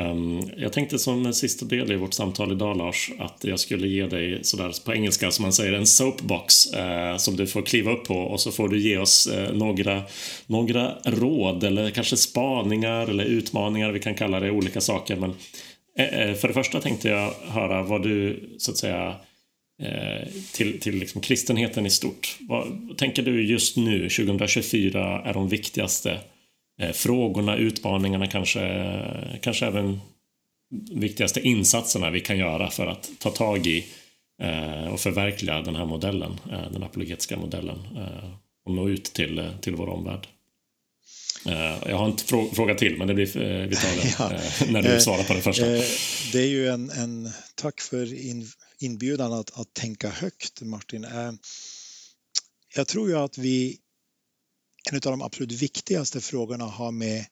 Um, 0.00 0.50
jag 0.56 0.72
tänkte 0.72 0.98
som 0.98 1.32
sista 1.32 1.64
del 1.66 1.92
i 1.92 1.96
vårt 1.96 2.14
samtal 2.14 2.52
idag 2.52 2.76
Lars 2.76 3.10
att 3.18 3.44
jag 3.44 3.60
skulle 3.60 3.88
ge 3.88 4.06
dig 4.06 4.38
sådär 4.42 4.84
på 4.84 4.94
engelska 4.94 5.30
som 5.30 5.42
man 5.42 5.52
säger 5.52 5.72
en 5.72 5.86
soapbox 5.86 6.66
eh, 6.72 7.16
som 7.16 7.36
du 7.36 7.46
får 7.46 7.62
kliva 7.62 7.92
upp 7.92 8.04
på 8.04 8.14
och 8.14 8.40
så 8.40 8.52
får 8.52 8.68
du 8.68 8.80
ge 8.80 8.98
oss 8.98 9.26
eh, 9.26 9.52
några, 9.52 10.02
några 10.46 10.94
råd 11.04 11.64
eller 11.64 11.90
kanske 11.90 12.16
spaningar 12.16 13.06
eller 13.06 13.24
utmaningar, 13.24 13.92
vi 13.92 14.00
kan 14.00 14.14
kalla 14.14 14.40
det 14.40 14.50
olika 14.50 14.80
saker 14.80 15.16
men 15.16 15.30
eh, 15.30 15.36
Eh, 15.98 16.20
eh, 16.20 16.34
för 16.34 16.48
det 16.48 16.54
första 16.54 16.80
tänkte 16.80 17.08
jag 17.08 17.30
höra 17.30 17.82
vad 17.82 18.02
du 18.02 18.48
så 18.58 18.70
att 18.70 18.76
säga 18.76 19.16
eh, 19.82 20.28
till, 20.52 20.80
till 20.80 20.94
liksom 20.94 21.20
kristenheten 21.20 21.86
i 21.86 21.90
stort. 21.90 22.36
Vad 22.40 22.98
tänker 22.98 23.22
du 23.22 23.46
just 23.46 23.76
nu, 23.76 24.08
2024, 24.08 25.22
är 25.22 25.34
de 25.34 25.48
viktigaste 25.48 26.20
frågorna, 26.92 27.56
utmaningarna, 27.56 28.26
kanske, 28.26 28.90
kanske 29.40 29.66
även 29.66 30.00
viktigaste 30.92 31.40
insatserna 31.40 32.10
vi 32.10 32.20
kan 32.20 32.38
göra 32.38 32.70
för 32.70 32.86
att 32.86 33.10
ta 33.18 33.30
tag 33.30 33.66
i 33.66 33.86
och 34.90 35.00
förverkliga 35.00 35.62
den 35.62 35.76
här 35.76 35.86
modellen, 35.86 36.40
den 36.72 36.82
apologetiska 36.82 37.36
modellen 37.36 37.78
och 38.66 38.74
nå 38.74 38.88
ut 38.88 39.04
till, 39.04 39.50
till 39.60 39.74
vår 39.74 39.88
omvärld? 39.88 40.26
Eh, 41.46 41.88
jag 41.90 41.98
har 41.98 42.06
en 42.06 42.18
fråga 42.54 42.74
till, 42.74 42.98
men 42.98 43.08
det 43.08 43.14
blir, 43.14 43.36
eh, 43.36 43.66
vi 43.66 43.76
tar 43.76 43.96
det 43.96 44.14
ja. 44.18 44.32
Eh, 44.32 44.72
när 44.72 44.82
du 44.82 45.00
svarar 45.00 45.24
på 45.24 45.32
den 45.32 45.42
första. 45.42 45.66
Det 46.32 46.40
är 46.40 46.48
ju 46.48 46.68
en, 46.68 46.90
en 46.90 47.30
tack 47.54 47.80
för 47.80 48.14
in, 48.14 48.48
inbjudan 48.78 49.32
att, 49.32 49.60
att 49.60 49.74
tänka 49.74 50.08
högt, 50.08 50.62
Martin. 50.62 51.06
Jag 52.74 52.88
tror 52.88 53.08
ju 53.08 53.18
att 53.18 53.38
vi, 53.38 53.78
en 54.90 54.96
av 54.96 55.00
de 55.00 55.22
absolut 55.22 55.52
viktigaste 55.52 56.20
frågorna 56.20 56.64
har 56.64 56.90
med 56.90 57.24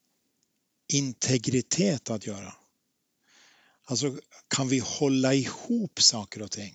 integritet 0.93 2.11
att 2.11 2.27
göra. 2.27 2.55
Alltså, 3.85 4.17
kan 4.49 4.69
vi 4.69 4.79
hålla 4.79 5.35
ihop 5.35 6.03
saker 6.03 6.43
och 6.43 6.51
ting? 6.51 6.75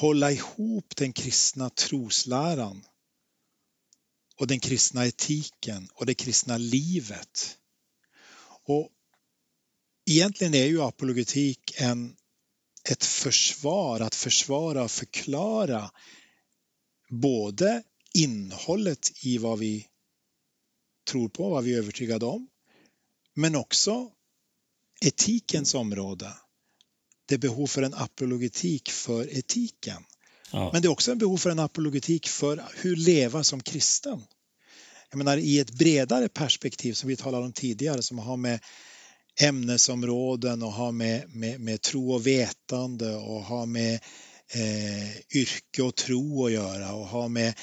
Hålla 0.00 0.32
ihop 0.32 0.96
den 0.96 1.12
kristna 1.12 1.70
trosläran 1.70 2.84
och 4.40 4.46
den 4.46 4.60
kristna 4.60 5.06
etiken 5.06 5.88
och 5.94 6.06
det 6.06 6.14
kristna 6.14 6.56
livet. 6.56 7.58
Och 8.64 8.88
egentligen 10.10 10.54
är 10.54 10.64
ju 10.64 10.82
apologetik 10.82 11.80
en, 11.80 12.16
ett 12.88 13.04
försvar, 13.04 14.00
att 14.00 14.14
försvara 14.14 14.84
och 14.84 14.90
förklara 14.90 15.90
både 17.08 17.82
innehållet 18.14 19.24
i 19.24 19.38
vad 19.38 19.58
vi 19.58 19.86
tror 21.10 21.28
på, 21.28 21.50
vad 21.50 21.64
vi 21.64 21.74
är 21.74 21.78
övertygade 21.78 22.26
om, 22.26 22.48
men 23.34 23.56
också 23.56 24.12
etikens 25.00 25.74
område. 25.74 26.32
Det 27.26 27.34
är 27.34 27.38
behov 27.38 27.66
för 27.66 27.82
en 27.82 27.94
apologetik 27.94 28.90
för 28.90 29.38
etiken. 29.38 30.04
Ja. 30.52 30.70
Men 30.72 30.82
det 30.82 30.88
är 30.88 30.90
också 30.90 31.12
en 31.12 31.18
behov 31.18 31.36
för 31.36 31.50
en 31.50 31.58
apologetik 31.58 32.28
för 32.28 32.64
hur 32.76 32.96
leva 32.96 33.44
som 33.44 33.60
kristen. 33.60 34.22
Jag 35.10 35.18
menar 35.18 35.36
i 35.36 35.58
ett 35.58 35.70
bredare 35.70 36.28
perspektiv 36.28 36.92
som 36.92 37.08
vi 37.08 37.16
talade 37.16 37.44
om 37.44 37.52
tidigare 37.52 38.02
som 38.02 38.18
har 38.18 38.36
med 38.36 38.60
ämnesområden 39.40 40.62
och 40.62 40.72
har 40.72 40.92
med, 40.92 41.34
med, 41.34 41.60
med 41.60 41.82
tro 41.82 42.12
och 42.12 42.26
vetande 42.26 43.14
och 43.14 43.42
har 43.42 43.66
med 43.66 43.94
eh, 44.54 45.36
yrke 45.36 45.82
och 45.82 45.94
tro 45.94 46.46
att 46.46 46.52
göra 46.52 46.94
och 46.94 47.06
har 47.06 47.28
med 47.28 47.54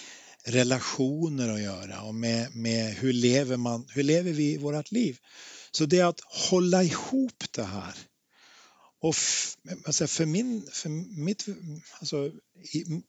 relationer 0.45 1.49
att 1.49 1.61
göra 1.61 2.01
och 2.01 2.15
med, 2.15 2.55
med 2.55 2.93
hur, 2.95 3.13
lever 3.13 3.57
man, 3.57 3.85
hur 3.89 4.03
lever 4.03 4.31
vi 4.31 4.57
vårt 4.57 4.91
liv. 4.91 5.17
Så 5.71 5.85
det 5.85 5.99
är 5.99 6.05
att 6.05 6.21
hålla 6.49 6.83
ihop 6.83 7.43
det 7.51 7.63
här 7.63 7.93
och 9.01 9.15
alltså 9.85 10.07
för, 10.07 10.25
min, 10.25 10.67
för 10.71 10.89
mitt, 11.19 11.45
alltså 11.99 12.31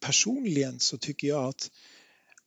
personligen 0.01 0.81
så 0.81 0.99
tycker 0.99 1.29
jag 1.29 1.45
att, 1.45 1.71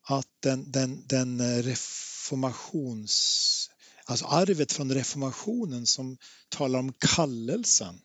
att 0.02 0.28
den, 0.39 0.72
den, 0.72 1.08
den 1.08 1.39
eh, 1.39 1.64
reformations, 1.64 3.70
alltså 4.06 4.26
arvet 4.26 4.72
från 4.72 4.93
reformationen 4.93 5.86
som 5.86 6.18
talar 6.49 6.80
om 6.80 6.93
kallelsen 6.93 8.02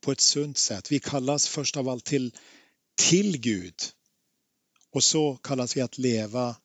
på 0.00 0.12
ett 0.12 0.20
sunt 0.20 0.58
sätt. 0.58 0.92
Vi 0.92 1.00
kallas 1.00 1.48
först 1.48 1.76
av 1.76 1.88
allt 1.88 2.04
till, 2.04 2.36
till 2.94 3.40
Gud 3.40 3.74
och 4.90 5.04
så 5.04 5.36
kallas 5.36 5.76
vi 5.76 5.80
att 5.80 5.98
leva 5.98 6.56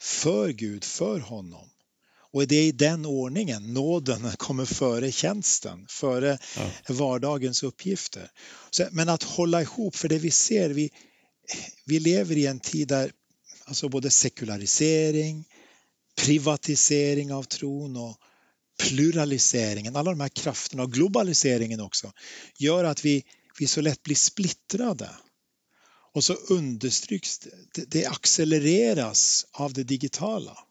för 0.00 0.52
Gud, 0.52 0.84
för 0.84 1.20
honom. 1.20 1.70
Och 2.36 2.46
det 2.46 2.56
är 2.56 2.66
i 2.66 2.72
den 2.72 3.06
ordningen 3.06 3.74
nåden 3.74 4.30
kommer 4.36 4.64
före 4.64 5.12
tjänsten, 5.12 5.86
före 5.88 6.38
ja. 6.56 6.70
vardagens 6.94 7.62
uppgifter. 7.62 8.30
Så, 8.70 8.88
men 8.92 9.08
att 9.08 9.22
hålla 9.22 9.62
ihop, 9.62 9.96
för 9.96 10.08
det 10.08 10.18
vi 10.18 10.30
ser, 10.30 10.70
vi, 10.70 10.90
vi 11.86 12.00
lever 12.00 12.36
i 12.36 12.46
en 12.46 12.60
tid 12.60 12.88
där 12.88 13.12
alltså 13.64 13.88
både 13.88 14.10
sekularisering, 14.10 15.44
privatisering 16.16 17.32
av 17.32 17.42
tron 17.42 17.96
och 17.96 18.16
pluraliseringen, 18.78 19.96
alla 19.96 20.10
de 20.10 20.20
här 20.20 20.28
krafterna 20.28 20.82
och 20.82 20.92
globaliseringen 20.92 21.80
också, 21.80 22.12
gör 22.58 22.84
att 22.84 23.04
vi, 23.04 23.24
vi 23.58 23.66
så 23.66 23.80
lätt 23.80 24.02
blir 24.02 24.16
splittrade. 24.16 25.10
Och 26.14 26.24
så 26.24 26.34
understryks 26.34 27.38
det, 27.74 27.90
det 27.90 28.06
accelereras 28.06 29.46
av 29.52 29.72
det 29.72 29.84
digitala. 29.84 30.65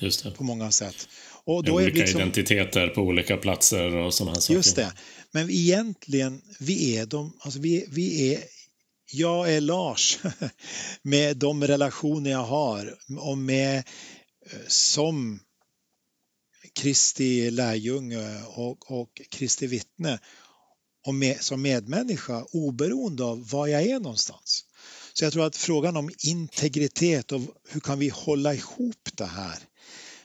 Just 0.00 0.24
det. 0.24 0.30
På 0.30 0.44
många 0.44 0.70
sätt. 0.70 1.08
Och 1.44 1.64
då 1.64 1.74
olika 1.74 1.90
är 1.90 2.00
liksom, 2.00 2.20
identiteter 2.20 2.88
på 2.88 3.00
olika 3.00 3.36
platser 3.36 3.96
och 3.96 4.14
sådana 4.14 4.40
saker. 4.40 4.54
Just 4.54 4.76
det. 4.76 4.92
Men 5.30 5.50
egentligen, 5.50 6.42
vi 6.60 6.96
är 6.96 7.06
de, 7.06 7.32
alltså 7.40 7.60
vi, 7.60 7.86
vi 7.88 8.34
är 8.34 8.44
jag 9.12 9.54
är 9.54 9.60
Lars 9.60 10.18
med 11.02 11.36
de 11.36 11.66
relationer 11.66 12.30
jag 12.30 12.44
har 12.44 12.98
och 13.18 13.38
med 13.38 13.76
eh, 13.76 14.58
som 14.68 15.40
Kristi 16.72 17.50
lärjunge 17.50 18.42
och, 18.42 18.90
och 18.90 19.22
Kristi 19.30 19.66
vittne 19.66 20.18
och 21.06 21.14
med, 21.14 21.40
som 21.40 21.62
medmänniska 21.62 22.44
oberoende 22.52 23.24
av 23.24 23.48
var 23.48 23.66
jag 23.66 23.82
är 23.82 24.00
någonstans. 24.00 24.64
Så 25.12 25.24
jag 25.24 25.32
tror 25.32 25.46
att 25.46 25.56
frågan 25.56 25.96
om 25.96 26.10
integritet 26.24 27.32
och 27.32 27.40
hur 27.68 27.80
kan 27.80 27.98
vi 27.98 28.08
hålla 28.08 28.54
ihop 28.54 29.08
det 29.14 29.26
här 29.26 29.58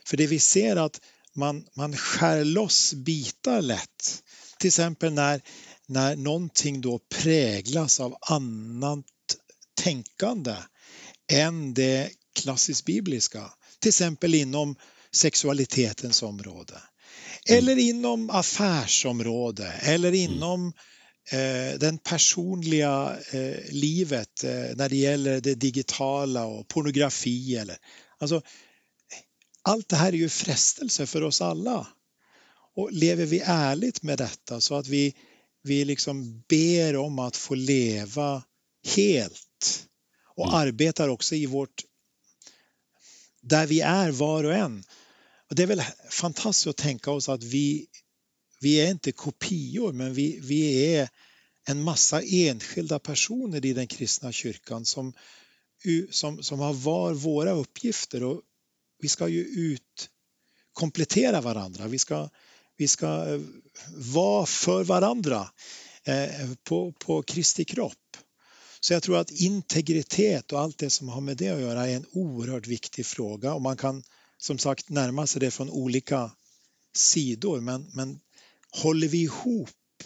för 0.07 0.17
det 0.17 0.27
vi 0.27 0.39
ser 0.39 0.75
att 0.75 1.01
man, 1.35 1.65
man 1.73 1.97
skär 1.97 2.43
loss 2.43 2.93
bitar 2.93 3.61
lätt. 3.61 4.23
Till 4.59 4.67
exempel 4.67 5.13
när, 5.13 5.41
när 5.87 6.15
någonting 6.15 6.81
då 6.81 6.99
präglas 7.09 7.99
av 7.99 8.15
annat 8.21 9.05
tänkande 9.81 10.55
än 11.31 11.73
det 11.73 12.09
klassiskt 12.35 12.85
bibliska. 12.85 13.51
Till 13.79 13.89
exempel 13.89 14.35
inom 14.35 14.75
sexualitetens 15.11 16.23
område. 16.23 16.81
Eller 17.49 17.77
inom 17.77 18.29
affärsområde 18.29 19.67
eller 19.81 20.11
inom 20.11 20.73
eh, 21.31 21.79
den 21.79 21.97
personliga 21.97 23.17
eh, 23.31 23.71
livet 23.71 24.43
eh, 24.43 24.75
när 24.75 24.89
det 24.89 24.95
gäller 24.95 25.41
det 25.41 25.55
digitala 25.55 26.45
och 26.45 26.67
pornografi. 26.67 27.55
Eller, 27.55 27.77
alltså, 28.19 28.41
allt 29.65 29.89
det 29.89 29.95
här 29.95 30.13
är 30.13 30.17
ju 30.17 30.29
frestelse 30.29 31.05
för 31.05 31.21
oss 31.21 31.41
alla. 31.41 31.87
Och 32.75 32.91
lever 32.91 33.25
vi 33.25 33.39
ärligt 33.45 34.03
med 34.03 34.17
detta 34.17 34.61
så 34.61 34.75
att 34.75 34.87
vi, 34.87 35.15
vi 35.63 35.85
liksom 35.85 36.43
ber 36.47 36.95
om 36.95 37.19
att 37.19 37.35
få 37.35 37.55
leva 37.55 38.43
helt 38.95 39.87
och 40.35 40.47
mm. 40.47 40.55
arbetar 40.55 41.09
också 41.09 41.35
i 41.35 41.45
vårt 41.45 41.83
där 43.41 43.67
vi 43.67 43.81
är 43.81 44.11
var 44.11 44.43
och 44.43 44.53
en. 44.53 44.83
Och 45.49 45.55
det 45.55 45.63
är 45.63 45.67
väl 45.67 45.83
fantastiskt 46.09 46.67
att 46.67 46.77
tänka 46.77 47.11
oss 47.11 47.29
att 47.29 47.43
vi, 47.43 47.87
vi 48.61 48.81
är 48.81 48.91
inte 48.91 49.11
kopior 49.11 49.91
men 49.91 50.13
vi, 50.13 50.39
vi 50.41 50.95
är 50.95 51.09
en 51.67 51.83
massa 51.83 52.21
enskilda 52.21 52.99
personer 52.99 53.65
i 53.65 53.73
den 53.73 53.87
kristna 53.87 54.31
kyrkan 54.31 54.85
som, 54.85 55.13
som, 56.09 56.43
som 56.43 56.59
har 56.59 56.73
var 56.73 57.13
våra 57.13 57.51
uppgifter 57.51 58.23
och 58.23 58.41
vi 59.05 59.09
ska 59.09 59.27
ju 59.27 59.41
ut 59.41 60.09
komplettera 60.73 61.41
varandra. 61.41 61.87
Vi 61.87 61.99
ska, 61.99 62.29
vi 62.77 62.87
ska 62.87 63.33
eh, 63.33 63.41
vara 64.13 64.45
för 64.45 64.83
varandra 64.83 65.49
eh, 66.03 66.53
på, 66.63 66.91
på 66.91 67.23
Kristi 67.23 67.65
kropp. 67.65 68.17
Så 68.79 68.93
jag 68.93 69.03
tror 69.03 69.17
att 69.17 69.31
integritet 69.31 70.53
och 70.53 70.59
allt 70.59 70.77
det 70.77 70.89
som 70.89 71.09
har 71.09 71.21
med 71.21 71.37
det 71.37 71.49
att 71.49 71.61
göra 71.61 71.87
är 71.87 71.95
en 71.95 72.05
oerhört 72.11 72.67
viktig 72.67 73.05
fråga 73.05 73.53
och 73.53 73.61
man 73.61 73.77
kan 73.77 74.03
som 74.37 74.57
sagt 74.57 74.89
närma 74.89 75.27
sig 75.27 75.39
det 75.39 75.51
från 75.51 75.69
olika 75.69 76.31
sidor 76.95 77.61
men, 77.61 77.91
men 77.93 78.19
håller 78.71 79.07
vi 79.07 79.21
ihop 79.21 80.03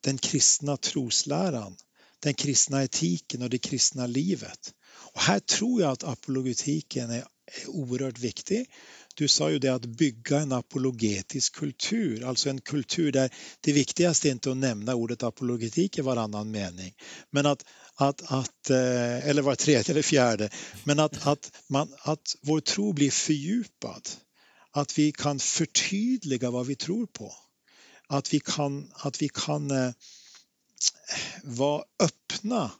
den 0.00 0.18
kristna 0.18 0.76
trosläran, 0.76 1.76
den 2.20 2.34
kristna 2.34 2.84
etiken 2.84 3.42
och 3.42 3.50
det 3.50 3.58
kristna 3.58 4.06
livet. 4.06 4.74
Och 5.14 5.20
här 5.20 5.40
tror 5.40 5.80
jag 5.80 5.90
att 5.90 6.04
apologetiken 6.04 7.10
är, 7.10 7.24
är 7.46 7.68
oerhört 7.68 8.18
viktig. 8.18 8.70
Du 9.14 9.28
sa 9.28 9.50
ju 9.50 9.58
det 9.58 9.68
att 9.68 9.84
bygga 9.84 10.38
en 10.38 10.52
apologetisk 10.52 11.54
kultur, 11.54 12.24
alltså 12.24 12.50
en 12.50 12.60
kultur 12.60 13.12
där 13.12 13.30
det 13.60 13.72
viktigaste 13.72 14.28
är 14.28 14.32
inte 14.32 14.50
att 14.50 14.56
nämna 14.56 14.94
ordet 14.94 15.22
apologetik 15.22 15.98
i 15.98 16.00
varannan 16.00 16.50
mening, 16.50 16.94
men 17.30 17.46
att, 17.46 17.64
att, 17.94 18.32
att 18.32 18.70
eh, 18.70 19.28
eller 19.28 19.42
var 19.42 19.54
tredje 19.54 19.92
eller 19.92 20.02
fjärde, 20.02 20.50
men 20.84 20.98
att, 20.98 21.26
att, 21.26 21.56
man, 21.68 21.88
att 21.98 22.36
vår 22.42 22.60
tro 22.60 22.92
blir 22.92 23.10
fördjupad. 23.10 24.08
Att 24.70 24.98
vi 24.98 25.12
kan 25.12 25.38
förtydliga 25.38 26.50
vad 26.50 26.66
vi 26.66 26.76
tror 26.76 27.06
på. 27.06 27.34
Att 28.08 28.34
vi 28.34 28.40
kan, 28.40 28.92
att 28.94 29.22
vi 29.22 29.28
kan 29.28 29.70
eh, 29.70 29.92
vara 31.42 31.84
öppna 32.00 32.70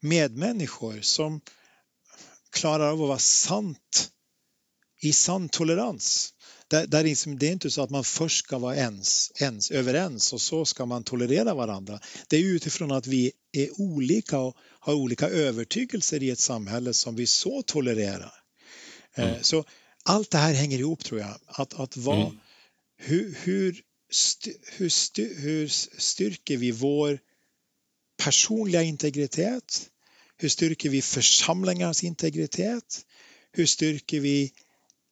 medmänniskor 0.00 1.00
som 1.00 1.40
klarar 2.54 2.86
av 2.86 3.02
att 3.02 3.08
vara 3.08 3.18
sant 3.18 4.10
i 5.00 5.12
sann 5.12 5.48
tolerans. 5.48 6.34
Där, 6.68 6.86
där 6.86 7.04
liksom, 7.04 7.38
det 7.38 7.48
är 7.48 7.52
inte 7.52 7.70
så 7.70 7.82
att 7.82 7.90
man 7.90 8.04
först 8.04 8.44
ska 8.44 8.58
vara 8.58 8.76
ens, 8.76 9.32
ens, 9.40 9.70
överens 9.70 10.32
och 10.32 10.40
så 10.40 10.64
ska 10.64 10.86
man 10.86 11.04
tolerera 11.04 11.54
varandra. 11.54 12.00
Det 12.28 12.36
är 12.36 12.44
utifrån 12.44 12.92
att 12.92 13.06
vi 13.06 13.32
är 13.52 13.80
olika 13.80 14.38
och 14.38 14.56
har 14.80 14.94
olika 14.94 15.28
övertygelser 15.28 16.22
i 16.22 16.30
ett 16.30 16.38
samhälle 16.38 16.94
som 16.94 17.16
vi 17.16 17.26
så 17.26 17.62
tolererar. 17.62 18.32
Eh, 19.14 19.28
mm. 19.28 19.42
Så 19.42 19.64
allt 20.04 20.30
det 20.30 20.38
här 20.38 20.54
hänger 20.54 20.78
ihop 20.78 21.04
tror 21.04 21.20
jag. 21.20 21.34
Att, 21.46 21.74
att 21.74 21.96
vara, 21.96 22.26
mm. 22.26 22.38
hur, 22.96 23.36
hur, 23.42 23.82
hur, 24.76 24.90
hur 25.40 25.68
styrker 25.98 26.56
vi 26.56 26.70
vår 26.70 27.18
personliga 28.24 28.82
integritet? 28.82 29.90
Hur 30.36 30.48
styrker 30.48 30.88
vi 30.88 31.02
församlingars 31.02 32.04
integritet? 32.04 33.06
Hur 33.52 33.66
styrker 33.66 34.20
vi 34.20 34.52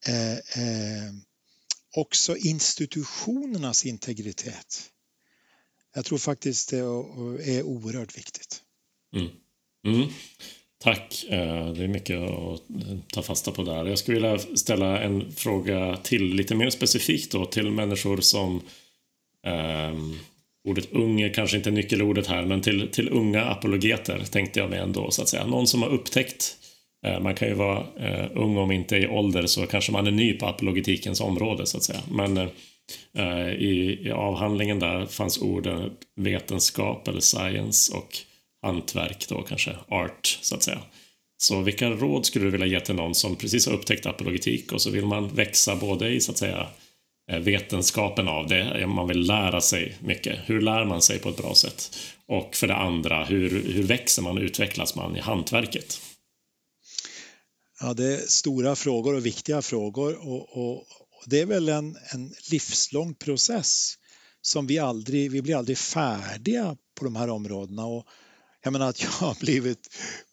eh, 0.07 0.33
eh, 0.33 1.13
också 1.95 2.37
institutionernas 2.37 3.85
integritet? 3.85 4.89
Jag 5.95 6.05
tror 6.05 6.17
faktiskt 6.17 6.69
det 6.69 6.77
är 6.77 7.63
oerhört 7.63 8.17
viktigt. 8.17 8.61
Mm. 9.15 9.31
Mm. 9.87 10.09
Tack, 10.83 11.25
eh, 11.29 11.73
det 11.73 11.83
är 11.83 11.87
mycket 11.87 12.19
att 12.19 12.61
ta 13.13 13.21
fasta 13.23 13.51
på 13.51 13.63
där. 13.63 13.85
Jag 13.85 13.99
skulle 13.99 14.15
vilja 14.15 14.39
ställa 14.57 15.01
en 15.01 15.31
fråga 15.31 15.97
till 15.97 16.23
lite 16.35 16.55
mer 16.55 16.69
specifikt 16.69 17.31
då 17.31 17.45
till 17.45 17.71
människor 17.71 18.21
som 18.21 18.61
um, 19.47 20.19
ordet 20.67 20.91
ung 20.91 21.21
är 21.21 21.33
kanske 21.33 21.57
inte 21.57 21.71
nyckelordet 21.71 22.27
här, 22.27 22.45
men 22.45 22.61
till, 22.61 22.87
till 22.91 23.09
unga 23.09 23.43
apologeter 23.43 24.23
tänkte 24.31 24.59
jag 24.59 24.69
mig 24.69 24.79
ändå 24.79 25.11
så 25.11 25.21
att 25.21 25.29
säga. 25.29 25.45
Någon 25.45 25.67
som 25.67 25.81
har 25.81 25.89
upptäckt 25.89 26.57
eh, 27.05 27.19
man 27.19 27.35
kan 27.35 27.47
ju 27.47 27.53
vara 27.53 27.85
eh, 27.99 28.25
ung 28.35 28.57
om 28.57 28.71
inte 28.71 28.97
i 28.97 29.07
ålder 29.07 29.45
så 29.45 29.67
kanske 29.67 29.91
man 29.91 30.07
är 30.07 30.11
ny 30.11 30.33
på 30.33 30.45
apologetikens 30.45 31.21
område 31.21 31.65
så 31.65 31.77
att 31.77 31.83
säga. 31.83 32.01
Men 32.11 32.37
eh, 33.17 33.49
i, 33.49 33.99
i 34.05 34.11
avhandlingen 34.11 34.79
där 34.79 35.05
fanns 35.05 35.41
orden 35.41 35.91
vetenskap 36.15 37.07
eller 37.07 37.21
science 37.21 37.93
och 37.93 38.17
hantverk 38.61 39.25
då 39.29 39.41
kanske, 39.41 39.71
art 39.87 40.39
så 40.41 40.55
att 40.55 40.63
säga. 40.63 40.79
Så 41.37 41.61
vilka 41.61 41.89
råd 41.89 42.25
skulle 42.25 42.45
du 42.45 42.51
vilja 42.51 42.67
ge 42.67 42.79
till 42.79 42.95
någon 42.95 43.15
som 43.15 43.35
precis 43.35 43.67
har 43.67 43.73
upptäckt 43.73 44.05
apologetik 44.05 44.71
och 44.71 44.81
så 44.81 44.89
vill 44.89 45.05
man 45.05 45.35
växa 45.35 45.75
både 45.75 46.09
i 46.09 46.19
så 46.19 46.31
att 46.31 46.37
säga 46.37 46.59
eh, 46.59 46.67
Eh, 47.31 47.39
vetenskapen 47.39 48.27
av 48.27 48.47
det, 48.47 48.87
man 48.87 49.07
vill 49.07 49.27
lära 49.27 49.61
sig 49.61 49.97
mycket. 50.01 50.39
Hur 50.45 50.61
lär 50.61 50.85
man 50.85 51.01
sig 51.01 51.19
på 51.19 51.29
ett 51.29 51.37
bra 51.37 51.55
sätt? 51.55 51.97
Och 52.27 52.55
för 52.55 52.67
det 52.67 52.75
andra, 52.75 53.25
hur, 53.25 53.73
hur 53.73 53.83
växer 53.83 54.21
man 54.21 54.37
och 54.37 54.43
utvecklas 54.43 54.95
man 54.95 55.15
i 55.15 55.19
hantverket? 55.19 56.01
Ja, 57.79 57.93
det 57.93 58.13
är 58.13 58.17
stora 58.17 58.75
frågor 58.75 59.15
och 59.15 59.25
viktiga 59.25 59.61
frågor 59.61 60.27
och, 60.27 60.57
och, 60.57 60.79
och 60.79 61.23
det 61.25 61.39
är 61.39 61.45
väl 61.45 61.69
en, 61.69 61.97
en 62.13 62.33
livslång 62.51 63.15
process 63.15 63.95
som 64.41 64.67
vi 64.67 64.79
aldrig, 64.79 65.31
vi 65.31 65.41
blir 65.41 65.55
aldrig 65.55 65.77
färdiga 65.77 66.77
på 66.99 67.05
de 67.05 67.15
här 67.15 67.29
områdena 67.29 67.85
och 67.85 68.05
jag 68.63 68.73
menar 68.73 68.89
att 68.89 69.01
jag 69.01 69.09
har 69.09 69.37
blivit 69.39 69.87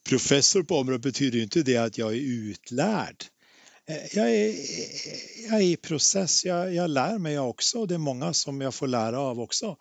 professor 0.09 0.62
på 0.62 0.76
området 0.76 1.03
betyder 1.03 1.43
inte 1.43 1.62
det 1.62 1.76
att 1.76 1.99
jag 1.99 2.12
är 2.12 2.20
utlärd. 2.20 3.24
Eh, 3.89 4.16
jag 4.16 4.31
är, 4.31 4.55
jag 5.51 5.61
är 5.61 5.64
i 5.64 5.76
process, 5.76 6.45
jag, 6.45 6.74
jag 6.74 6.91
lär 6.91 7.18
mig 7.18 7.39
också 7.39 7.78
och 7.78 7.89
det 7.89 7.95
är 7.95 7.99
många 7.99 8.35
som 8.35 8.61
jag 8.61 8.74
får 8.74 8.87
lära 8.87 9.20
av 9.20 9.41
också. 9.41 9.76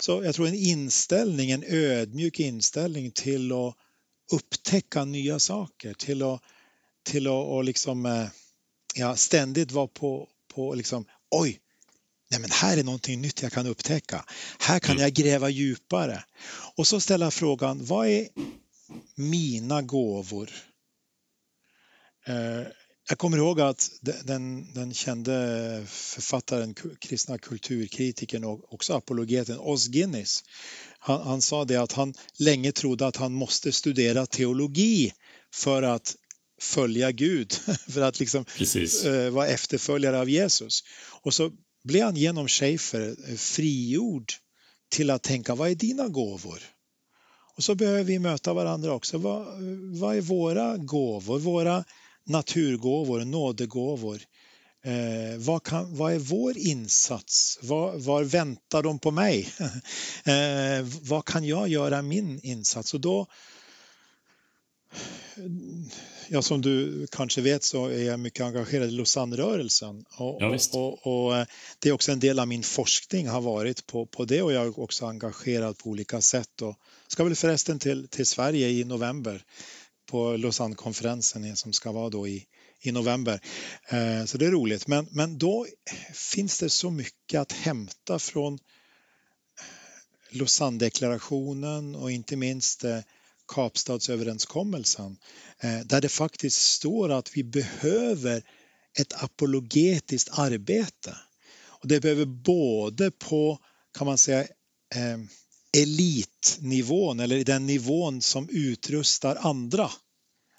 Så 0.00 0.24
jag 0.24 0.34
tror 0.34 0.46
en 0.48 0.54
inställning, 0.54 1.50
en 1.50 1.64
ödmjuk 1.66 2.40
inställning 2.40 3.10
till 3.10 3.52
att 3.52 3.74
upptäcka 4.32 5.04
nya 5.04 5.38
saker, 5.38 5.94
till 5.94 6.22
att, 6.22 6.42
till 7.02 7.26
att 7.26 7.46
och 7.46 7.64
liksom, 7.64 8.06
eh, 8.06 8.26
ja, 8.94 9.16
ständigt 9.16 9.72
vara 9.72 9.86
på, 9.86 10.28
på 10.54 10.74
liksom, 10.74 11.04
oj, 11.30 11.60
nej 12.30 12.40
men 12.40 12.50
här 12.50 12.76
är 12.76 12.84
någonting 12.84 13.20
nytt 13.20 13.42
jag 13.42 13.52
kan 13.52 13.66
upptäcka. 13.66 14.24
Här 14.58 14.78
kan 14.78 14.92
mm. 14.92 15.02
jag 15.02 15.12
gräva 15.12 15.48
djupare. 15.48 16.24
Och 16.76 16.86
så 16.86 17.00
ställa 17.00 17.30
frågan, 17.30 17.84
vad 17.84 18.08
är 18.08 18.28
mina 19.14 19.82
gåvor? 19.82 20.50
Eh, 23.02 23.12
jag 23.12 23.18
kommer 23.18 23.38
ihåg 23.38 23.60
att 23.60 23.90
den, 24.00 24.72
den 24.74 24.94
kände 24.94 25.84
författaren, 25.86 26.74
kristna 27.00 27.38
kulturkritikern 27.38 28.44
och 28.44 28.74
också 28.74 28.94
apologeten 28.94 29.58
Os 29.60 29.86
Guinness, 29.86 30.44
han, 30.98 31.22
han, 31.22 31.42
sa 31.42 31.64
det 31.64 31.76
att 31.76 31.92
han 31.92 32.14
länge 32.38 32.72
trodde 32.72 33.06
att 33.06 33.16
han 33.16 33.32
måste 33.32 33.72
studera 33.72 34.26
teologi 34.26 35.12
för 35.54 35.82
att 35.82 36.16
följa 36.60 37.12
Gud, 37.12 37.52
för 37.88 38.00
att 38.00 38.20
liksom 38.20 38.44
uh, 39.06 39.30
vara 39.30 39.46
efterföljare 39.46 40.20
av 40.20 40.30
Jesus. 40.30 40.82
Och 41.22 41.34
så 41.34 41.50
blev 41.84 42.04
han 42.04 42.16
genom 42.16 42.48
Schaefer 42.48 43.16
eh, 43.28 43.36
frigjord 43.36 44.32
till 44.90 45.10
att 45.10 45.22
tänka 45.22 45.54
vad 45.54 45.70
är 45.70 45.74
dina 45.74 46.08
gåvor? 46.08 46.62
Och 47.56 47.64
så 47.64 47.74
behöver 47.74 48.04
vi 48.04 48.18
möta 48.18 48.54
varandra 48.54 48.92
också. 48.92 49.18
Vad, 49.18 49.46
vad 50.00 50.16
är 50.16 50.20
våra 50.20 50.76
gåvor, 50.76 51.38
våra 51.38 51.84
naturgåvor, 52.24 53.24
nådegåvor? 53.24 54.20
Eh, 54.84 55.38
vad, 55.38 55.62
kan, 55.62 55.96
vad 55.96 56.12
är 56.12 56.18
vår 56.18 56.58
insats? 56.58 57.58
Var, 57.62 57.98
var 57.98 58.24
väntar 58.24 58.82
de 58.82 58.98
på 58.98 59.10
mig? 59.10 59.48
eh, 60.24 60.86
vad 61.02 61.24
kan 61.24 61.44
jag 61.44 61.68
göra 61.68 62.02
min 62.02 62.40
insats? 62.42 62.94
Och 62.94 63.00
då 63.00 63.26
ja, 66.28 66.42
som 66.42 66.60
du 66.60 67.06
kanske 67.10 67.40
vet 67.40 67.64
så 67.64 67.86
är 67.86 68.02
jag 68.02 68.20
mycket 68.20 68.44
engagerad 68.44 68.88
i 68.88 68.90
Lausanne-rörelsen. 68.90 70.04
Och, 70.16 70.36
ja, 70.40 70.58
och, 70.72 71.06
och, 71.06 71.26
och, 71.26 71.36
eh, 71.36 71.46
det 71.78 71.88
är 71.88 71.92
också 71.92 72.12
en 72.12 72.20
del 72.20 72.38
av 72.38 72.48
min 72.48 72.62
forskning 72.62 73.28
har 73.28 73.40
varit 73.40 73.86
på, 73.86 74.06
på 74.06 74.24
det 74.24 74.42
och 74.42 74.52
jag 74.52 74.66
är 74.66 74.80
också 74.80 75.06
engagerad 75.06 75.78
på 75.78 75.90
olika 75.90 76.20
sätt. 76.20 76.62
Och 76.62 76.76
ska 77.08 77.24
väl 77.24 77.36
förresten 77.36 77.78
till, 77.78 78.08
till 78.08 78.26
Sverige 78.26 78.68
i 78.68 78.84
november 78.84 79.44
på 80.06 80.36
Lausanne-konferensen 80.36 81.56
som 81.56 81.72
ska 81.72 81.92
vara 81.92 82.10
då 82.10 82.28
i, 82.28 82.46
i 82.80 82.92
november. 82.92 83.40
Eh, 83.88 84.24
så 84.24 84.38
det 84.38 84.46
är 84.46 84.50
roligt. 84.50 84.86
Men, 84.86 85.08
men 85.10 85.38
då 85.38 85.66
finns 86.14 86.58
det 86.58 86.70
så 86.70 86.90
mycket 86.90 87.40
att 87.40 87.52
hämta 87.52 88.18
från 88.18 88.54
eh, 88.54 88.58
Lausanne-deklarationen 90.30 91.94
och 91.94 92.10
inte 92.10 92.36
minst 92.36 92.84
eh, 92.84 92.98
Kapstadsöverenskommelsen 93.48 95.16
eh, 95.60 95.80
där 95.80 96.00
det 96.00 96.08
faktiskt 96.08 96.62
står 96.62 97.12
att 97.12 97.36
vi 97.36 97.44
behöver 97.44 98.42
ett 98.98 99.22
apologetiskt 99.22 100.38
arbete. 100.38 101.16
Och 101.82 101.88
det 101.88 102.00
behöver 102.00 102.24
både 102.24 103.10
på, 103.10 103.58
kan 103.98 104.06
man 104.06 104.18
säga, 104.18 104.40
eh, 104.94 105.18
elitnivån 105.76 107.20
eller 107.20 107.44
den 107.44 107.66
nivån 107.66 108.22
som 108.22 108.48
utrustar 108.48 109.36
andra, 109.40 109.90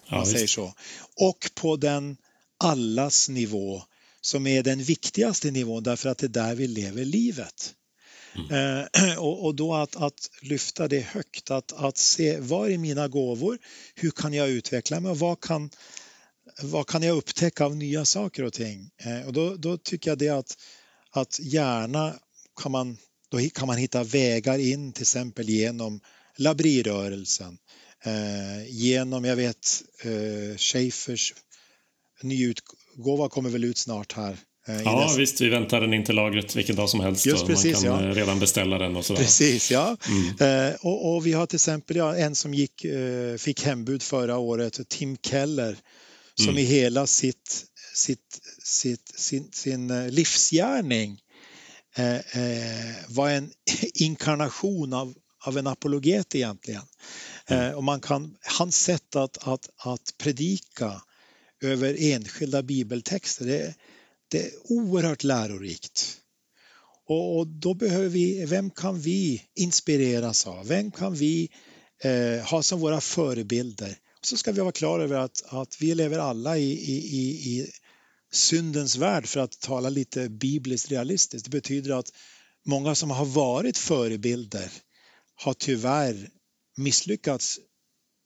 ja, 0.08 0.16
man 0.16 0.26
säger 0.26 0.46
så, 0.46 0.74
och 1.16 1.50
på 1.54 1.76
den 1.76 2.16
allas 2.58 3.28
nivå 3.28 3.82
som 4.20 4.46
är 4.46 4.62
den 4.62 4.82
viktigaste 4.82 5.50
nivån 5.50 5.82
därför 5.82 6.08
att 6.08 6.18
det 6.18 6.26
är 6.26 6.28
där 6.28 6.54
vi 6.54 6.66
lever 6.66 7.04
livet. 7.04 7.74
Mm. 8.34 8.86
Eh, 8.94 9.18
och, 9.18 9.44
och, 9.44 9.54
då 9.54 9.74
att, 9.74 9.96
att, 9.96 10.30
lyfta 10.42 10.88
det 10.88 11.00
högt, 11.00 11.50
att, 11.50 11.72
att 11.72 11.96
se 11.96 12.38
vad 12.40 12.70
är 12.70 12.78
mina 12.78 13.08
gåvor, 13.08 13.58
hur 13.94 14.10
kan 14.10 14.34
jag 14.34 14.50
utveckla 14.50 15.00
mig 15.00 15.10
och 15.10 15.18
vad 15.18 15.40
kan, 15.40 15.70
vad 16.62 16.86
kan 16.86 17.02
jag 17.02 17.16
upptäcka 17.16 17.64
av 17.64 17.76
nya 17.76 18.04
saker 18.04 18.42
och 18.42 18.52
ting? 18.52 18.90
Eh, 18.96 19.26
och 19.26 19.32
då, 19.32 19.56
då 19.56 19.78
tycker 19.78 20.10
jag 20.10 20.18
det 20.18 20.28
att, 20.28 20.58
att 21.10 21.40
gärna 21.40 22.14
kan 22.62 22.72
man, 22.72 22.96
då 23.34 23.48
kan 23.54 23.66
man 23.66 23.76
hitta 23.76 24.04
vägar 24.04 24.58
in 24.58 24.92
till 24.92 25.02
exempel 25.02 25.48
genom 25.48 26.00
labrirörelsen, 26.38 27.58
eh, 28.04 28.68
genom, 28.68 29.24
jag 29.24 29.36
vet, 29.36 29.82
eh, 30.02 30.56
Schaefers 30.56 31.34
nyutgåva 32.22 33.28
kommer 33.28 33.50
väl 33.50 33.64
ut 33.64 33.78
snart 33.78 34.12
här 34.12 34.36
Eh, 34.68 34.82
ja, 34.84 35.06
dess... 35.06 35.18
visst. 35.18 35.40
Vi 35.40 35.48
väntar 35.48 35.80
den 35.80 35.94
in 35.94 36.04
till 36.04 36.14
lagret 36.14 36.56
vilken 36.56 36.76
dag 36.76 36.88
som 36.88 37.00
helst. 37.00 37.26
Just 37.26 37.46
precis, 37.46 37.84
man 37.84 37.98
kan 37.98 38.04
ja. 38.04 38.10
Eh, 38.10 38.14
redan 38.14 38.40
beställa 38.40 38.78
den 38.78 38.96
och 38.96 39.04
sådär. 39.04 39.20
Precis, 39.20 39.70
ja. 39.70 39.96
Mm. 40.08 40.68
Eh, 40.68 40.74
och, 40.80 41.14
och, 41.14 41.26
vi 41.26 41.32
har 41.32 41.46
till 41.46 41.56
exempel 41.56 41.96
ja, 41.96 42.16
en 42.16 42.34
som 42.34 42.54
gick, 42.54 42.84
eh, 42.84 43.36
fick 43.36 43.64
hembud 43.64 44.02
förra 44.02 44.38
året, 44.38 44.88
Tim 44.88 45.16
Keller, 45.16 45.76
som 46.34 46.48
mm. 46.48 46.58
i 46.58 46.62
hela 46.62 47.06
sitt, 47.06 47.64
sitt, 47.94 48.40
sitt, 48.64 49.12
sin, 49.16 49.48
sin 49.52 49.90
eh, 49.90 50.08
livsgärning 50.08 51.18
var 53.08 53.30
en 53.30 53.50
inkarnation 53.94 54.92
av, 54.92 55.14
av 55.44 55.58
en 55.58 55.66
apologet 55.66 56.34
egentligen. 56.34 56.82
Mm. 57.46 57.74
och 57.74 57.84
man 57.84 58.00
kan, 58.00 58.36
hans 58.58 58.76
sätt 58.76 59.16
att, 59.16 59.48
att, 59.48 59.70
att 59.76 60.14
predika 60.18 61.02
över 61.62 61.96
enskilda 61.98 62.62
bibeltexter, 62.62 63.46
det, 63.46 63.74
det 64.28 64.44
är 64.44 64.50
oerhört 64.64 65.24
lärorikt. 65.24 66.20
Och, 67.06 67.38
och, 67.38 67.46
då 67.46 67.74
behöver 67.74 68.08
vi, 68.08 68.44
vem 68.44 68.70
kan 68.70 69.00
vi 69.00 69.42
inspireras 69.54 70.46
av? 70.46 70.66
Vem 70.66 70.90
kan 70.90 71.14
vi 71.14 71.50
eh, 72.02 72.46
ha 72.46 72.62
som 72.62 72.80
våra 72.80 73.00
förebilder? 73.00 73.96
Och 74.20 74.26
så 74.26 74.36
ska 74.36 74.52
vi 74.52 74.60
vara 74.60 74.72
klara 74.72 75.02
över 75.02 75.16
att, 75.16 75.42
att 75.46 75.76
vi 75.80 75.94
lever 75.94 76.18
alla 76.18 76.58
i, 76.58 76.72
i, 76.72 76.96
i, 76.96 77.30
i 77.30 77.70
syndens 78.34 78.96
värld 78.96 79.26
för 79.26 79.40
att 79.40 79.60
tala 79.60 79.88
lite 79.88 80.28
bibliskt 80.28 80.90
realistiskt. 80.90 81.44
Det 81.44 81.50
betyder 81.50 81.98
att 81.98 82.12
många 82.66 82.94
som 82.94 83.10
har 83.10 83.24
varit 83.24 83.78
förebilder 83.78 84.72
har 85.34 85.54
tyvärr 85.54 86.30
misslyckats 86.76 87.58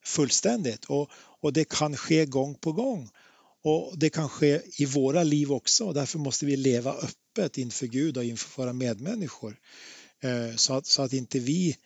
fullständigt 0.05 0.85
och, 0.85 1.11
och 1.41 1.53
det 1.53 1.69
kan 1.69 1.97
ske 1.97 2.27
gång 2.27 2.55
på 2.55 2.73
gång. 2.73 3.11
Och 3.65 3.99
det 3.99 4.11
kan 4.11 4.29
ske 4.29 4.63
i 4.79 4.85
våra 4.85 5.23
liv 5.23 5.53
också 5.53 5.93
därför 5.93 6.19
måste 6.19 6.47
vi 6.47 6.57
leva 6.57 6.95
öppet 6.95 7.59
inför 7.59 7.87
Gud 7.87 8.17
och 8.17 8.25
inför 8.25 8.63
våra 8.63 8.73
medmänniskor. 8.73 9.57
Eh, 10.23 10.57
så 10.57 10.75
att, 10.75 10.87
så 10.87 11.03
att 11.03 11.13
inte 11.13 11.39
vi 11.39 11.77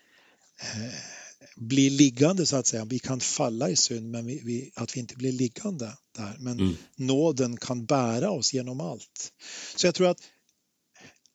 eh, 0.61 1.22
blir 1.57 1.91
liggande 1.91 2.47
så 2.47 2.57
att 2.57 2.67
säga. 2.67 2.85
Vi 2.85 2.99
kan 2.99 3.21
falla 3.21 3.71
i 3.71 3.77
synd 3.77 4.11
men 4.11 4.27
vi, 4.27 4.41
vi, 4.45 4.73
att 4.75 4.97
vi 4.97 5.01
inte 5.01 5.17
blir 5.17 5.33
liggande 5.33 5.97
där. 6.17 6.37
Men 6.39 6.61
mm. 6.61 6.75
nåden 6.97 7.57
kan 7.57 7.85
bära 7.85 8.31
oss 8.31 8.55
genom 8.55 8.81
allt. 8.81 9.33
Så 9.77 9.87
jag 9.87 9.95
tror 9.95 10.09
att 10.09 10.21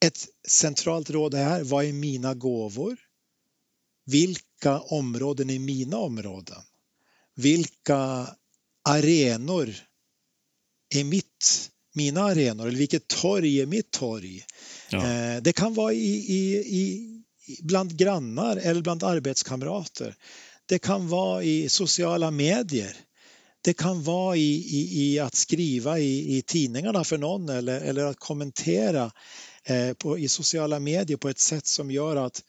ett 0.06 0.28
centralt 0.48 1.10
råd 1.10 1.34
är 1.34 1.64
vad 1.64 1.86
är 1.86 1.94
mina 1.94 2.34
gåvor? 2.34 2.98
Vilka 4.06 4.80
områden 4.80 5.50
är 5.50 5.60
mina 5.60 5.98
områden? 5.98 6.62
Vilka 7.36 8.28
arenor 8.84 9.76
är 10.96 11.04
mitt, 11.04 11.70
mina 11.94 12.22
arenor 12.22 12.68
eller 12.68 12.78
vilket 12.78 13.08
torg 13.08 13.62
är 13.62 13.66
mitt 13.66 13.92
torg? 13.92 14.46
Ja. 14.90 14.98
Eh, 15.08 15.42
det 15.42 15.54
kan 15.54 15.74
vara 15.74 15.94
i, 15.94 16.16
i, 16.16 16.56
i, 16.58 17.17
bland 17.62 17.98
grannar 17.98 18.58
eller 18.58 18.82
bland 18.82 19.04
arbetskamrater. 19.04 20.16
Det 20.66 20.80
kan 20.80 21.08
vara 21.08 21.44
i 21.44 21.70
sociala 21.70 22.32
medier. 22.32 22.98
Det 23.62 23.74
kan 23.74 24.04
vara 24.04 24.36
i, 24.36 24.54
i, 24.56 25.04
i 25.04 25.20
att 25.20 25.36
skriva 25.36 26.00
i, 26.00 26.38
i, 26.38 26.42
tidningarna 26.42 27.04
för 27.04 27.18
någon 27.18 27.50
eller, 27.50 27.82
eller 27.82 28.06
att 28.06 28.20
kommentera 28.20 29.12
eh, 29.64 29.94
på, 29.94 30.18
i 30.18 30.28
sociala 30.28 30.80
medier 30.80 31.18
på 31.18 31.30
ett 31.30 31.40
sätt 31.40 31.68
som 31.68 31.92
gör 31.92 32.16
att 32.16 32.44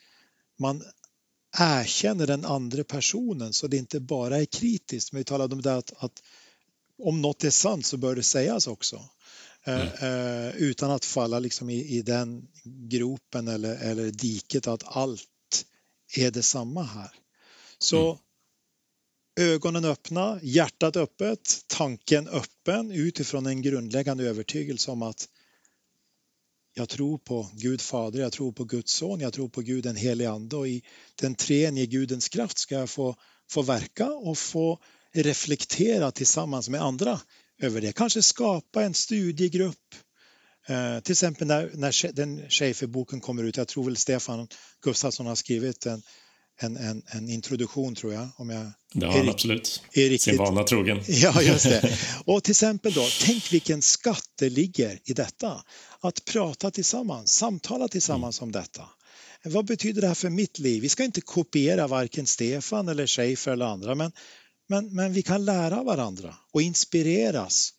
man 0.59 0.82
erkänner 1.59 2.26
den 2.26 2.44
andra 2.44 2.84
personen 2.84 3.53
så 3.53 3.66
det 3.66 3.76
inte 3.76 4.01
bara 4.01 4.36
är 4.36 4.44
kritiskt. 4.44 5.12
Men 5.12 5.18
vi 5.18 5.24
talade 5.24 5.55
om 5.55 5.62
det 5.62 5.74
att, 5.74 5.92
att 5.96 6.22
om 7.03 7.22
något 7.22 7.44
är 7.44 7.51
sant 7.51 7.86
så 7.86 7.96
bör 7.96 8.14
det 8.16 8.22
sägas 8.22 8.66
också. 8.66 9.05
Eh, 9.69 10.03
mm. 10.03 10.49
Eh, 10.49 10.57
utan 10.57 10.91
att 10.91 11.05
falla 11.05 11.39
liksom 11.39 11.71
i, 11.71 11.97
i 11.97 12.03
den 12.03 12.49
gropen 12.64 13.49
eller, 13.49 13.77
eller 13.77 14.11
diket 14.11 14.66
att 14.66 14.97
allt 14.97 15.64
är 16.16 16.31
detsamma 16.31 16.83
här. 16.83 17.11
Så 17.79 18.11
mm. 18.11 19.55
ögonen 19.55 19.85
öppna, 19.85 20.41
hjärtat 20.43 20.97
öppet, 20.97 21.64
tanken 21.66 22.29
öppen 22.29 22.91
utifrån 22.91 23.47
en 23.47 23.62
grundläggande 23.62 24.25
övertygelse 24.25 24.91
om 24.91 25.03
att 25.03 25.29
jag 26.75 26.89
tror 26.89 27.19
på 27.19 27.51
Gud 27.53 27.81
Fader, 27.81 28.21
jag 28.21 28.33
tror 28.33 28.53
på 28.53 28.64
Guds 28.64 28.93
son, 28.93 29.21
jag 29.21 29.33
tror 29.33 29.49
på 29.49 29.61
Gud 29.61 29.85
den 29.85 29.97
helige 29.97 30.31
Ande 30.31 30.57
och 30.57 30.69
i 30.69 30.83
den 31.14 31.35
treenige 31.35 31.87
Gudens 31.87 32.29
kraft 32.29 32.59
ska 32.59 32.75
jag 32.75 32.91
få, 32.91 33.16
få 33.51 33.62
verka 33.62 34.11
och 34.11 34.39
få 34.39 34.79
reflektera 35.12 36.11
tillsammans 36.11 36.69
med 36.69 36.83
andra 36.83 37.21
över 37.59 37.80
det. 37.80 37.92
Kanske 37.92 38.22
skapa 38.22 38.82
en 38.82 38.94
studiegrupp. 38.94 39.94
Eh, 40.68 41.00
till 41.00 41.12
exempel 41.12 41.46
när, 41.46 41.70
när 41.74 42.12
den 42.12 42.50
Schaefer-boken 42.50 43.20
kommer 43.20 43.44
ut, 43.44 43.56
jag 43.56 43.68
tror 43.68 43.84
väl 43.84 43.96
Stefan 43.96 44.48
Gustafsson 44.84 45.26
har 45.26 45.34
skrivit 45.34 45.86
en, 45.86 46.02
en, 46.61 46.76
en, 46.76 47.02
en 47.06 47.28
introduktion 47.28 47.94
tror 47.94 48.12
jag. 48.12 48.28
Om 48.36 48.50
jag 48.50 48.72
det 48.92 49.06
har 49.06 49.18
han 49.18 49.28
absolut. 49.28 49.82
Är 49.92 50.18
Sin 50.18 50.36
vana 50.36 50.64
trogen. 50.64 51.00
Ja, 51.09 51.42
just 51.42 51.64
det. 51.64 51.98
Och 52.24 52.44
till 52.44 52.52
exempel 52.52 52.92
då, 52.92 53.09
tänk 53.20 53.52
vilken 53.52 53.82
skatt 53.82 54.28
det 54.38 54.48
ligger 54.48 54.98
i 55.04 55.12
detta. 55.12 55.62
Att 56.00 56.24
prata 56.24 56.70
tillsammans, 56.70 57.32
samtala 57.32 57.88
tillsammans 57.88 58.40
mm. 58.40 58.48
om 58.48 58.52
detta. 58.52 58.88
Vad 59.44 59.66
betyder 59.66 60.00
det 60.00 60.06
här 60.06 60.14
för 60.14 60.30
mitt 60.30 60.59
liv? 60.59 60.82
Vi 60.82 60.88
ska 60.88 61.04
inte 61.04 61.20
kopiera 61.20 61.86
varken 61.86 62.26
Stefan 62.26 62.88
eller 62.88 63.06
Schaefer 63.06 63.52
eller 63.52 63.66
andra, 63.66 63.94
men 63.94 64.12
men, 64.69 64.95
men 64.95 65.12
vi 65.12 65.23
kan 65.23 65.45
lära 65.45 65.83
varandra 65.83 66.37
och 66.53 66.62
inspireras. 66.62 67.75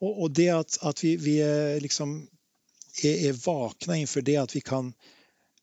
Och, 0.00 0.22
och 0.22 0.30
det 0.30 0.48
att, 0.48 0.78
att 0.80 1.04
vi, 1.04 1.16
vi 1.16 1.40
är, 1.40 1.80
liksom, 1.80 2.28
är, 3.02 3.28
är 3.28 3.32
vakna 3.32 3.96
inför 3.96 4.22
det 4.22 4.36
att 4.36 4.56
vi 4.56 4.60
kan, 4.60 4.94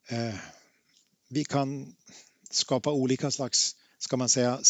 eh, 0.08 0.36
vi 1.30 1.46
kan 1.46 1.96
skapa 2.50 2.92
olika 2.92 3.32
slags, 3.32 3.76
ska 3.98 4.18
man 4.18 4.30
säga, 4.30 4.62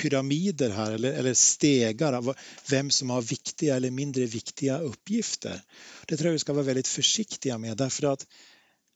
pyramider 0.00 0.70
här 0.70 0.92
eller, 0.92 1.12
eller 1.12 1.34
stegar 1.34 2.12
av 2.12 2.34
vem 2.70 2.90
som 2.90 3.10
har 3.10 3.22
viktiga 3.22 3.76
eller 3.76 3.90
mindre 3.90 4.26
viktiga 4.26 4.78
uppgifter. 4.78 5.62
Det 6.06 6.16
tror 6.16 6.26
jag 6.26 6.32
vi 6.32 6.38
ska 6.38 6.52
vara 6.52 6.64
väldigt 6.64 6.88
försiktiga 6.88 7.58
med 7.58 7.76
därför 7.76 8.06
att 8.06 8.26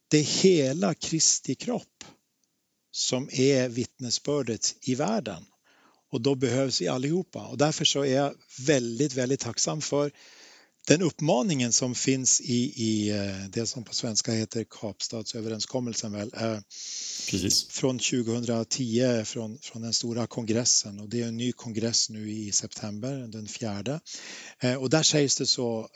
det 0.08 0.18
är 0.18 0.42
hela 0.42 0.94
Kristi 0.94 1.54
kropp 1.54 2.04
som 2.90 3.28
är 3.32 3.68
vittnesbördet 3.68 4.76
i 4.80 4.94
världen 4.94 5.44
och 6.16 6.22
då 6.22 6.34
behövs 6.34 6.80
vi 6.80 6.88
allihopa 6.88 7.46
och 7.46 7.58
därför 7.58 7.84
så 7.84 8.02
är 8.02 8.14
jag 8.14 8.34
väldigt, 8.58 9.14
väldigt 9.14 9.40
tacksam 9.40 9.80
för 9.80 10.10
den 10.86 11.02
uppmaningen 11.02 11.72
som 11.72 11.94
finns 11.94 12.40
i, 12.40 12.72
i 12.76 13.10
eh, 13.10 13.48
det 13.50 13.66
som 13.66 13.84
på 13.84 13.94
svenska 13.94 14.32
heter 14.32 14.64
Kapstadsöverenskommelsen 14.70 16.12
väl, 16.12 16.30
eh, 16.36 16.58
Precis. 17.30 17.68
från 17.68 17.98
2010 17.98 19.24
från, 19.24 19.58
från 19.58 19.82
den 19.82 19.92
stora 19.92 20.26
kongressen 20.26 21.00
och 21.00 21.08
det 21.08 21.22
är 21.22 21.28
en 21.28 21.36
ny 21.36 21.52
kongress 21.52 22.10
nu 22.10 22.30
i 22.30 22.52
september, 22.52 23.28
den 23.28 23.48
fjärde. 23.48 24.00
Eh, 24.60 24.74
och 24.74 24.90
där 24.90 25.02
sägs 25.02 25.36
det 25.36 25.46
så 25.46 25.88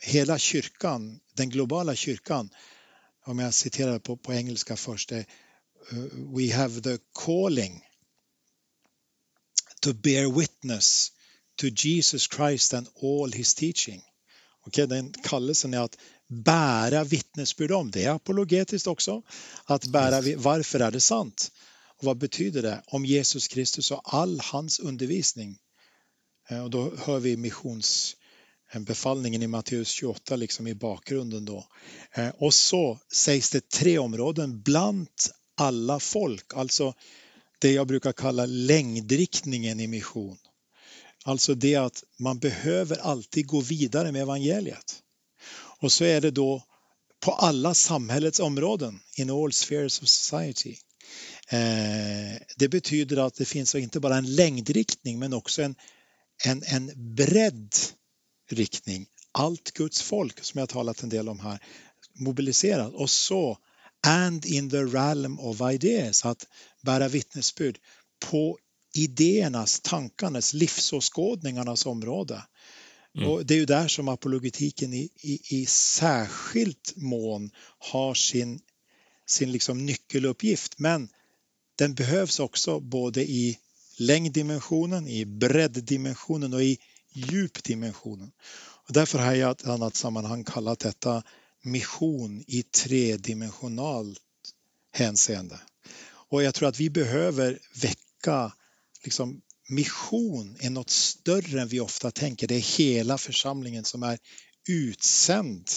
hela 0.00 0.38
kyrkan, 0.38 1.20
den 1.34 1.50
globala 1.50 1.94
kyrkan, 1.94 2.50
om 3.26 3.38
jag 3.38 3.54
citerar 3.54 3.98
på, 3.98 4.16
på 4.16 4.32
engelska 4.32 4.76
först, 4.76 5.12
är 5.12 5.24
We 6.36 6.54
have 6.54 6.80
the 6.80 6.98
calling 7.24 7.87
to 9.88 9.94
bear 9.94 10.28
witness 10.28 11.12
to 11.56 11.68
Jesus 11.68 12.26
Christ 12.26 12.74
and 12.74 12.88
all 13.02 13.32
his 13.32 13.54
teaching. 13.54 14.02
Okay, 14.66 14.86
den 14.86 15.12
kallelsen 15.12 15.74
är 15.74 15.80
att 15.80 15.98
bära 16.28 17.04
vittnesbörd 17.04 17.72
om. 17.72 17.90
Det 17.90 18.04
är 18.04 18.10
apologetiskt 18.10 18.86
också. 18.86 19.22
Att 19.64 19.86
bära, 19.86 20.36
varför 20.36 20.80
är 20.80 20.90
det 20.90 21.00
sant? 21.00 21.52
Och 21.98 22.04
vad 22.04 22.18
betyder 22.18 22.62
det? 22.62 22.82
Om 22.86 23.04
Jesus 23.04 23.48
Kristus 23.48 23.90
och 23.90 24.14
all 24.14 24.40
hans 24.40 24.78
undervisning. 24.78 25.58
Eh, 26.48 26.64
och 26.64 26.70
då 26.70 26.92
hör 26.98 27.18
vi 27.18 27.36
missionsbefallningen 27.36 29.42
i 29.42 29.46
Matteus 29.46 29.88
28 29.88 30.36
liksom 30.36 30.66
i 30.66 30.74
bakgrunden 30.74 31.44
då. 31.44 31.66
Eh, 32.12 32.28
och 32.28 32.54
så 32.54 32.98
sägs 33.12 33.50
det 33.50 33.68
tre 33.68 33.98
områden 33.98 34.62
bland 34.62 35.08
alla 35.56 36.00
folk, 36.00 36.54
alltså 36.54 36.94
det 37.58 37.72
jag 37.72 37.86
brukar 37.86 38.12
kalla 38.12 38.46
längdriktningen 38.46 39.80
i 39.80 39.86
mission. 39.86 40.38
Alltså 41.24 41.54
det 41.54 41.74
att 41.74 42.04
man 42.18 42.38
behöver 42.38 42.96
alltid 42.96 43.46
gå 43.46 43.60
vidare 43.60 44.12
med 44.12 44.22
evangeliet. 44.22 45.02
Och 45.80 45.92
så 45.92 46.04
är 46.04 46.20
det 46.20 46.30
då 46.30 46.62
på 47.20 47.32
alla 47.32 47.74
samhällets 47.74 48.40
områden, 48.40 49.00
in 49.16 49.30
all 49.30 49.52
spheres 49.52 50.02
of 50.02 50.08
society. 50.08 50.76
Eh, 51.48 52.40
det 52.56 52.68
betyder 52.68 53.16
att 53.16 53.34
det 53.34 53.44
finns 53.44 53.74
inte 53.74 54.00
bara 54.00 54.16
en 54.16 54.34
längdriktning 54.34 55.18
men 55.18 55.32
också 55.32 55.62
en, 55.62 55.74
en, 56.44 56.62
en 56.66 57.14
bredd 57.14 57.74
riktning. 58.50 59.06
Allt 59.32 59.70
Guds 59.70 60.02
folk 60.02 60.44
som 60.44 60.58
jag 60.58 60.68
talat 60.68 61.02
en 61.02 61.08
del 61.08 61.28
om 61.28 61.40
här 61.40 61.58
mobiliserat 62.14 62.94
och 62.94 63.10
så 63.10 63.58
and 64.06 64.46
in 64.46 64.70
the 64.70 64.84
realm 64.84 65.40
of 65.40 65.60
ideas, 65.60 66.24
att 66.24 66.46
bära 66.82 67.08
vittnesbörd 67.08 67.78
på 68.30 68.58
idéernas, 68.94 69.80
tankarnas, 69.80 70.54
livsåskådningarnas 70.54 71.86
område. 71.86 72.42
Mm. 73.16 73.30
Och 73.30 73.46
det 73.46 73.54
är 73.54 73.58
ju 73.58 73.66
där 73.66 73.88
som 73.88 74.08
apologetiken 74.08 74.94
i, 74.94 75.10
i, 75.20 75.40
i 75.60 75.66
särskilt 75.66 76.92
mån 76.96 77.50
har 77.78 78.14
sin, 78.14 78.60
sin 79.26 79.52
liksom 79.52 79.86
nyckeluppgift. 79.86 80.78
Men 80.78 81.08
den 81.78 81.94
behövs 81.94 82.40
också 82.40 82.80
både 82.80 83.22
i 83.22 83.58
längddimensionen, 83.98 85.08
i 85.08 85.24
bredddimensionen 85.24 86.54
och 86.54 86.62
i 86.62 86.78
djupdimensionen. 87.12 88.32
Och 88.88 88.92
därför 88.92 89.18
har 89.18 89.34
jag 89.34 89.50
i 89.50 89.52
ett 89.52 89.66
annat 89.66 89.94
sammanhang 89.94 90.44
kallat 90.44 90.78
detta 90.78 91.22
mission 91.62 92.44
i 92.46 92.62
tredimensionalt 92.62 94.20
hänseende. 94.92 95.60
Och 96.30 96.42
jag 96.42 96.54
tror 96.54 96.68
att 96.68 96.80
vi 96.80 96.90
behöver 96.90 97.58
väcka 97.82 98.52
liksom, 99.04 99.40
mission 99.68 100.56
är 100.60 100.70
något 100.70 100.90
större 100.90 101.60
än 101.60 101.68
vi 101.68 101.80
ofta 101.80 102.10
tänker. 102.10 102.46
Det 102.46 102.54
är 102.54 102.78
hela 102.78 103.18
församlingen 103.18 103.84
som 103.84 104.02
är 104.02 104.18
utsänd 104.68 105.70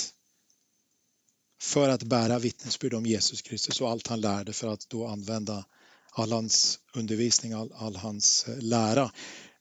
för 1.62 1.90
att 1.90 2.04
bära 2.04 2.40
vittnesbörd 2.40 2.94
om 2.94 3.06
Jesus 3.06 3.42
Kristus 3.42 3.82
och 3.82 3.90
allt 3.90 4.08
han 4.08 4.22
lärde 4.22 4.54
för 4.54 4.68
att 4.68 4.90
då 4.90 5.08
använda 5.08 5.66
all 6.12 6.32
hans 6.32 6.80
undervisning, 6.96 7.54
all, 7.54 7.74
all 7.74 7.96
hans 7.96 8.48
eh, 8.48 8.58
lära 8.60 9.12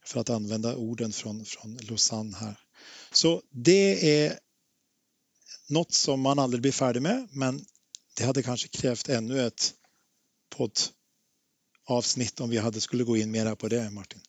för 0.05 0.19
att 0.19 0.29
använda 0.29 0.75
orden 0.75 1.13
från, 1.13 1.45
från 1.45 1.77
Lausanne 1.77 2.37
här. 2.37 2.59
Så 3.11 3.41
det 3.51 4.23
är 4.25 4.39
något 5.69 5.93
som 5.93 6.21
man 6.21 6.39
aldrig 6.39 6.61
blir 6.61 6.71
färdig 6.71 7.01
med 7.01 7.27
men 7.31 7.65
det 8.17 8.23
hade 8.23 8.43
kanske 8.43 8.67
krävt 8.67 9.09
ännu 9.09 9.47
ett 9.47 9.73
poddavsnitt 10.57 12.39
om 12.39 12.49
vi 12.49 12.57
hade 12.57 12.81
skulle 12.81 13.03
gå 13.03 13.17
in 13.17 13.31
mera 13.31 13.55
på 13.55 13.67
det, 13.67 13.89
Martin. 13.89 14.21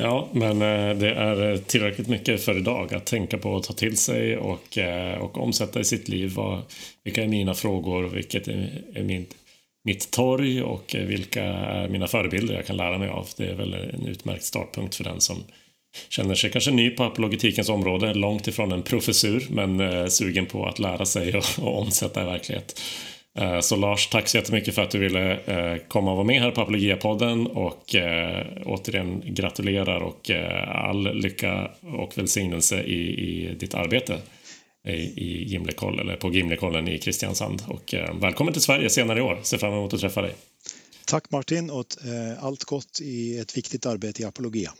Ja, 0.00 0.28
men 0.32 0.62
eh, 0.62 0.98
det 0.98 1.10
är 1.10 1.52
eh, 1.52 1.58
tillräckligt 1.58 2.08
mycket 2.08 2.44
för 2.44 2.58
idag 2.58 2.94
att 2.94 3.06
tänka 3.06 3.38
på 3.38 3.50
och 3.50 3.62
ta 3.62 3.72
till 3.72 3.96
sig 3.96 4.36
och, 4.36 4.78
eh, 4.78 5.18
och 5.18 5.38
omsätta 5.38 5.80
i 5.80 5.84
sitt 5.84 6.08
liv. 6.08 6.36
vilka 7.04 7.22
är 7.22 7.28
mina 7.28 7.54
frågor? 7.54 8.08
Vilket 8.08 8.48
är 8.48 9.02
min, 9.02 9.26
mitt 9.84 10.10
torg 10.10 10.62
och 10.62 10.96
vilka 10.98 11.42
är 11.42 11.88
mina 11.88 12.06
förebilder 12.06 12.54
jag 12.54 12.66
kan 12.66 12.76
lära 12.76 12.98
mig 12.98 13.08
av? 13.08 13.28
Det 13.36 13.46
är 13.46 13.54
väl 13.54 13.74
en 13.74 14.06
utmärkt 14.06 14.44
startpunkt 14.44 14.94
för 14.94 15.04
den 15.04 15.20
som 15.20 15.36
känner 16.08 16.34
sig 16.34 16.50
kanske 16.50 16.70
ny 16.70 16.90
på 16.90 17.04
apologetikens 17.04 17.68
område, 17.68 18.14
långt 18.14 18.48
ifrån 18.48 18.72
en 18.72 18.82
professur, 18.82 19.46
men 19.50 20.10
sugen 20.10 20.46
på 20.46 20.66
att 20.66 20.78
lära 20.78 21.06
sig 21.06 21.36
och, 21.36 21.44
och 21.58 21.78
omsätta 21.78 22.22
i 22.22 22.24
verklighet. 22.24 22.80
Eh, 23.40 23.60
så 23.60 23.76
Lars, 23.76 24.08
tack 24.08 24.28
så 24.28 24.36
jättemycket 24.36 24.74
för 24.74 24.82
att 24.82 24.90
du 24.90 24.98
ville 24.98 25.32
eh, 25.32 25.82
komma 25.88 26.10
och 26.10 26.16
vara 26.16 26.26
med 26.26 26.42
här 26.42 26.50
på 26.50 26.60
Apologia-podden 26.60 27.46
och 27.46 27.94
eh, 27.94 28.46
återigen 28.64 29.22
gratulerar 29.24 30.00
och 30.00 30.30
all 30.66 31.14
lycka 31.14 31.70
och 31.80 32.18
välsignelse 32.18 32.82
i, 32.82 33.00
i 33.00 33.54
ditt 33.54 33.74
arbete 33.74 34.18
i 35.14 35.44
Gimlekoll, 35.44 36.00
eller 36.00 36.16
på 36.16 36.32
Gimlekollen 36.32 36.88
i 36.88 36.98
Kristiansand. 36.98 37.62
Och 37.68 37.94
välkommen 38.20 38.52
till 38.52 38.62
Sverige 38.62 38.90
senare 38.90 39.18
i 39.18 39.22
år. 39.22 39.38
Ser 39.42 39.58
fram 39.58 39.72
emot 39.72 39.94
att 39.94 40.00
träffa 40.00 40.22
dig. 40.22 40.34
Tack 41.06 41.30
Martin 41.30 41.70
och 41.70 41.86
allt 42.40 42.64
gott 42.64 43.00
i 43.02 43.38
ett 43.38 43.56
viktigt 43.56 43.86
arbete 43.86 44.22
i 44.22 44.24
Apologia. 44.24 44.70